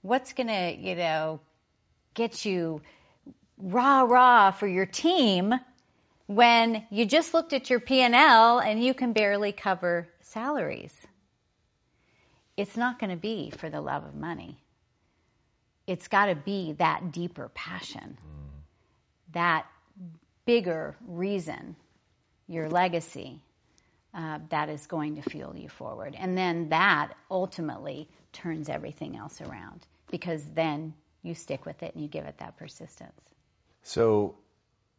What's 0.03 0.33
going 0.33 0.49
to, 0.49 0.77
you 0.77 0.97
know, 0.97 1.41
get 2.15 2.45
you 2.45 2.83
rah 3.59 4.03
rah 4.03 4.51
for 4.51 4.67
your 4.67 4.87
team 4.87 5.55
when 6.27 6.85
you 6.91 7.07
just 7.07 7.35
looked 7.35 7.53
at 7.53 7.71
your 7.71 7.81
P&L 7.81 8.59
and 8.59 8.83
you 8.83 8.95
can 8.95 9.13
barely 9.13 9.53
cover 9.53 10.09
salaries. 10.23 10.95
It's 12.57 12.77
not 12.77 12.99
going 12.99 13.11
to 13.11 13.17
be 13.17 13.51
for 13.51 13.69
the 13.69 13.81
love 13.81 14.05
of 14.05 14.15
money. 14.15 14.59
It's 15.87 16.09
got 16.09 16.27
to 16.27 16.35
be 16.35 16.73
that 16.79 17.13
deeper 17.13 17.51
passion, 17.55 18.17
mm. 18.19 19.35
that 19.35 19.67
bigger 20.47 20.97
reason, 21.07 21.77
your 22.49 22.71
legacy, 22.71 23.41
uh, 24.15 24.39
that 24.51 24.69
is 24.69 24.87
going 24.87 25.17
to 25.17 25.23
fuel 25.23 25.57
you 25.57 25.69
forward. 25.69 26.15
And 26.19 26.37
then 26.37 26.69
that 26.71 27.15
ultimately 27.31 28.09
turns 28.33 28.69
everything 28.69 29.17
else 29.17 29.41
around 29.41 29.87
because 30.11 30.45
then 30.55 30.95
you 31.23 31.35
stick 31.35 31.67
with 31.67 31.83
it 31.83 31.95
and 31.95 32.03
you 32.03 32.09
give 32.09 32.25
it 32.25 32.39
that 32.39 32.57
persistence. 32.57 33.21
So, 33.83 34.37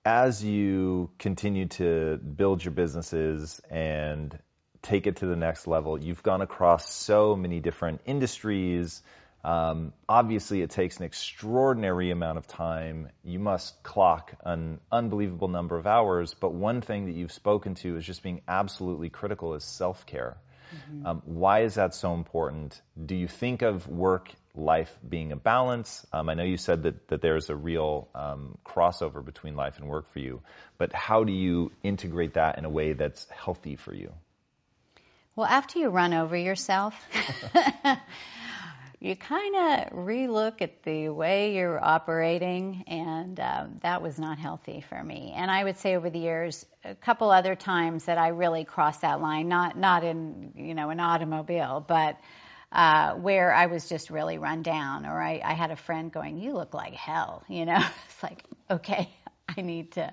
as 0.03 0.43
you 0.43 1.09
continue 1.17 1.67
to 1.67 2.17
build 2.17 2.63
your 2.63 2.73
businesses 2.73 3.59
and 3.71 4.37
take 4.85 5.07
it 5.07 5.17
to 5.17 5.25
the 5.25 5.35
next 5.35 5.67
level. 5.67 5.99
You've 5.99 6.21
gone 6.21 6.41
across 6.41 6.93
so 6.93 7.35
many 7.35 7.59
different 7.59 8.01
industries. 8.05 9.01
Um, 9.45 9.93
obviously, 10.09 10.63
it 10.63 10.71
takes 10.71 10.97
an 10.97 11.03
extraordinary 11.05 12.09
amount 12.09 12.39
of 12.39 12.47
time. 12.47 13.09
You 13.23 13.37
must 13.37 13.83
clock 13.83 14.33
an 14.43 14.79
unbelievable 14.91 15.49
number 15.49 15.77
of 15.77 15.85
hours. 15.85 16.33
But 16.33 16.53
one 16.53 16.81
thing 16.81 17.05
that 17.05 17.11
you've 17.11 17.31
spoken 17.31 17.75
to 17.75 17.95
is 17.97 18.03
just 18.03 18.23
being 18.23 18.41
absolutely 18.47 19.11
critical 19.11 19.53
is 19.53 19.63
self 19.63 20.07
care. 20.07 20.37
Mm-hmm. 20.75 21.05
Um, 21.05 21.21
why 21.25 21.61
is 21.61 21.75
that 21.75 21.93
so 21.93 22.15
important? 22.15 22.81
Do 23.05 23.15
you 23.15 23.27
think 23.27 23.61
of 23.61 23.87
work 23.87 24.31
life 24.55 24.91
being 25.07 25.31
a 25.31 25.35
balance? 25.35 26.03
Um, 26.11 26.27
I 26.27 26.33
know 26.33 26.43
you 26.43 26.57
said 26.57 26.81
that, 26.83 27.07
that 27.09 27.21
there's 27.21 27.51
a 27.51 27.55
real 27.55 28.09
um, 28.15 28.57
crossover 28.65 29.23
between 29.23 29.55
life 29.55 29.77
and 29.77 29.87
work 29.87 30.11
for 30.11 30.19
you, 30.19 30.41
but 30.79 30.91
how 30.91 31.23
do 31.23 31.31
you 31.31 31.71
integrate 31.83 32.33
that 32.33 32.57
in 32.57 32.65
a 32.65 32.69
way 32.69 32.93
that's 32.93 33.29
healthy 33.29 33.75
for 33.75 33.93
you? 33.93 34.11
Well, 35.35 35.45
after 35.45 35.77
you 35.77 35.89
run 35.89 36.15
over 36.15 36.35
yourself, 36.35 36.95
you 39.05 39.15
kind 39.15 39.55
of 39.55 39.93
relook 39.93 40.63
at 40.63 40.81
the 40.81 41.09
way 41.09 41.53
you're 41.53 41.81
operating, 41.83 42.83
and 42.87 43.39
um, 43.39 43.77
that 43.83 44.01
was 44.01 44.17
not 44.17 44.39
healthy 44.39 44.83
for 44.89 45.01
me. 45.01 45.31
And 45.35 45.51
I 45.51 45.63
would 45.63 45.77
say 45.77 45.95
over 45.95 46.09
the 46.09 46.17
years, 46.17 46.65
a 46.83 46.95
couple 46.95 47.29
other 47.29 47.53
times 47.53 48.05
that 48.05 48.17
I 48.17 48.29
really 48.29 48.65
crossed 48.65 49.01
that 49.01 49.21
line, 49.21 49.47
not 49.47 49.77
not 49.77 50.03
in 50.03 50.53
you 50.55 50.73
know 50.73 50.89
an 50.89 50.99
automobile, 50.99 51.85
but 51.87 52.17
uh, 52.71 53.13
where 53.13 53.53
I 53.53 53.67
was 53.67 53.87
just 53.87 54.09
really 54.09 54.39
run 54.39 54.63
down, 54.63 55.05
or 55.05 55.21
I, 55.21 55.39
I 55.45 55.53
had 55.53 55.69
a 55.69 55.75
friend 55.75 56.11
going, 56.11 56.39
"You 56.39 56.53
look 56.53 56.73
like 56.73 56.95
hell," 56.95 57.43
you 57.47 57.65
know. 57.65 57.77
it's 58.09 58.23
like, 58.23 58.43
okay, 58.71 59.07
I 59.55 59.61
need 59.61 59.91
to 59.91 60.11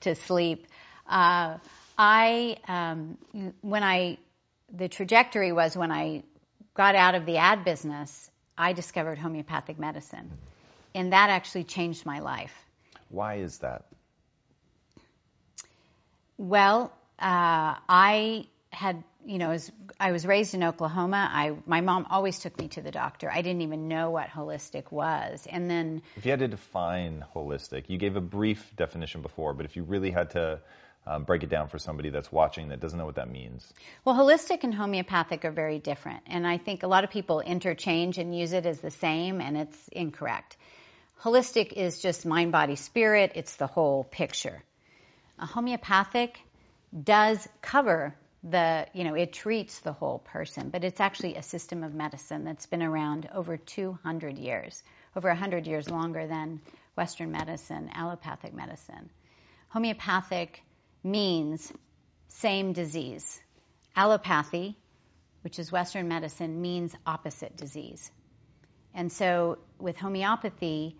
to 0.00 0.16
sleep. 0.16 0.66
Uh, 1.08 1.58
I 1.96 2.56
um, 2.66 3.18
when 3.60 3.84
I 3.84 4.18
the 4.72 4.88
trajectory 4.88 5.52
was 5.52 5.76
when 5.76 5.92
I 5.92 6.24
got 6.74 6.96
out 6.96 7.14
of 7.14 7.24
the 7.24 7.36
ad 7.36 7.64
business, 7.64 8.30
I 8.56 8.72
discovered 8.72 9.18
homeopathic 9.18 9.78
medicine. 9.78 10.30
And 10.94 11.12
that 11.12 11.30
actually 11.30 11.64
changed 11.64 12.04
my 12.04 12.20
life. 12.20 12.54
Why 13.08 13.36
is 13.36 13.58
that? 13.58 13.84
Well, 16.36 16.92
uh, 17.18 17.76
I 17.88 18.46
had, 18.70 19.04
you 19.24 19.38
know, 19.38 19.50
as 19.50 19.70
I 20.00 20.12
was 20.12 20.26
raised 20.26 20.54
in 20.54 20.64
Oklahoma. 20.64 21.30
I, 21.30 21.54
my 21.66 21.82
mom 21.82 22.06
always 22.10 22.38
took 22.38 22.58
me 22.58 22.68
to 22.68 22.82
the 22.82 22.90
doctor. 22.90 23.30
I 23.30 23.42
didn't 23.42 23.62
even 23.62 23.88
know 23.88 24.10
what 24.10 24.28
holistic 24.28 24.90
was. 24.90 25.46
And 25.48 25.70
then. 25.70 26.02
If 26.16 26.24
you 26.24 26.30
had 26.30 26.40
to 26.40 26.48
define 26.48 27.24
holistic, 27.34 27.84
you 27.88 27.98
gave 27.98 28.16
a 28.16 28.20
brief 28.20 28.74
definition 28.76 29.22
before, 29.22 29.54
but 29.54 29.66
if 29.66 29.76
you 29.76 29.82
really 29.84 30.10
had 30.10 30.30
to 30.30 30.60
um, 31.06 31.24
break 31.24 31.42
it 31.42 31.50
down 31.50 31.68
for 31.68 31.78
somebody 31.78 32.10
that's 32.10 32.30
watching 32.30 32.68
that 32.68 32.80
doesn't 32.80 32.98
know 32.98 33.06
what 33.06 33.16
that 33.16 33.30
means? 33.30 33.66
Well, 34.04 34.14
holistic 34.14 34.62
and 34.62 34.74
homeopathic 34.74 35.44
are 35.44 35.50
very 35.50 35.78
different. 35.78 36.22
And 36.26 36.46
I 36.46 36.58
think 36.58 36.82
a 36.82 36.86
lot 36.86 37.04
of 37.04 37.10
people 37.10 37.40
interchange 37.40 38.18
and 38.18 38.36
use 38.36 38.52
it 38.52 38.66
as 38.66 38.80
the 38.80 38.90
same, 38.90 39.40
and 39.40 39.56
it's 39.56 39.88
incorrect. 39.88 40.56
Holistic 41.22 41.72
is 41.72 42.00
just 42.00 42.26
mind, 42.26 42.52
body, 42.52 42.76
spirit, 42.76 43.32
it's 43.34 43.56
the 43.56 43.66
whole 43.66 44.04
picture. 44.04 44.62
A 45.38 45.46
homeopathic 45.46 46.40
does 47.02 47.48
cover 47.60 48.14
the, 48.44 48.86
you 48.92 49.04
know, 49.04 49.14
it 49.14 49.32
treats 49.32 49.78
the 49.80 49.92
whole 49.92 50.18
person, 50.18 50.68
but 50.70 50.82
it's 50.84 51.00
actually 51.00 51.36
a 51.36 51.42
system 51.42 51.84
of 51.84 51.94
medicine 51.94 52.44
that's 52.44 52.66
been 52.66 52.82
around 52.82 53.28
over 53.32 53.56
200 53.56 54.36
years, 54.36 54.82
over 55.14 55.28
100 55.28 55.66
years 55.66 55.88
longer 55.88 56.26
than 56.26 56.60
Western 56.96 57.30
medicine, 57.30 57.90
allopathic 57.94 58.52
medicine. 58.52 59.10
Homeopathic 59.68 60.62
means 61.02 61.72
same 62.28 62.72
disease. 62.72 63.40
Allopathy, 63.96 64.76
which 65.42 65.58
is 65.58 65.70
Western 65.70 66.08
medicine, 66.08 66.60
means 66.60 66.94
opposite 67.06 67.56
disease. 67.56 68.10
And 68.94 69.10
so 69.10 69.58
with 69.78 69.96
homeopathy, 69.96 70.96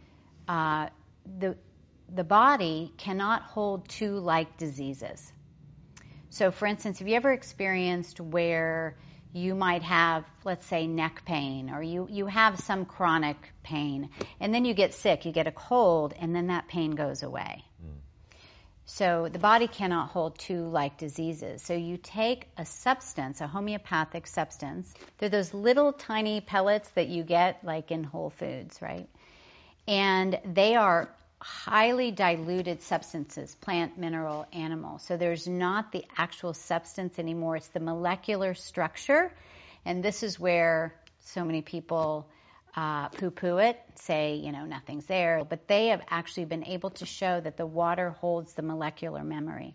uh, 0.49 0.89
the, 1.39 1.57
the 2.13 2.25
body 2.25 2.93
cannot 2.97 3.43
hold 3.43 3.89
two 3.89 4.19
like 4.19 4.57
diseases. 4.57 5.33
So, 6.31 6.51
for 6.51 6.67
instance, 6.67 6.99
have 6.99 7.09
you 7.09 7.17
ever 7.17 7.33
experienced 7.33 8.19
where 8.19 8.97
you 9.35 9.55
might 9.55 9.83
have, 9.83 10.25
let's 10.45 10.67
say, 10.67 10.87
neck 10.87 11.25
pain, 11.27 11.71
or 11.71 11.83
you, 11.83 12.07
you 12.11 12.27
have 12.27 12.59
some 12.61 12.85
chronic 12.85 13.37
pain, 13.63 14.11
and 14.41 14.55
then 14.55 14.65
you 14.65 14.75
get 14.75 14.95
sick, 14.95 15.25
you 15.27 15.33
get 15.33 15.47
a 15.47 15.53
cold, 15.53 16.15
and 16.19 16.35
then 16.35 16.47
that 16.49 16.69
pain 16.69 16.93
goes 16.93 17.23
away? 17.23 17.65
So 18.95 19.31
the 19.33 19.39
body 19.39 19.69
cannot 19.69 20.11
hold 20.11 20.39
two 20.39 20.69
like 20.69 20.99
diseases. 20.99 21.63
So 21.63 21.73
you 21.73 21.97
take 21.97 22.47
a 22.59 22.67
substance, 22.67 23.41
a 23.41 23.47
homeopathic 23.47 24.27
substance. 24.27 24.93
They're 25.17 25.31
those 25.31 25.55
little 25.55 25.95
tiny 25.95 26.43
pellets 26.43 26.91
that 26.91 27.09
you 27.09 27.23
get 27.23 27.65
like 27.65 27.91
in 27.91 28.05
Whole 28.05 28.29
Foods, 28.29 28.83
right? 28.83 29.09
And 29.89 30.39
they 30.45 30.77
are 30.77 31.09
highly 31.41 32.11
diluted 32.11 32.83
substances, 32.83 33.55
plant, 33.55 33.97
mineral, 33.97 34.45
animal. 34.53 34.99
So 34.99 35.17
there's 35.17 35.49
not 35.49 35.91
the 35.91 36.05
actual 36.19 36.53
substance 36.53 37.19
anymore. 37.19 37.57
It's 37.57 37.69
the 37.69 37.81
molecular 37.81 38.53
structure. 38.53 39.33
And 39.87 40.05
this 40.05 40.23
is 40.23 40.39
where 40.39 40.95
so 41.21 41.47
many 41.47 41.63
people 41.63 42.29
uh, 42.75 43.09
poo-poo 43.09 43.59
it, 43.59 43.79
say, 43.97 44.37
you 44.37 44.53
know, 44.53 44.65
nothing's 44.65 45.07
there, 45.07 45.45
but 45.49 45.69
they 45.69 45.89
have 45.89 46.03
actually 46.09 46.47
been 46.47 46.65
able 46.65 46.91
to 46.91 47.07
show 47.07 47.41
that 47.41 47.57
the 47.57 47.67
water 47.67 48.11
holds 48.11 48.55
the 48.55 48.63
molecular 48.63 49.23
memory. 49.23 49.75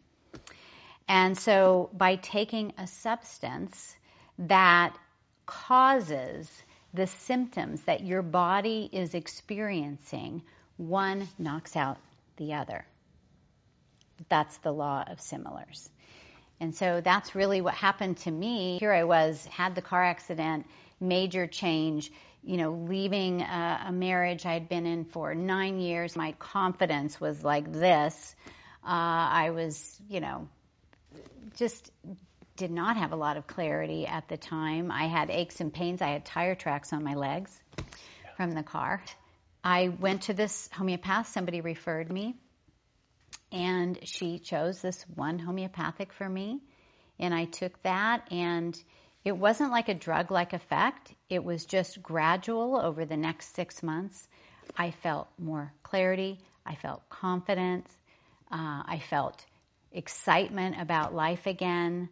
And 1.08 1.38
so 1.38 1.90
by 1.94 2.16
taking 2.16 2.74
a 2.78 2.88
substance 2.88 3.96
that 4.40 4.98
causes 5.46 6.50
the 6.94 7.08
symptoms 7.08 7.82
that 7.84 8.02
your 8.02 8.22
body 8.22 8.90
is 8.92 9.14
experiencing, 9.14 10.42
one 10.78 11.28
knocks 11.38 11.76
out 11.76 11.98
the 12.38 12.54
other. 12.54 12.86
That's 14.30 14.58
the 14.58 14.72
law 14.72 15.04
of 15.08 15.22
similars. 15.22 15.90
And 16.60 16.76
so 16.76 17.02
that's 17.02 17.36
really 17.36 17.62
what 17.62 17.76
happened 17.76 18.18
to 18.18 18.32
me. 18.32 18.78
Here 18.80 18.92
I 18.92 19.04
was, 19.04 19.46
had 19.46 19.76
the 19.76 19.82
car 19.82 20.04
accident, 20.04 20.66
major 21.00 21.46
change, 21.46 22.12
you 22.48 22.56
know, 22.56 22.72
leaving 22.72 23.42
a, 23.42 23.88
a, 23.88 23.92
marriage 23.92 24.46
I'd 24.46 24.70
been 24.70 24.86
in 24.86 25.04
for 25.04 25.36
nine 25.36 25.82
years, 25.82 26.16
my 26.16 26.32
confidence 26.40 27.20
was 27.20 27.44
like 27.44 27.74
this. 27.74 28.36
Uh, 28.82 28.88
I 28.88 29.50
was, 29.50 30.00
you 30.08 30.22
know, 30.22 30.48
just 31.58 31.92
did 32.56 32.72
not 32.72 32.96
have 32.96 33.12
a 33.12 33.18
lot 33.18 33.36
of 33.36 33.48
clarity 33.48 34.08
at 34.08 34.30
the 34.30 34.38
time. 34.38 34.94
I 34.94 35.08
had 35.08 35.30
aches 35.30 35.60
and 35.60 35.74
pains. 35.74 36.02
I 36.02 36.08
had 36.08 36.24
tire 36.24 36.56
tracks 36.56 36.94
on 36.94 37.04
my 37.04 37.16
legs 37.16 37.52
from 38.38 38.52
the 38.52 38.64
car. 38.64 39.04
I 39.62 39.90
went 39.90 40.24
to 40.24 40.34
this 40.34 40.70
homeopath. 40.72 41.28
Somebody 41.28 41.60
referred 41.60 42.10
me, 42.10 42.36
and 43.52 44.00
she 44.04 44.40
chose 44.40 44.82
this 44.82 45.04
one 45.16 45.38
homeopathic 45.38 46.14
for 46.14 46.30
me. 46.30 46.62
And 47.20 47.34
I 47.34 47.44
took 47.44 47.84
that, 47.84 48.32
and 48.32 48.82
it 49.28 49.36
wasn't 49.36 49.72
like 49.72 49.90
a 49.90 49.94
drug 49.94 50.32
like 50.32 50.54
effect, 50.54 51.14
it 51.30 51.44
was 51.44 51.66
just 51.66 52.02
gradual 52.02 52.78
over 52.78 53.04
the 53.04 53.18
next 53.18 53.54
six 53.54 53.84
months. 53.84 54.26
I 54.78 54.92
felt 54.92 55.28
more 55.38 55.74
clarity, 55.84 56.40
I 56.66 56.76
felt 56.76 57.02
confidence, 57.10 57.90
uh, 58.50 58.84
I 58.86 59.02
felt 59.10 59.46
excitement 59.92 60.80
about 60.80 61.14
life 61.14 61.46
again, 61.46 62.08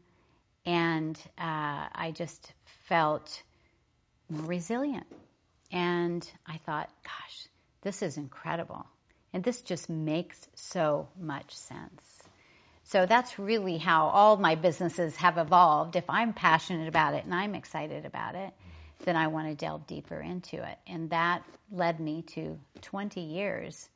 and 0.65 1.17
uh, 1.38 1.88
I 1.95 2.12
just 2.13 2.51
felt 2.89 3.41
more 4.30 4.47
resilient. 4.47 5.08
And 5.71 6.30
I 6.45 6.58
thought, 6.65 6.89
gosh, 7.06 7.47
this 7.82 8.01
is 8.01 8.17
incredible. 8.17 8.86
And 9.32 9.41
this 9.41 9.62
just 9.62 9.89
makes 9.89 10.38
so 10.56 11.08
much 11.17 11.56
sense. 11.56 12.14
So 12.86 13.08
that's 13.08 13.39
really 13.39 13.78
how 13.78 14.08
all 14.08 14.38
my 14.38 14.54
businesses 14.54 15.15
have 15.15 15.39
evolved. 15.39 15.95
If 15.95 16.08
I'm 16.08 16.34
passionate 16.34 16.88
about 16.88 17.15
it 17.15 17.26
and 17.26 17.34
I'm 17.34 17.56
excited 17.56 18.06
about 18.06 18.36
it, 18.36 18.54
then 19.06 19.15
I 19.15 19.28
want 19.28 19.48
to 19.48 19.56
delve 19.56 19.88
deeper 19.88 20.21
into 20.21 20.58
it. 20.58 20.78
And 20.86 21.10
that 21.10 21.43
led 21.71 22.00
me 22.00 22.21
to 22.34 22.60
20 22.82 23.21
years 23.21 23.89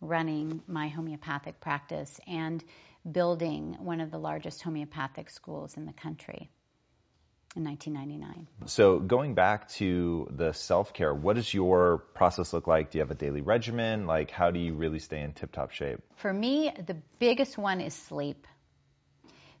running 0.00 0.60
my 0.66 0.88
homeopathic 0.88 1.60
practice 1.60 2.20
and 2.26 2.62
building 3.10 3.76
one 3.78 4.00
of 4.00 4.10
the 4.10 4.18
largest 4.18 4.60
homeopathic 4.60 5.30
schools 5.30 5.76
in 5.76 5.86
the 5.86 5.92
country 5.92 6.50
in 7.56 7.64
1999. 7.64 8.46
So 8.66 8.98
going 8.98 9.34
back 9.34 9.68
to 9.70 10.28
the 10.30 10.52
self-care, 10.52 11.14
what 11.14 11.36
does 11.36 11.52
your 11.52 11.98
process 11.98 12.52
look 12.52 12.66
like? 12.66 12.90
Do 12.90 12.98
you 12.98 13.02
have 13.02 13.10
a 13.10 13.14
daily 13.14 13.40
regimen? 13.40 14.06
Like 14.06 14.30
how 14.30 14.50
do 14.50 14.60
you 14.60 14.74
really 14.74 14.98
stay 14.98 15.20
in 15.20 15.32
tip-top 15.32 15.70
shape? 15.70 16.00
For 16.16 16.32
me, 16.32 16.72
the 16.86 16.96
biggest 17.18 17.56
one 17.56 17.80
is 17.80 17.94
sleep. 17.94 18.46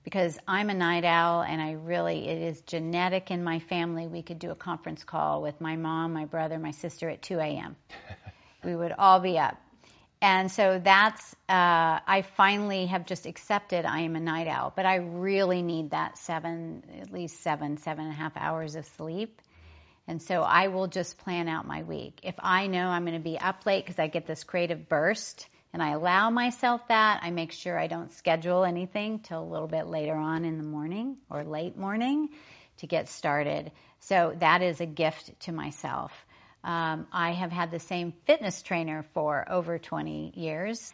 Because 0.04 0.38
I'm 0.46 0.70
a 0.70 0.74
night 0.74 1.04
owl 1.04 1.42
and 1.42 1.60
I 1.60 1.72
really, 1.72 2.28
it 2.28 2.40
is 2.40 2.60
genetic 2.60 3.32
in 3.32 3.42
my 3.42 3.58
family. 3.58 4.06
We 4.06 4.22
could 4.22 4.38
do 4.38 4.52
a 4.52 4.54
conference 4.54 5.02
call 5.02 5.42
with 5.42 5.60
my 5.60 5.74
mom, 5.74 6.12
my 6.12 6.26
brother, 6.26 6.60
my 6.60 6.70
sister 6.70 7.08
at 7.08 7.22
2 7.22 7.40
a.m. 7.40 7.74
we 8.64 8.76
would 8.76 8.92
all 8.96 9.18
be 9.18 9.36
up. 9.36 9.56
And 10.22 10.50
so 10.50 10.80
that's, 10.82 11.34
uh, 11.48 12.00
I 12.06 12.24
finally 12.36 12.86
have 12.86 13.04
just 13.04 13.26
accepted 13.26 13.84
I 13.84 14.00
am 14.00 14.16
a 14.16 14.20
night 14.20 14.48
owl, 14.48 14.72
but 14.74 14.86
I 14.86 14.96
really 14.96 15.62
need 15.62 15.90
that 15.90 16.16
seven, 16.16 16.82
at 17.00 17.12
least 17.12 17.42
seven, 17.42 17.76
seven 17.76 18.06
and 18.06 18.14
a 18.14 18.16
half 18.16 18.36
hours 18.36 18.76
of 18.76 18.86
sleep. 18.86 19.42
And 20.08 20.22
so 20.22 20.42
I 20.42 20.68
will 20.68 20.86
just 20.86 21.18
plan 21.18 21.48
out 21.48 21.66
my 21.66 21.82
week. 21.82 22.20
If 22.22 22.36
I 22.38 22.66
know 22.68 22.86
I'm 22.88 23.04
going 23.04 23.16
to 23.16 23.20
be 23.22 23.38
up 23.38 23.66
late 23.66 23.84
because 23.84 23.98
I 23.98 24.06
get 24.06 24.26
this 24.26 24.44
creative 24.44 24.88
burst 24.88 25.48
and 25.72 25.82
I 25.82 25.90
allow 25.90 26.30
myself 26.30 26.80
that, 26.88 27.20
I 27.22 27.30
make 27.30 27.52
sure 27.52 27.78
I 27.78 27.86
don't 27.88 28.12
schedule 28.12 28.64
anything 28.64 29.18
till 29.18 29.42
a 29.42 29.44
little 29.44 29.68
bit 29.68 29.86
later 29.86 30.14
on 30.14 30.44
in 30.44 30.58
the 30.58 30.64
morning 30.64 31.18
or 31.28 31.44
late 31.44 31.76
morning 31.76 32.30
to 32.78 32.86
get 32.86 33.08
started. 33.08 33.72
So 34.00 34.34
that 34.38 34.62
is 34.62 34.80
a 34.80 34.86
gift 34.86 35.38
to 35.40 35.52
myself. 35.52 36.12
Um, 36.66 37.06
I 37.12 37.30
have 37.30 37.52
had 37.52 37.70
the 37.70 37.78
same 37.78 38.12
fitness 38.26 38.60
trainer 38.60 39.04
for 39.14 39.46
over 39.48 39.78
20 39.78 40.32
years, 40.34 40.92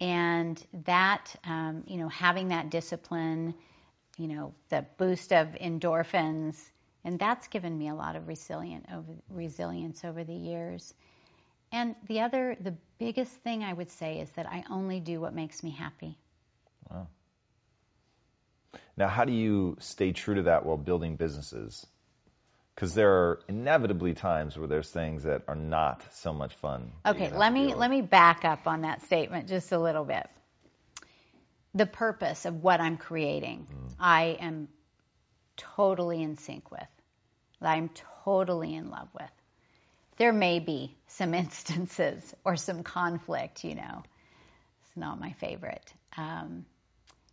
and 0.00 0.64
that, 0.84 1.34
um, 1.42 1.82
you 1.88 1.96
know, 1.96 2.08
having 2.08 2.48
that 2.48 2.70
discipline, 2.70 3.54
you 4.16 4.28
know, 4.28 4.54
the 4.68 4.86
boost 4.96 5.32
of 5.32 5.48
endorphins, 5.60 6.56
and 7.02 7.18
that's 7.18 7.48
given 7.48 7.76
me 7.76 7.88
a 7.88 7.96
lot 7.96 8.14
of 8.14 8.28
resilient 8.28 8.86
over, 8.94 9.12
resilience 9.28 10.04
over 10.04 10.22
the 10.22 10.32
years. 10.32 10.94
And 11.72 11.96
the 12.06 12.20
other, 12.20 12.56
the 12.60 12.76
biggest 13.00 13.32
thing 13.32 13.64
I 13.64 13.72
would 13.72 13.90
say 13.90 14.20
is 14.20 14.30
that 14.36 14.46
I 14.46 14.62
only 14.70 15.00
do 15.00 15.20
what 15.20 15.34
makes 15.34 15.64
me 15.64 15.70
happy. 15.70 16.16
Wow. 16.88 17.08
Now, 18.96 19.08
how 19.08 19.24
do 19.24 19.32
you 19.32 19.76
stay 19.80 20.12
true 20.12 20.36
to 20.36 20.42
that 20.42 20.64
while 20.64 20.76
building 20.76 21.16
businesses? 21.16 21.84
Because 22.78 22.94
there 22.94 23.10
are 23.10 23.40
inevitably 23.48 24.14
times 24.14 24.56
where 24.56 24.68
there's 24.68 24.88
things 24.88 25.24
that 25.24 25.42
are 25.48 25.56
not 25.56 26.00
so 26.12 26.32
much 26.32 26.54
fun. 26.54 26.92
Okay, 27.04 27.28
let 27.32 27.52
me 27.52 27.74
let 27.74 27.90
me 27.90 28.02
back 28.02 28.44
up 28.44 28.68
on 28.68 28.82
that 28.82 29.02
statement 29.02 29.48
just 29.48 29.72
a 29.72 29.78
little 29.80 30.04
bit. 30.04 30.30
The 31.74 31.86
purpose 31.86 32.44
of 32.44 32.62
what 32.62 32.80
I'm 32.80 32.96
creating, 32.96 33.66
mm. 33.68 33.94
I 33.98 34.38
am 34.40 34.68
totally 35.56 36.22
in 36.22 36.36
sync 36.36 36.70
with. 36.70 36.86
I'm 37.60 37.90
totally 38.24 38.76
in 38.76 38.90
love 38.90 39.08
with. 39.12 39.32
There 40.18 40.32
may 40.32 40.60
be 40.60 40.94
some 41.08 41.34
instances 41.44 42.32
or 42.44 42.54
some 42.54 42.84
conflict, 42.84 43.64
you 43.64 43.74
know. 43.74 44.04
It's 44.84 44.96
not 44.96 45.18
my 45.18 45.32
favorite. 45.32 45.92
Um, 46.16 46.64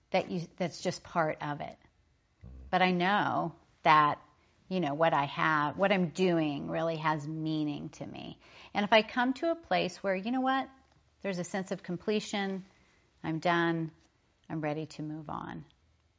that 0.10 0.31
you 0.31 0.41
that's 0.58 0.81
just 0.81 1.03
part 1.03 1.38
of 1.39 1.62
it. 1.62 1.77
Mm. 1.77 2.49
But 2.71 2.81
I 2.81 2.89
know 2.89 3.53
that 3.84 4.17
you 4.69 4.80
know, 4.80 4.93
what 4.93 5.13
I 5.13 5.25
have, 5.25 5.78
what 5.78 5.91
I'm 5.91 6.10
doing 6.10 6.69
really 6.69 6.97
has 6.97 7.28
meaning 7.28 7.89
to 7.97 8.06
me. 8.06 8.39
And 8.73 8.84
if 8.84 8.91
I 8.91 9.01
come 9.01 9.34
to 9.34 9.51
a 9.51 9.56
place 9.56 9.97
where, 9.97 10.15
you 10.15 10.32
know 10.32 10.41
what, 10.41 10.67
there's 11.21 11.39
a 11.39 11.43
sense 11.43 11.71
of 11.71 11.84
completion, 11.84 12.65
I'm 13.23 13.39
done, 13.39 13.91
I'm 14.49 14.62
ready 14.62 14.88
to 14.88 15.01
move 15.01 15.30
on. 15.30 15.65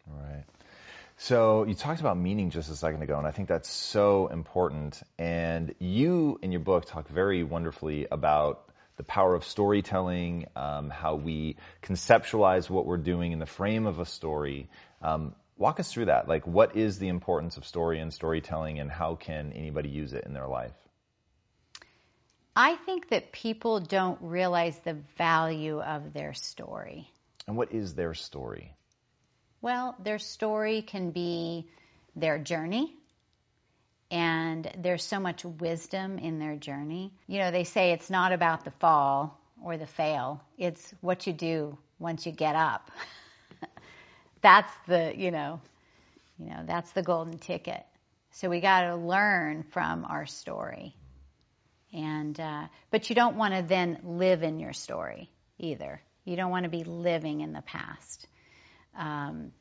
Right. 0.06 0.44
So 1.18 1.64
you 1.64 1.74
talked 1.74 2.00
about 2.00 2.18
meaning 2.18 2.50
just 2.50 2.70
a 2.70 2.76
second 2.76 3.02
ago, 3.02 3.16
and 3.18 3.26
I 3.26 3.30
think 3.30 3.48
that's 3.48 3.70
so 3.70 4.26
important. 4.26 5.00
And 5.18 5.74
you, 5.78 6.38
in 6.42 6.52
your 6.52 6.60
book, 6.60 6.84
talk 6.84 7.08
very 7.08 7.42
wonderfully 7.42 8.06
about 8.10 8.68
the 8.96 9.02
power 9.02 9.34
of 9.34 9.44
storytelling, 9.44 10.46
um, 10.56 10.90
how 10.90 11.14
we 11.16 11.56
conceptualize 11.82 12.68
what 12.68 12.86
we're 12.86 12.96
doing 12.96 13.32
in 13.32 13.38
the 13.38 13.46
frame 13.46 13.86
of 13.86 13.98
a 13.98 14.06
story. 14.06 14.68
Um, 15.02 15.34
Walk 15.58 15.80
us 15.80 15.90
through 15.90 16.06
that. 16.06 16.28
Like, 16.28 16.46
what 16.46 16.76
is 16.76 16.98
the 16.98 17.08
importance 17.08 17.56
of 17.56 17.64
story 17.64 18.00
and 18.00 18.12
storytelling, 18.12 18.78
and 18.78 18.90
how 18.90 19.14
can 19.14 19.52
anybody 19.52 19.88
use 19.88 20.12
it 20.12 20.24
in 20.24 20.34
their 20.34 20.46
life? 20.46 20.74
I 22.54 22.76
think 22.76 23.08
that 23.10 23.32
people 23.32 23.80
don't 23.80 24.18
realize 24.20 24.78
the 24.78 24.96
value 25.16 25.80
of 25.80 26.12
their 26.12 26.34
story. 26.34 27.10
And 27.46 27.56
what 27.56 27.72
is 27.72 27.94
their 27.94 28.14
story? 28.14 28.74
Well, 29.62 29.94
their 30.02 30.18
story 30.18 30.82
can 30.82 31.10
be 31.10 31.68
their 32.14 32.38
journey, 32.38 32.94
and 34.10 34.70
there's 34.78 35.02
so 35.02 35.20
much 35.20 35.44
wisdom 35.44 36.18
in 36.18 36.38
their 36.38 36.56
journey. 36.56 37.12
You 37.26 37.38
know, 37.38 37.50
they 37.50 37.64
say 37.64 37.92
it's 37.92 38.10
not 38.10 38.32
about 38.32 38.64
the 38.64 38.70
fall 38.72 39.38
or 39.62 39.78
the 39.78 39.86
fail, 39.86 40.42
it's 40.58 40.94
what 41.00 41.26
you 41.26 41.32
do 41.32 41.78
once 41.98 42.26
you 42.26 42.32
get 42.32 42.56
up. 42.56 42.90
that's 44.40 44.72
the, 44.86 45.12
you 45.16 45.30
know, 45.30 45.60
you 46.38 46.50
know, 46.50 46.62
that's 46.66 46.90
the 46.92 47.02
golden 47.02 47.38
ticket. 47.38 47.84
So 48.32 48.50
we 48.50 48.60
got 48.60 48.82
to 48.82 48.96
learn 48.96 49.64
from 49.70 50.04
our 50.04 50.26
story. 50.26 50.94
And, 51.92 52.38
uh, 52.38 52.66
but 52.90 53.08
you 53.08 53.16
don't 53.16 53.36
want 53.36 53.54
to 53.54 53.62
then 53.62 54.00
live 54.04 54.42
in 54.42 54.58
your 54.60 54.72
story 54.72 55.30
either. 55.58 56.00
You 56.24 56.36
don't 56.36 56.50
want 56.50 56.64
to 56.64 56.70
be 56.70 56.84
living 56.84 57.40
in 57.40 57.52
the 57.52 57.62
past. 57.62 58.26
Um, 58.98 59.52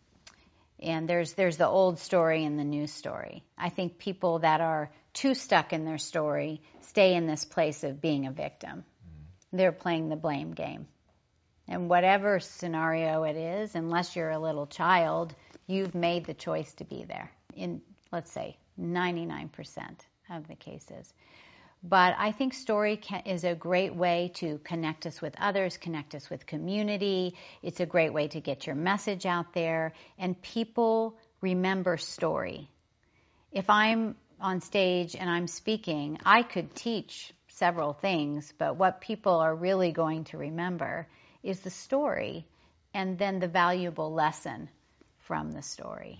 and 0.80 1.08
there's 1.08 1.34
there's 1.34 1.58
the 1.58 1.68
old 1.68 2.00
story 2.00 2.44
and 2.44 2.60
the 2.60 2.64
new 2.64 2.88
story. 2.88 3.44
I 3.58 3.70
think 3.70 3.98
people 3.98 4.40
that 4.40 4.62
are 4.62 4.92
too 5.14 5.34
stuck 5.34 5.72
in 5.72 5.86
their 5.86 5.98
story 5.98 6.62
stay 6.82 7.16
in 7.16 7.28
this 7.28 7.46
place 7.46 7.84
of 7.84 8.02
being 8.02 8.28
a 8.28 8.32
victim. 8.32 8.84
Mm-hmm. 8.84 9.58
They're 9.58 9.72
playing 9.72 10.10
the 10.10 10.16
blame 10.16 10.52
game. 10.52 10.88
And 11.67 11.89
whatever 11.89 12.39
scenario 12.39 13.23
it 13.23 13.36
is, 13.36 13.75
unless 13.75 14.15
you're 14.15 14.30
a 14.30 14.39
little 14.39 14.67
child, 14.67 15.34
you've 15.67 15.95
made 15.95 16.25
the 16.25 16.34
choice 16.34 16.71
to 16.75 16.84
be 16.84 17.06
there 17.06 17.32
in, 17.56 17.82
let's 18.12 18.32
say, 18.32 18.58
99% 18.80 19.49
of 20.30 20.47
the 20.47 20.56
cases. 20.56 21.12
But 21.88 22.15
I 22.17 22.32
think 22.32 22.54
story 22.54 22.97
can, 22.97 23.21
is 23.25 23.43
a 23.43 23.54
great 23.54 23.95
way 23.95 24.32
to 24.36 24.60
connect 24.63 25.06
us 25.06 25.21
with 25.21 25.36
others, 25.39 25.78
connect 25.78 26.15
us 26.15 26.30
with 26.30 26.45
community. 26.47 27.36
It's 27.62 27.80
a 27.80 27.86
great 27.86 28.12
way 28.12 28.28
to 28.30 28.41
get 28.41 28.65
your 28.65 28.75
message 28.75 29.25
out 29.25 29.54
there. 29.54 29.93
And 30.17 30.39
people 30.41 31.15
remember 31.41 31.97
story. 31.97 32.69
If 33.51 33.69
I'm 33.69 34.15
on 34.41 34.62
stage 34.62 35.15
and 35.15 35.30
I'm 35.30 35.47
speaking, 35.47 36.17
I 36.25 36.41
could 36.41 36.73
teach 36.73 37.32
several 37.49 37.93
things, 37.93 38.51
but 38.58 38.75
what 38.78 39.01
people 39.01 39.36
are 39.36 39.56
really 39.56 39.91
going 39.91 40.25
to 40.25 40.38
remember 40.38 41.08
is 41.45 41.60
the 41.62 41.69
story 41.69 42.45
and 42.93 43.17
then 43.17 43.39
the 43.39 43.47
valuable 43.47 44.12
lesson 44.12 44.69
from 45.19 45.51
the 45.51 45.62
story. 45.62 46.19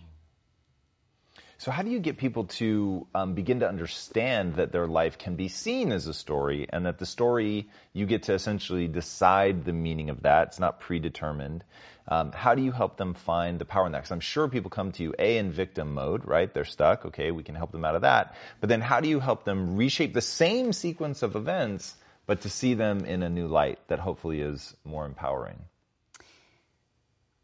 So, 1.58 1.72
how 1.72 1.84
do 1.84 1.90
you 1.90 2.00
get 2.00 2.18
people 2.18 2.46
to 2.60 3.08
um, 3.16 3.34
begin 3.34 3.62
to 3.62 3.68
understand 3.68 4.56
that 4.56 4.74
their 4.74 4.88
life 4.88 5.18
can 5.18 5.36
be 5.36 5.48
seen 5.48 5.94
as 5.94 6.06
a 6.06 6.14
story 6.14 6.68
and 6.70 6.86
that 6.86 6.98
the 7.00 7.06
story, 7.06 7.70
you 7.94 8.06
get 8.06 8.24
to 8.24 8.34
essentially 8.34 8.88
decide 8.88 9.64
the 9.64 9.72
meaning 9.72 10.10
of 10.10 10.24
that? 10.24 10.50
It's 10.50 10.60
not 10.60 10.82
predetermined. 10.82 11.64
Um, 12.08 12.34
how 12.34 12.56
do 12.56 12.62
you 12.62 12.74
help 12.74 12.98
them 12.98 13.14
find 13.14 13.58
the 13.58 13.66
power 13.66 13.86
in 13.86 13.94
that? 13.94 14.00
Because 14.00 14.12
I'm 14.12 14.20
sure 14.20 14.50
people 14.50 14.70
come 14.70 14.92
to 14.92 15.04
you, 15.04 15.16
A, 15.18 15.38
in 15.38 15.52
victim 15.52 15.94
mode, 15.94 16.26
right? 16.26 16.54
They're 16.54 16.66
stuck. 16.66 17.06
Okay, 17.06 17.32
we 17.32 17.44
can 17.44 17.56
help 17.56 17.72
them 17.72 17.86
out 17.86 17.96
of 17.96 18.02
that. 18.02 18.36
But 18.60 18.68
then 18.68 18.82
how 18.82 19.00
do 19.00 19.08
you 19.08 19.22
help 19.22 19.46
them 19.46 19.78
reshape 19.78 20.14
the 20.14 20.22
same 20.22 20.74
sequence 20.74 21.24
of 21.24 21.38
events 21.38 21.96
but 22.26 22.42
to 22.42 22.50
see 22.50 22.74
them 22.74 23.06
in 23.06 23.24
a 23.24 23.30
new 23.30 23.48
light 23.48 23.80
that 23.88 24.00
hopefully 24.00 24.42
is 24.42 24.76
more 24.84 25.06
empowering. 25.06 25.60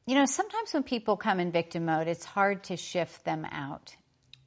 You 0.06 0.16
know, 0.16 0.26
sometimes 0.26 0.74
when 0.74 0.84
people 0.84 1.16
come 1.18 1.40
in 1.40 1.52
victim 1.52 1.86
mode, 1.86 2.08
it's 2.08 2.26
hard 2.26 2.64
to 2.66 2.78
shift 2.78 3.24
them 3.24 3.46
out. 3.46 3.96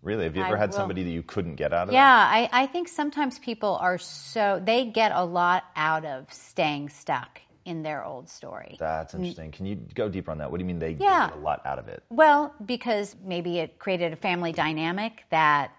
Really? 0.03 0.25
Have 0.25 0.37
you 0.37 0.43
ever 0.43 0.57
I 0.57 0.61
had 0.61 0.71
will, 0.71 0.77
somebody 0.77 1.05
that 1.05 1.11
you 1.11 1.23
couldn't 1.23 1.55
get 1.55 1.73
out 1.73 1.89
of 1.89 1.95
Yeah, 1.95 2.05
I, 2.05 2.49
I 2.53 2.67
think 2.67 2.89
sometimes 2.89 3.39
people 3.39 3.79
are 3.81 3.97
so, 3.97 4.61
they 4.63 4.87
get 4.87 5.13
a 5.15 5.25
lot 5.25 5.65
out 5.75 6.05
of 6.05 6.31
staying 6.33 6.91
stuck 6.91 7.41
in 7.65 7.83
their 7.83 8.05
old 8.05 8.29
story. 8.29 8.77
That's 8.79 9.15
interesting. 9.15 9.53
Can 9.53 9.65
you 9.65 9.77
go 9.95 10.11
deeper 10.11 10.31
on 10.31 10.39
that? 10.39 10.51
What 10.51 10.59
do 10.59 10.65
you 10.65 10.67
mean 10.67 10.79
they 10.79 10.97
yeah. 11.01 11.29
get 11.29 11.39
a 11.39 11.41
lot 11.41 11.65
out 11.65 11.79
of 11.79 11.89
it? 11.89 12.03
Well, 12.11 12.53
because 12.63 13.17
maybe 13.25 13.59
it 13.59 13.79
created 13.79 14.13
a 14.13 14.17
family 14.17 14.53
dynamic 14.53 15.25
that 15.31 15.71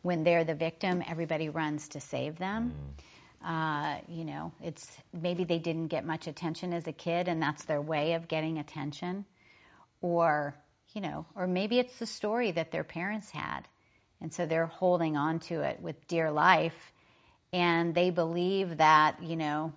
when 0.00 0.24
they're 0.24 0.44
the 0.44 0.54
victim, 0.54 1.02
everybody 1.06 1.50
runs 1.50 1.88
to 1.88 2.00
save 2.00 2.38
them. 2.38 2.72
Mm 2.72 3.04
uh, 3.44 3.98
you 4.08 4.24
know, 4.24 4.52
it's 4.62 4.90
maybe 5.12 5.44
they 5.44 5.58
didn't 5.58 5.88
get 5.88 6.06
much 6.06 6.26
attention 6.26 6.72
as 6.72 6.86
a 6.86 6.92
kid, 6.92 7.28
and 7.28 7.42
that's 7.42 7.64
their 7.64 7.80
way 7.80 8.14
of 8.14 8.26
getting 8.26 8.58
attention, 8.58 9.26
or 10.00 10.56
you 10.94 11.00
know, 11.00 11.26
or 11.34 11.46
maybe 11.46 11.78
it's 11.78 11.98
the 11.98 12.06
story 12.06 12.52
that 12.52 12.70
their 12.70 12.84
parents 12.84 13.30
had, 13.30 13.60
and 14.20 14.32
so 14.32 14.46
they're 14.46 14.66
holding 14.66 15.16
on 15.16 15.40
to 15.40 15.60
it 15.60 15.80
with 15.80 16.06
dear 16.08 16.30
life, 16.30 16.92
and 17.52 17.94
they 17.94 18.10
believe 18.10 18.78
that 18.78 19.22
you 19.22 19.36
know, 19.36 19.72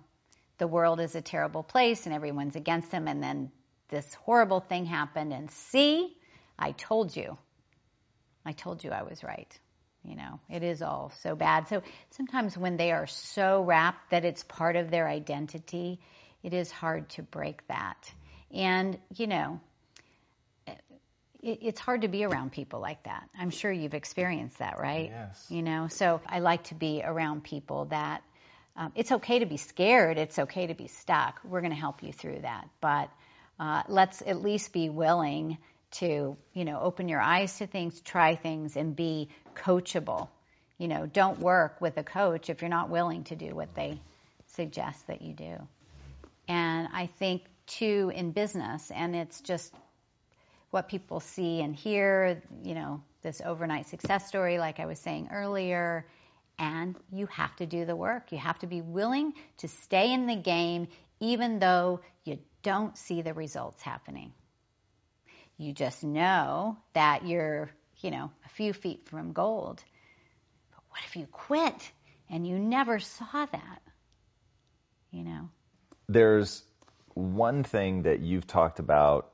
the 0.56 0.66
world 0.66 0.98
is 0.98 1.14
a 1.14 1.20
terrible 1.20 1.62
place 1.62 2.06
and 2.06 2.14
everyone's 2.14 2.56
against 2.56 2.90
them, 2.90 3.06
and 3.06 3.22
then 3.22 3.52
this 3.90 4.14
horrible 4.14 4.60
thing 4.60 4.86
happened, 4.86 5.32
and 5.32 5.50
see, 5.50 6.16
I 6.58 6.72
told 6.72 7.14
you, 7.14 7.36
I 8.46 8.52
told 8.52 8.82
you 8.82 8.92
I 8.92 9.02
was 9.02 9.22
right. 9.22 9.58
You 10.04 10.16
know, 10.16 10.40
it 10.48 10.62
is 10.62 10.80
all 10.80 11.12
so 11.22 11.34
bad. 11.34 11.68
So 11.68 11.82
sometimes 12.10 12.56
when 12.56 12.76
they 12.76 12.92
are 12.92 13.06
so 13.06 13.62
wrapped 13.62 14.10
that 14.10 14.24
it's 14.24 14.42
part 14.42 14.76
of 14.76 14.90
their 14.90 15.08
identity, 15.08 16.00
it 16.42 16.54
is 16.54 16.70
hard 16.70 17.08
to 17.10 17.22
break 17.22 17.66
that. 17.68 18.10
And, 18.52 18.98
you 19.14 19.26
know, 19.26 19.60
it's 21.42 21.78
hard 21.78 22.02
to 22.02 22.08
be 22.08 22.24
around 22.24 22.52
people 22.52 22.80
like 22.80 23.02
that. 23.04 23.28
I'm 23.38 23.50
sure 23.50 23.70
you've 23.70 23.94
experienced 23.94 24.58
that, 24.58 24.78
right? 24.78 25.10
Yes. 25.10 25.46
You 25.48 25.62
know, 25.62 25.88
so 25.88 26.20
I 26.26 26.40
like 26.40 26.64
to 26.64 26.74
be 26.74 27.02
around 27.04 27.44
people 27.44 27.86
that 27.86 28.22
um, 28.76 28.92
it's 28.94 29.12
okay 29.12 29.40
to 29.40 29.46
be 29.46 29.56
scared. 29.56 30.18
It's 30.18 30.38
okay 30.38 30.68
to 30.68 30.74
be 30.74 30.88
stuck. 30.88 31.40
We're 31.44 31.60
going 31.60 31.72
to 31.72 31.78
help 31.78 32.02
you 32.02 32.12
through 32.12 32.40
that. 32.42 32.68
But 32.80 33.10
uh, 33.58 33.82
let's 33.88 34.22
at 34.22 34.42
least 34.42 34.72
be 34.72 34.88
willing 34.88 35.58
to, 35.92 36.36
you 36.52 36.64
know, 36.64 36.80
open 36.80 37.08
your 37.08 37.20
eyes 37.20 37.58
to 37.58 37.66
things, 37.66 38.00
try 38.00 38.36
things, 38.36 38.76
and 38.76 38.94
be 38.94 39.28
coachable. 39.54 40.28
You 40.78 40.88
know, 40.88 41.06
don't 41.06 41.40
work 41.40 41.80
with 41.80 41.96
a 41.96 42.04
coach 42.04 42.50
if 42.50 42.62
you're 42.62 42.68
not 42.68 42.90
willing 42.90 43.24
to 43.24 43.36
do 43.36 43.54
what 43.54 43.74
they 43.74 44.00
suggest 44.48 45.06
that 45.08 45.22
you 45.22 45.32
do. 45.32 45.56
And 46.46 46.88
I 46.92 47.06
think, 47.06 47.42
too, 47.66 48.12
in 48.14 48.32
business, 48.32 48.90
and 48.90 49.14
it's 49.14 49.40
just 49.40 49.74
what 50.70 50.88
people 50.88 51.20
see 51.20 51.60
and 51.60 51.74
hear, 51.74 52.42
you 52.62 52.74
know, 52.74 53.02
this 53.22 53.40
overnight 53.44 53.86
success 53.86 54.28
story, 54.28 54.58
like 54.58 54.80
I 54.80 54.86
was 54.86 54.98
saying 54.98 55.30
earlier, 55.32 56.06
and 56.58 56.96
you 57.12 57.26
have 57.26 57.54
to 57.56 57.66
do 57.66 57.84
the 57.84 57.96
work. 57.96 58.32
You 58.32 58.38
have 58.38 58.58
to 58.60 58.66
be 58.66 58.80
willing 58.80 59.32
to 59.58 59.68
stay 59.68 60.12
in 60.12 60.26
the 60.26 60.36
game 60.36 60.88
even 61.20 61.58
though 61.58 62.00
you 62.24 62.38
don't 62.62 62.96
see 62.96 63.22
the 63.22 63.34
results 63.34 63.82
happening. 63.82 64.32
You 65.58 65.72
just 65.72 66.04
know 66.04 66.76
that 66.94 67.26
you're, 67.26 67.68
you 68.00 68.12
know, 68.12 68.30
a 68.46 68.48
few 68.50 68.72
feet 68.72 69.08
from 69.08 69.32
gold. 69.32 69.82
But 70.70 70.82
what 70.90 71.00
if 71.04 71.16
you 71.16 71.26
quit 71.26 71.90
and 72.30 72.46
you 72.46 72.58
never 72.58 73.00
saw 73.00 73.46
that? 73.46 73.82
You 75.10 75.24
know? 75.24 75.48
There's 76.08 76.62
one 77.14 77.64
thing 77.64 78.02
that 78.02 78.20
you've 78.20 78.46
talked 78.46 78.78
about 78.78 79.32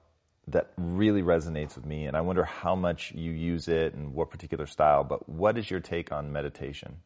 that 0.48 0.70
really 0.76 1.22
resonates 1.22 1.76
with 1.76 1.84
me, 1.84 2.06
and 2.06 2.16
I 2.16 2.22
wonder 2.22 2.44
how 2.44 2.74
much 2.74 3.12
you 3.12 3.30
use 3.30 3.68
it 3.68 3.94
and 3.94 4.14
what 4.14 4.30
particular 4.30 4.66
style, 4.66 5.04
but 5.04 5.28
what 5.28 5.56
is 5.58 5.70
your 5.70 5.80
take 5.80 6.12
on 6.12 6.32
meditation? 6.32 6.96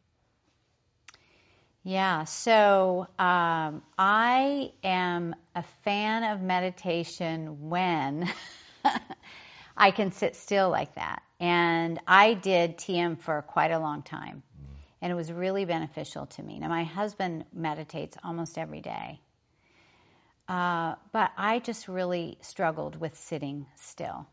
Yeah, 1.83 2.25
so 2.25 3.07
um, 3.17 3.81
I 3.97 4.71
am 4.83 5.35
a 5.55 5.63
fan 5.83 6.23
of 6.23 6.41
meditation 6.41 7.69
when 7.69 8.29
I 9.77 9.91
can 9.91 10.11
sit 10.11 10.35
still 10.35 10.69
like 10.69 10.95
that. 10.95 11.21
And 11.39 11.99
I 12.07 12.33
did 12.33 12.77
TM 12.77 13.19
for 13.19 13.41
quite 13.41 13.71
a 13.71 13.79
long 13.79 14.03
time, 14.03 14.43
and 15.01 15.11
it 15.11 15.15
was 15.15 15.31
really 15.31 15.65
beneficial 15.65 16.25
to 16.25 16.43
me. 16.43 16.59
Now, 16.59 16.67
my 16.67 16.83
husband 16.83 17.45
meditates 17.53 18.17
almost 18.23 18.57
every 18.57 18.81
day. 18.81 19.21
Uh, 20.49 20.95
but 21.11 21.31
I 21.37 21.59
just 21.59 21.87
really 21.87 22.37
struggled 22.41 22.99
with 22.99 23.15
sitting 23.15 23.67
still. 23.75 24.27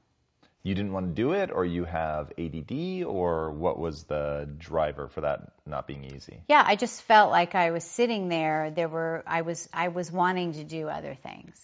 You 0.62 0.74
didn't 0.74 0.92
want 0.92 1.06
to 1.06 1.12
do 1.12 1.32
it, 1.32 1.52
or 1.52 1.64
you 1.64 1.84
have 1.84 2.32
ADD, 2.36 3.04
or 3.04 3.52
what 3.52 3.78
was 3.78 4.02
the 4.04 4.48
driver 4.58 5.06
for 5.06 5.20
that 5.20 5.52
not 5.64 5.86
being 5.86 6.04
easy? 6.04 6.40
Yeah, 6.48 6.64
I 6.66 6.74
just 6.74 7.02
felt 7.02 7.30
like 7.30 7.54
I 7.54 7.70
was 7.70 7.84
sitting 7.84 8.28
there. 8.28 8.72
There 8.72 8.88
were 8.88 9.22
I 9.28 9.42
was 9.42 9.68
I 9.72 9.88
was 9.88 10.10
wanting 10.10 10.54
to 10.54 10.64
do 10.64 10.88
other 10.88 11.14
things. 11.14 11.62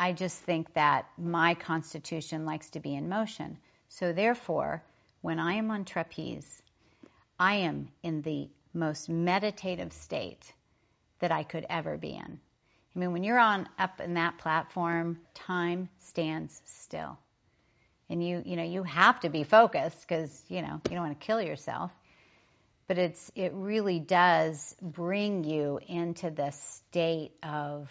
I 0.00 0.12
just 0.12 0.38
think 0.38 0.72
that 0.72 1.06
my 1.18 1.52
constitution 1.52 2.46
likes 2.46 2.70
to 2.70 2.80
be 2.80 2.94
in 2.94 3.10
motion. 3.10 3.58
So 3.90 4.14
therefore, 4.14 4.82
when 5.20 5.38
I 5.38 5.56
am 5.56 5.70
on 5.70 5.84
trapeze, 5.84 6.62
I 7.38 7.56
am 7.56 7.88
in 8.02 8.22
the 8.22 8.48
most 8.72 9.10
meditative 9.10 9.92
state 9.92 10.54
that 11.18 11.32
I 11.32 11.42
could 11.42 11.66
ever 11.68 11.98
be 11.98 12.12
in. 12.12 12.40
I 12.96 12.98
mean, 12.98 13.12
when 13.12 13.24
you're 13.24 13.38
on 13.38 13.68
up 13.78 14.00
in 14.00 14.14
that 14.14 14.38
platform, 14.38 15.20
time 15.34 15.90
stands 15.98 16.62
still. 16.64 17.18
And 18.08 18.26
you, 18.26 18.42
you 18.46 18.56
know, 18.56 18.64
you 18.64 18.82
have 18.84 19.20
to 19.20 19.28
be 19.28 19.44
focused 19.44 20.00
because, 20.00 20.42
you 20.48 20.62
know, 20.62 20.80
you 20.88 20.96
don't 20.96 21.08
want 21.08 21.20
to 21.20 21.26
kill 21.26 21.42
yourself. 21.42 21.90
But 22.88 22.96
it's, 22.96 23.30
it 23.34 23.52
really 23.54 24.00
does 24.00 24.74
bring 24.80 25.44
you 25.44 25.78
into 25.86 26.30
the 26.30 26.52
state 26.52 27.32
of 27.42 27.90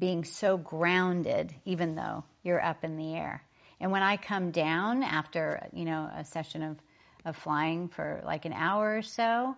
being 0.00 0.24
so 0.24 0.56
grounded, 0.56 1.54
even 1.64 1.94
though 1.94 2.24
you're 2.42 2.60
up 2.60 2.82
in 2.82 2.96
the 2.96 3.14
air. 3.14 3.44
And 3.78 3.92
when 3.92 4.02
I 4.02 4.16
come 4.16 4.50
down 4.50 5.04
after, 5.04 5.68
you 5.72 5.84
know, 5.84 6.10
a 6.12 6.24
session 6.24 6.62
of, 6.62 6.76
of 7.24 7.36
flying 7.36 7.88
for 7.88 8.20
like 8.24 8.44
an 8.44 8.52
hour 8.52 8.96
or 8.98 9.02
so, 9.02 9.54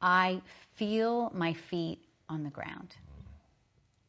I 0.00 0.40
feel 0.76 1.30
my 1.34 1.52
feet 1.52 2.02
on 2.28 2.42
the 2.42 2.50
ground 2.50 2.94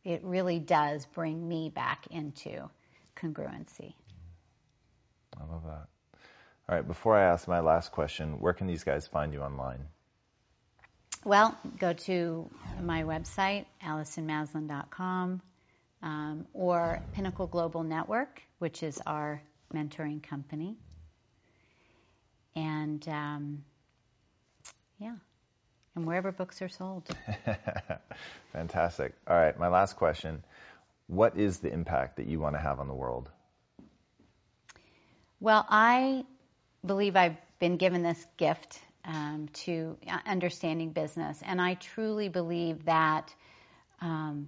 it 0.04 0.24
really 0.24 0.60
does 0.60 1.06
bring 1.06 1.48
me 1.48 1.70
back 1.70 2.08
into 2.10 2.70
congruency. 3.16 3.94
I 5.40 5.46
love 5.52 5.64
that. 5.66 5.88
All 6.70 6.76
right, 6.76 6.88
before 6.88 7.18
I 7.18 7.24
ask 7.24 7.48
my 7.48 7.60
last 7.60 7.92
question, 7.92 8.40
where 8.40 8.54
can 8.54 8.68
these 8.68 8.84
guys 8.84 9.08
find 9.08 9.34
you 9.34 9.42
online? 9.42 9.80
Well, 11.24 11.56
go 11.78 11.94
to 11.94 12.50
my 12.82 13.04
website, 13.04 13.66
AllisonMaslan.com, 13.84 15.42
um, 16.04 16.46
or 16.54 17.02
Pinnacle 17.14 17.48
Global 17.48 17.84
Network, 17.84 18.42
which 18.60 18.84
is 18.84 19.00
our 19.06 19.42
mentoring 19.74 20.22
company. 20.22 20.76
And 22.56 23.08
um, 23.08 23.64
yeah 25.00 25.16
and 25.96 26.06
wherever 26.06 26.32
books 26.32 26.62
are 26.62 26.70
sold. 26.70 27.04
Fantastic. 28.54 29.14
All 29.28 29.36
right, 29.36 29.58
my 29.58 29.68
last 29.68 29.96
question. 29.98 30.44
What 31.08 31.38
is 31.38 31.60
the 31.60 31.72
impact 31.72 32.18
that 32.18 32.28
you 32.28 32.40
want 32.40 32.56
to 32.56 32.62
have 32.62 32.80
on 32.80 32.88
the 32.88 32.94
world? 32.94 33.30
Well, 35.40 35.66
I 35.70 36.26
believe 36.86 37.16
I've 37.16 37.38
been 37.60 37.78
given 37.78 38.04
this 38.04 38.26
gift 38.38 38.80
um, 39.04 39.50
to 39.54 39.98
understanding 40.26 40.92
business, 40.92 41.42
and 41.46 41.60
I 41.60 41.74
truly 41.76 42.30
believe 42.30 42.86
that 42.86 43.34
um, 44.00 44.48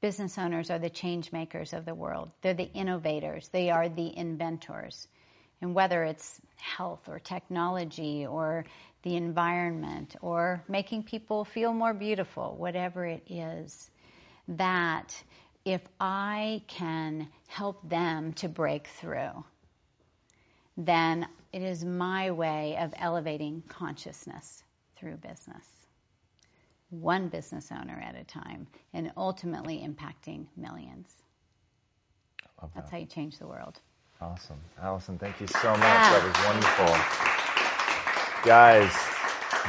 business 0.00 0.38
owners 0.38 0.70
are 0.70 0.78
the 0.78 0.90
change 0.90 1.32
makers 1.32 1.72
of 1.72 1.84
the 1.84 1.94
world. 1.94 2.30
They're 2.42 2.54
the 2.54 2.70
innovators, 2.72 3.48
they 3.48 3.70
are 3.70 3.88
the 3.88 4.16
inventors. 4.16 5.08
And 5.60 5.74
whether 5.74 6.04
it's 6.04 6.40
health 6.56 7.08
or 7.08 7.18
technology 7.18 8.26
or 8.26 8.64
the 9.02 9.16
environment 9.16 10.16
or 10.20 10.62
making 10.68 11.04
people 11.04 11.44
feel 11.44 11.72
more 11.72 11.94
beautiful, 11.94 12.54
whatever 12.56 13.04
it 13.04 13.24
is, 13.28 13.90
that 14.48 15.20
if 15.64 15.82
I 16.00 16.62
can 16.68 17.28
help 17.48 17.88
them 17.88 18.32
to 18.34 18.48
break 18.48 18.86
through, 18.86 19.44
then 20.76 21.26
it 21.52 21.62
is 21.62 21.84
my 21.84 22.30
way 22.30 22.76
of 22.78 22.94
elevating 22.96 23.62
consciousness 23.68 24.62
through 24.96 25.16
business. 25.16 25.77
One 26.90 27.28
business 27.28 27.70
owner 27.70 28.02
at 28.02 28.14
a 28.14 28.24
time, 28.24 28.66
and 28.94 29.12
ultimately 29.16 29.86
impacting 29.86 30.46
millions. 30.56 31.22
That. 32.62 32.70
That's 32.74 32.90
how 32.90 32.96
you 32.96 33.06
change 33.06 33.38
the 33.38 33.46
world. 33.46 33.80
Awesome. 34.20 34.56
Allison, 34.82 35.18
thank 35.18 35.40
you 35.40 35.46
so 35.46 35.70
much. 35.70 35.82
Yeah. 35.82 36.10
That 36.10 36.24
was 36.26 36.36
wonderful. 36.46 36.96
Guys, 38.44 38.92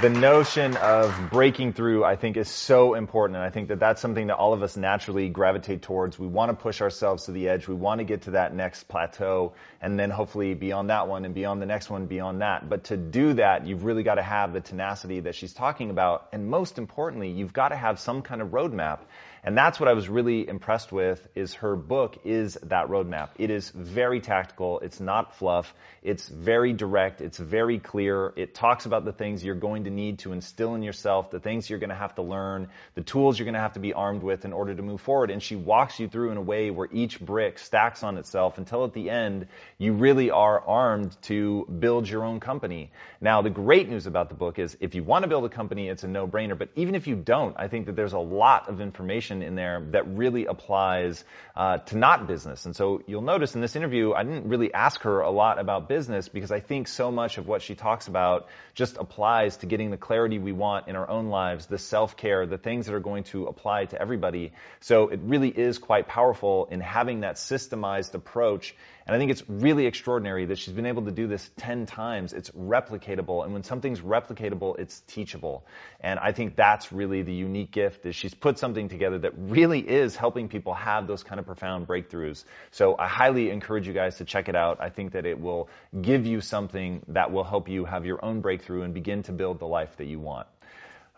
the 0.02 0.10
notion 0.10 0.78
of 0.78 1.30
breaking 1.30 1.74
through, 1.74 2.06
I 2.06 2.16
think, 2.16 2.38
is 2.38 2.48
so 2.48 2.94
important. 2.94 3.36
And 3.38 3.46
I 3.46 3.50
think 3.50 3.68
that 3.68 3.80
that's 3.80 4.02
something 4.02 4.28
that 4.28 4.38
all 4.38 4.54
of 4.54 4.64
us 4.64 4.78
naturally 4.78 5.28
gravitate 5.30 5.82
towards. 5.82 6.18
We 6.18 6.28
want 6.28 6.52
to 6.52 6.56
push 6.56 6.82
ourselves 6.82 7.26
to 7.26 7.32
the 7.32 7.50
edge. 7.50 7.68
We 7.68 7.76
want 7.76 8.00
to 8.00 8.06
get 8.06 8.24
to 8.24 8.32
that 8.32 8.54
next 8.54 8.84
plateau 8.88 9.54
and 9.82 10.00
then 10.00 10.10
hopefully 10.10 10.54
beyond 10.54 10.90
that 10.90 11.08
one 11.08 11.26
and 11.26 11.34
beyond 11.34 11.62
the 11.62 11.66
next 11.66 11.90
one, 11.90 12.06
beyond 12.06 12.42
that. 12.42 12.70
But 12.70 12.86
to 12.86 12.98
do 12.98 13.34
that, 13.34 13.68
you've 13.68 13.84
really 13.84 14.04
got 14.04 14.16
to 14.16 14.22
have 14.22 14.54
the 14.54 14.62
tenacity 14.62 15.22
that 15.22 15.36
she's 15.36 15.54
talking 15.54 15.90
about. 15.90 16.30
And 16.32 16.48
most 16.48 16.78
importantly, 16.78 17.32
you've 17.32 17.54
got 17.54 17.70
to 17.70 17.76
have 17.76 18.00
some 18.00 18.22
kind 18.22 18.42
of 18.42 18.50
roadmap. 18.50 19.00
And 19.44 19.58
that's 19.58 19.80
what 19.80 19.88
I 19.88 19.94
was 19.94 20.10
really 20.10 20.48
impressed 20.48 20.92
with 20.92 21.26
is 21.36 21.54
her 21.56 21.76
book 21.76 22.20
is 22.26 22.58
that 22.64 22.88
roadmap. 22.88 23.30
It 23.38 23.50
is 23.50 23.70
very 23.70 24.20
tactical. 24.20 24.80
It's 24.80 25.00
not 25.00 25.36
fluff. 25.36 25.74
It's 26.04 26.28
very 26.28 26.74
direct. 26.74 27.22
It's 27.22 27.38
very 27.38 27.80
clear. 27.80 28.34
It 28.36 28.54
talks 28.54 28.86
about 28.86 29.06
the 29.06 29.14
things 29.14 29.44
you're 29.44 29.56
going 29.56 29.86
to 29.86 29.90
need 29.90 30.20
to 30.20 30.34
instill 30.34 30.76
in 30.76 30.84
yourself, 30.84 31.32
the 31.32 31.40
things 31.40 31.70
you're 31.70 31.80
going 31.80 31.90
to 31.90 31.96
have 31.96 32.16
to 32.16 32.22
learn, 32.22 32.70
the 32.96 33.02
tools 33.02 33.40
you're 33.40 33.46
going 33.46 33.54
to 33.54 33.60
have 33.60 33.74
to 33.74 33.80
be 33.80 33.94
armed 33.94 34.24
with 34.24 34.46
in 34.46 34.54
order 34.54 34.76
to 34.76 34.82
move 34.82 35.02
forward. 35.02 35.30
And 35.32 35.42
she 35.42 35.56
walks 35.56 36.00
you 36.00 36.08
through 36.08 36.32
in 36.32 36.38
a 36.38 36.42
way 36.42 36.72
where 36.72 36.90
each 36.92 37.20
brick 37.20 37.60
stacks 37.60 38.04
on 38.04 38.18
itself 38.18 38.58
until 38.58 38.84
at 38.84 38.94
the 38.94 39.10
end 39.10 39.48
you 39.78 39.94
really 39.94 40.32
are 40.32 40.60
armed 40.60 41.16
to 41.24 41.66
build 41.66 42.10
your 42.10 42.24
own 42.24 42.40
company. 42.40 42.92
Now, 43.22 43.42
the 43.42 43.50
great 43.50 43.90
news 43.90 44.06
about 44.06 44.30
the 44.30 44.36
book 44.36 44.60
is 44.60 44.78
if 44.80 44.96
you 44.96 45.04
want 45.04 45.24
to 45.24 45.30
build 45.30 45.46
a 45.46 45.50
company, 45.50 45.88
it's 45.88 46.04
a 46.04 46.08
no-brainer. 46.08 46.58
But 46.58 46.70
even 46.76 46.96
if 46.96 47.08
you 47.08 47.16
don't, 47.16 47.56
I 47.58 47.68
think 47.68 47.86
that 47.86 47.96
there's 47.96 48.14
a 48.14 48.20
lot 48.20 48.68
of 48.70 48.82
information 48.82 49.29
information 49.30 49.48
in 49.48 49.56
there 49.56 49.86
that 49.92 50.08
really 50.08 50.46
applies 50.46 51.24
uh, 51.56 51.78
to 51.78 51.98
not 51.98 52.28
business. 52.28 52.66
And 52.66 52.76
so 52.76 53.02
you'll 53.08 53.22
notice 53.22 53.56
in 53.56 53.62
this 53.62 53.76
interview, 53.76 54.14
I 54.14 54.24
didn't 54.24 54.50
really 54.50 54.74
ask 54.74 55.02
her 55.02 55.22
a 55.22 55.30
lot 55.30 55.60
about 55.60 55.88
business 55.88 56.30
because 56.30 56.52
I 56.52 56.60
think 56.60 56.88
so 56.88 57.12
much 57.12 57.38
of 57.38 57.48
what 57.48 57.62
she 57.62 57.76
talks 57.76 58.08
about 58.08 58.48
just 58.76 58.98
applies 58.98 59.58
to 59.58 59.66
getting 59.66 59.92
the 59.92 59.98
clarity 59.98 60.40
we 60.40 60.52
want 60.52 60.88
in 60.88 60.96
our 60.96 61.10
own 61.10 61.30
lives, 61.30 61.68
the 61.68 61.78
self-care, 61.78 62.46
the 62.46 62.58
things 62.58 62.86
that 62.86 62.96
are 62.96 63.00
going 63.04 63.24
to 63.26 63.48
apply 63.48 63.86
to 63.86 64.02
everybody. 64.02 64.52
So 64.80 65.10
it 65.10 65.20
really 65.24 65.50
is 65.50 65.80
quite 65.80 66.08
powerful 66.08 66.68
in 66.72 66.80
having 66.80 67.22
that 67.22 67.36
systemized 67.36 68.14
approach 68.16 68.76
And 69.10 69.16
I 69.16 69.18
think 69.18 69.32
it's 69.32 69.44
really 69.50 69.88
extraordinary 69.88 70.46
that 70.46 70.60
she's 70.60 70.76
been 70.76 70.86
able 70.86 71.06
to 71.06 71.12
do 71.12 71.26
this 71.26 71.50
10 71.58 71.88
times. 71.88 72.32
It's 72.32 72.52
replicatable. 72.52 73.44
And 73.44 73.54
when 73.54 73.64
something's 73.64 74.02
replicatable, 74.02 74.78
it's 74.78 75.02
teachable. 75.08 75.66
And 76.00 76.20
I 76.20 76.32
think 76.32 76.56
that's 76.56 76.92
really 76.92 77.24
the 77.24 77.34
unique 77.34 77.72
gift 77.72 78.06
is 78.06 78.16
she's 78.16 78.36
put 78.36 78.60
something 78.60 78.88
together 78.88 79.18
that 79.18 79.34
really 79.36 79.80
is 79.80 80.16
helping 80.16 80.48
people 80.48 80.76
have 80.76 81.08
those 81.08 81.24
kind 81.24 81.40
of 81.40 81.48
profound 81.48 81.88
breakthroughs. 81.88 82.44
So 82.70 82.96
I 83.00 83.08
highly 83.08 83.50
encourage 83.50 83.88
you 83.88 83.94
guys 83.94 84.18
to 84.18 84.26
check 84.26 84.48
it 84.48 84.56
out. 84.56 84.78
I 84.80 84.90
think 84.90 85.14
that 85.14 85.26
it 85.26 85.42
will 85.42 85.70
give 86.00 86.28
you 86.28 86.40
something 86.40 87.02
that 87.08 87.32
will 87.32 87.44
help 87.44 87.68
you 87.68 87.86
have 87.86 88.06
your 88.06 88.24
own 88.24 88.42
breakthrough 88.42 88.84
and 88.84 88.94
begin 88.94 89.24
to 89.24 89.32
build 89.32 89.58
the 89.58 89.66
life 89.66 89.98
that 89.98 90.06
you 90.06 90.20
want. 90.20 90.46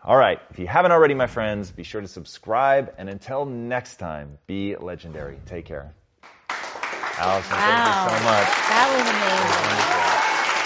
All 0.02 0.16
right. 0.16 0.40
If 0.48 0.58
you 0.58 0.66
haven't 0.66 0.92
already, 0.92 1.12
my 1.12 1.26
friends, 1.26 1.70
be 1.70 1.82
sure 1.82 2.00
to 2.00 2.08
subscribe. 2.08 2.94
And 2.96 3.10
until 3.10 3.44
next 3.44 3.98
time, 3.98 4.38
be 4.46 4.76
legendary. 4.76 5.38
Take 5.44 5.66
care. 5.66 5.92
Allison, 7.22 7.52
wow. 7.52 7.60
thank 7.60 7.86
you 7.86 8.18
so 8.18 8.24
much. 8.24 8.48
That 8.66 8.86
was 8.90 9.06
amazing. 9.14 10.02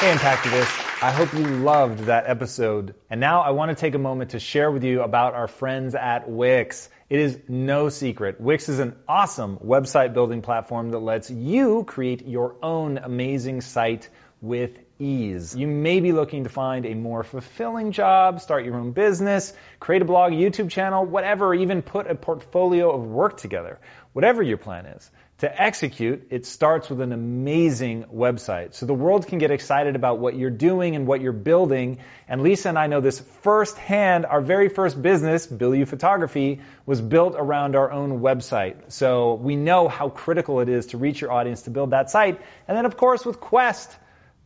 Hey, 0.00 0.12
Impactivists. 0.14 1.02
I 1.02 1.10
hope 1.10 1.34
you 1.34 1.44
loved 1.62 1.98
that 2.04 2.24
episode. 2.26 2.94
And 3.10 3.20
now 3.20 3.42
I 3.42 3.50
want 3.50 3.68
to 3.68 3.74
take 3.74 3.94
a 3.94 3.98
moment 3.98 4.30
to 4.30 4.38
share 4.38 4.70
with 4.70 4.82
you 4.82 5.02
about 5.02 5.34
our 5.34 5.48
friends 5.48 5.94
at 5.94 6.30
Wix. 6.30 6.88
It 7.10 7.20
is 7.20 7.38
no 7.46 7.90
secret. 7.90 8.40
Wix 8.40 8.70
is 8.70 8.78
an 8.78 8.96
awesome 9.06 9.58
website 9.58 10.14
building 10.14 10.40
platform 10.40 10.92
that 10.92 10.98
lets 11.00 11.30
you 11.30 11.84
create 11.84 12.26
your 12.26 12.56
own 12.62 12.96
amazing 12.96 13.60
site 13.60 14.08
with 14.40 14.78
ease. 14.98 15.54
You 15.54 15.66
may 15.66 16.00
be 16.00 16.12
looking 16.12 16.44
to 16.44 16.50
find 16.50 16.86
a 16.86 16.94
more 16.94 17.22
fulfilling 17.22 17.92
job, 17.92 18.40
start 18.40 18.64
your 18.64 18.76
own 18.76 18.92
business, 18.92 19.52
create 19.78 20.00
a 20.00 20.06
blog, 20.06 20.32
YouTube 20.32 20.70
channel, 20.70 21.04
whatever, 21.04 21.54
even 21.54 21.82
put 21.82 22.06
a 22.06 22.14
portfolio 22.14 22.90
of 22.90 23.04
work 23.04 23.36
together. 23.36 23.78
Whatever 24.14 24.42
your 24.42 24.56
plan 24.56 24.86
is. 24.86 25.10
To 25.40 25.62
execute, 25.62 26.28
it 26.30 26.46
starts 26.46 26.88
with 26.88 27.02
an 27.02 27.12
amazing 27.12 28.04
website. 28.04 28.72
So 28.72 28.86
the 28.86 28.94
world 28.94 29.26
can 29.26 29.38
get 29.38 29.50
excited 29.50 29.94
about 29.94 30.18
what 30.18 30.34
you're 30.34 30.48
doing 30.48 30.96
and 30.96 31.06
what 31.06 31.20
you're 31.20 31.34
building. 31.34 31.98
And 32.26 32.40
Lisa 32.40 32.70
and 32.70 32.78
I 32.78 32.86
know 32.86 33.02
this 33.02 33.20
firsthand. 33.42 34.24
Our 34.24 34.40
very 34.40 34.70
first 34.70 35.00
business, 35.00 35.46
Bill 35.46 35.84
Photography, 35.84 36.62
was 36.86 37.02
built 37.02 37.34
around 37.36 37.76
our 37.76 37.92
own 37.92 38.20
website. 38.20 38.92
So 38.92 39.34
we 39.34 39.56
know 39.56 39.88
how 39.88 40.08
critical 40.08 40.60
it 40.60 40.70
is 40.70 40.86
to 40.86 40.96
reach 40.96 41.20
your 41.20 41.30
audience 41.30 41.62
to 41.62 41.70
build 41.70 41.90
that 41.90 42.08
site. 42.08 42.40
And 42.66 42.74
then 42.74 42.86
of 42.86 42.96
course 42.96 43.26
with 43.26 43.38
Quest, 43.38 43.94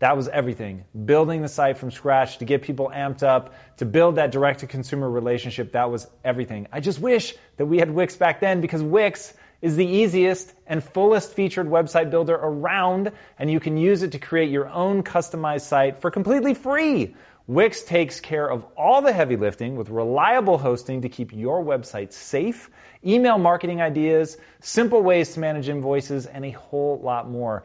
that 0.01 0.16
was 0.16 0.26
everything. 0.26 0.86
Building 1.05 1.43
the 1.43 1.49
site 1.49 1.78
from 1.78 1.93
scratch 1.93 2.38
to 2.38 2.45
get 2.45 2.62
people 2.62 2.91
amped 2.93 3.22
up, 3.22 3.55
to 3.76 3.84
build 3.84 4.16
that 4.16 4.32
direct 4.32 4.61
to 4.61 4.66
consumer 4.66 5.09
relationship, 5.09 5.72
that 5.72 5.88
was 5.88 6.09
everything. 6.24 6.66
I 6.72 6.80
just 6.80 6.99
wish 6.99 7.34
that 7.59 7.66
we 7.66 7.78
had 7.78 7.93
Wix 7.93 8.16
back 8.16 8.41
then 8.41 8.61
because 8.61 8.82
Wix 8.82 9.32
is 9.62 9.76
the 9.76 9.86
easiest 9.86 10.52
and 10.66 10.82
fullest 10.82 11.34
featured 11.34 11.66
website 11.66 12.11
builder 12.11 12.34
around, 12.34 13.12
and 13.38 13.50
you 13.50 13.61
can 13.61 13.76
use 13.76 14.02
it 14.02 14.12
to 14.12 14.18
create 14.18 14.50
your 14.50 14.68
own 14.68 15.02
customized 15.02 15.62
site 15.62 16.00
for 16.00 16.11
completely 16.11 16.54
free. 16.54 17.14
Wix 17.46 17.82
takes 17.82 18.20
care 18.20 18.48
of 18.48 18.64
all 18.76 19.02
the 19.02 19.12
heavy 19.12 19.36
lifting 19.36 19.74
with 19.74 19.88
reliable 19.88 20.56
hosting 20.56 21.02
to 21.02 21.08
keep 21.08 21.32
your 21.32 21.64
website 21.64 22.12
safe, 22.12 22.70
email 23.04 23.38
marketing 23.38 23.82
ideas, 23.82 24.38
simple 24.61 25.02
ways 25.02 25.34
to 25.34 25.40
manage 25.40 25.68
invoices, 25.68 26.26
and 26.26 26.44
a 26.44 26.50
whole 26.50 27.00
lot 27.02 27.28
more. 27.28 27.64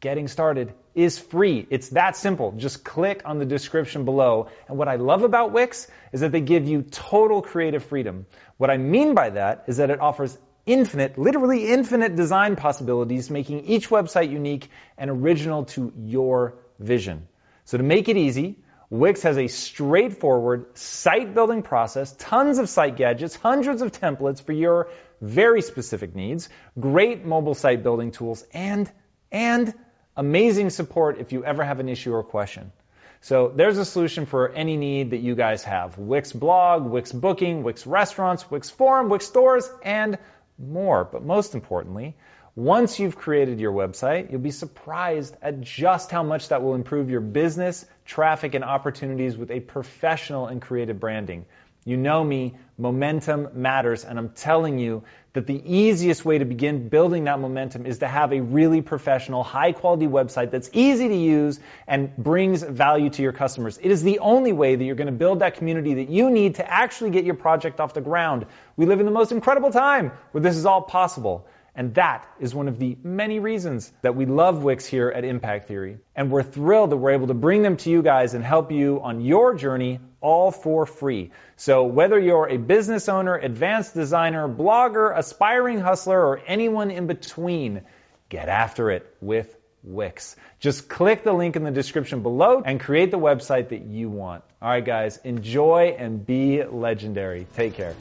Getting 0.00 0.28
started 0.28 0.72
is 0.94 1.18
free. 1.18 1.66
It's 1.70 1.90
that 1.90 2.16
simple. 2.16 2.52
Just 2.52 2.84
click 2.84 3.22
on 3.24 3.38
the 3.38 3.44
description 3.44 4.04
below. 4.04 4.48
And 4.68 4.78
what 4.78 4.88
I 4.88 4.96
love 4.96 5.24
about 5.24 5.52
Wix 5.52 5.88
is 6.12 6.20
that 6.20 6.32
they 6.32 6.40
give 6.40 6.66
you 6.66 6.82
total 6.82 7.42
creative 7.42 7.84
freedom. 7.84 8.26
What 8.56 8.70
I 8.70 8.76
mean 8.76 9.14
by 9.14 9.30
that 9.30 9.64
is 9.66 9.76
that 9.78 9.90
it 9.90 10.00
offers 10.00 10.38
infinite, 10.68 11.18
literally 11.18 11.66
infinite 11.66 12.14
design 12.14 12.54
possibilities, 12.54 13.30
making 13.30 13.64
each 13.64 13.88
website 13.88 14.30
unique 14.30 14.70
and 14.98 15.10
original 15.10 15.64
to 15.64 15.92
your 15.96 16.54
vision. 16.78 17.26
So 17.64 17.78
to 17.78 17.82
make 17.82 18.08
it 18.08 18.16
easy, 18.16 18.58
Wix 18.90 19.22
has 19.22 19.36
a 19.36 19.48
straightforward 19.48 20.78
site 20.78 21.34
building 21.34 21.62
process, 21.62 22.12
tons 22.12 22.58
of 22.58 22.68
site 22.68 22.96
gadgets, 22.96 23.34
hundreds 23.34 23.82
of 23.82 23.92
templates 23.92 24.42
for 24.42 24.52
your 24.52 24.90
very 25.20 25.62
specific 25.62 26.14
needs, 26.14 26.48
great 26.78 27.24
mobile 27.24 27.54
site 27.54 27.82
building 27.82 28.10
tools, 28.10 28.44
and, 28.52 28.90
and 29.32 29.74
amazing 30.16 30.70
support 30.70 31.18
if 31.18 31.32
you 31.32 31.44
ever 31.44 31.64
have 31.64 31.80
an 31.80 31.88
issue 31.88 32.12
or 32.12 32.22
question. 32.22 32.72
So 33.20 33.52
there's 33.54 33.78
a 33.78 33.84
solution 33.84 34.26
for 34.26 34.48
any 34.48 34.76
need 34.76 35.10
that 35.10 35.18
you 35.18 35.34
guys 35.34 35.64
have. 35.64 35.98
Wix 35.98 36.32
blog, 36.32 36.86
Wix 36.86 37.12
booking, 37.12 37.64
Wix 37.64 37.86
restaurants, 37.86 38.48
Wix 38.50 38.70
forum, 38.70 39.08
Wix 39.08 39.26
stores, 39.26 39.68
and 39.82 40.18
more. 40.58 41.04
But 41.04 41.24
most 41.24 41.54
importantly, 41.54 42.16
once 42.54 42.98
you've 42.98 43.16
created 43.16 43.60
your 43.60 43.72
website, 43.72 44.30
you'll 44.30 44.40
be 44.40 44.50
surprised 44.50 45.36
at 45.40 45.60
just 45.60 46.10
how 46.10 46.24
much 46.24 46.48
that 46.48 46.62
will 46.62 46.74
improve 46.74 47.08
your 47.08 47.20
business, 47.20 47.86
traffic, 48.04 48.54
and 48.54 48.64
opportunities 48.64 49.36
with 49.36 49.50
a 49.50 49.60
professional 49.60 50.48
and 50.48 50.60
creative 50.60 50.98
branding. 50.98 51.46
You 51.88 51.96
know 51.96 52.22
me, 52.22 52.54
momentum 52.76 53.48
matters, 53.54 54.04
and 54.04 54.18
I'm 54.18 54.28
telling 54.28 54.78
you 54.78 55.04
that 55.32 55.46
the 55.46 55.58
easiest 55.64 56.22
way 56.22 56.36
to 56.36 56.44
begin 56.44 56.90
building 56.90 57.24
that 57.24 57.40
momentum 57.40 57.86
is 57.86 58.00
to 58.00 58.06
have 58.06 58.30
a 58.30 58.42
really 58.42 58.82
professional, 58.82 59.42
high 59.42 59.72
quality 59.72 60.06
website 60.06 60.50
that's 60.50 60.68
easy 60.74 61.08
to 61.08 61.14
use 61.14 61.58
and 61.86 62.14
brings 62.14 62.62
value 62.62 63.08
to 63.08 63.22
your 63.22 63.32
customers. 63.32 63.78
It 63.78 63.90
is 63.90 64.02
the 64.02 64.18
only 64.18 64.52
way 64.52 64.76
that 64.76 64.84
you're 64.84 64.96
going 64.96 65.06
to 65.06 65.12
build 65.12 65.38
that 65.38 65.54
community 65.54 65.94
that 65.94 66.10
you 66.10 66.28
need 66.28 66.56
to 66.56 66.70
actually 66.70 67.08
get 67.08 67.24
your 67.24 67.36
project 67.36 67.80
off 67.80 67.94
the 67.94 68.02
ground. 68.02 68.44
We 68.76 68.84
live 68.84 69.00
in 69.00 69.06
the 69.06 69.12
most 69.12 69.32
incredible 69.32 69.72
time 69.72 70.12
where 70.32 70.42
this 70.42 70.58
is 70.58 70.66
all 70.66 70.82
possible. 70.82 71.46
And 71.74 71.94
that 71.94 72.28
is 72.38 72.54
one 72.54 72.68
of 72.68 72.78
the 72.78 72.98
many 73.02 73.38
reasons 73.38 73.90
that 74.02 74.14
we 74.14 74.26
love 74.26 74.62
Wix 74.62 74.84
here 74.84 75.08
at 75.08 75.24
Impact 75.24 75.68
Theory. 75.68 76.00
And 76.14 76.30
we're 76.30 76.42
thrilled 76.42 76.90
that 76.90 76.98
we're 76.98 77.12
able 77.12 77.28
to 77.28 77.34
bring 77.34 77.62
them 77.62 77.78
to 77.78 77.88
you 77.88 78.02
guys 78.02 78.34
and 78.34 78.44
help 78.44 78.72
you 78.72 79.00
on 79.00 79.22
your 79.22 79.54
journey 79.54 80.00
all 80.20 80.50
for 80.50 80.86
free. 80.86 81.30
So 81.56 81.84
whether 81.84 82.18
you're 82.18 82.48
a 82.48 82.56
business 82.56 83.08
owner, 83.08 83.36
advanced 83.36 83.94
designer, 83.94 84.48
blogger, 84.48 85.16
aspiring 85.16 85.80
hustler, 85.80 86.20
or 86.20 86.40
anyone 86.46 86.90
in 86.90 87.06
between, 87.06 87.82
get 88.28 88.48
after 88.48 88.90
it 88.90 89.06
with 89.20 89.54
Wix. 89.84 90.36
Just 90.58 90.88
click 90.88 91.24
the 91.24 91.32
link 91.32 91.56
in 91.56 91.62
the 91.62 91.70
description 91.70 92.22
below 92.22 92.62
and 92.64 92.80
create 92.80 93.10
the 93.10 93.18
website 93.18 93.70
that 93.70 93.82
you 93.82 94.10
want. 94.10 94.42
All 94.60 94.68
right, 94.68 94.84
guys, 94.84 95.18
enjoy 95.18 95.96
and 95.98 96.26
be 96.26 96.64
legendary. 96.64 97.46
Take 97.54 97.74
care. 97.74 97.94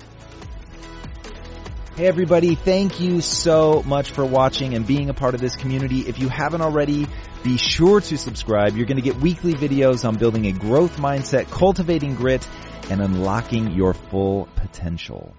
Hey 1.95 2.05
everybody, 2.05 2.53
thank 2.53 2.99
you 2.99 3.22
so 3.22 3.82
much 3.82 4.11
for 4.11 4.24
watching 4.24 4.76
and 4.76 4.86
being 4.86 5.09
a 5.09 5.15
part 5.15 5.34
of 5.34 5.41
this 5.41 5.55
community. 5.55 6.01
If 6.01 6.20
you 6.20 6.30
haven't 6.30 6.61
already, 6.61 7.07
be 7.47 7.55
sure 7.55 8.01
to 8.01 8.17
subscribe. 8.17 8.75
You're 8.75 8.85
going 8.85 8.97
to 8.97 9.01
get 9.01 9.15
weekly 9.21 9.53
videos 9.53 10.05
on 10.05 10.17
building 10.17 10.47
a 10.47 10.51
growth 10.51 10.97
mindset, 10.97 11.49
cultivating 11.49 12.15
grit, 12.15 12.45
and 12.89 13.01
unlocking 13.01 13.71
your 13.71 13.93
full 13.93 14.49
potential. 14.57 15.33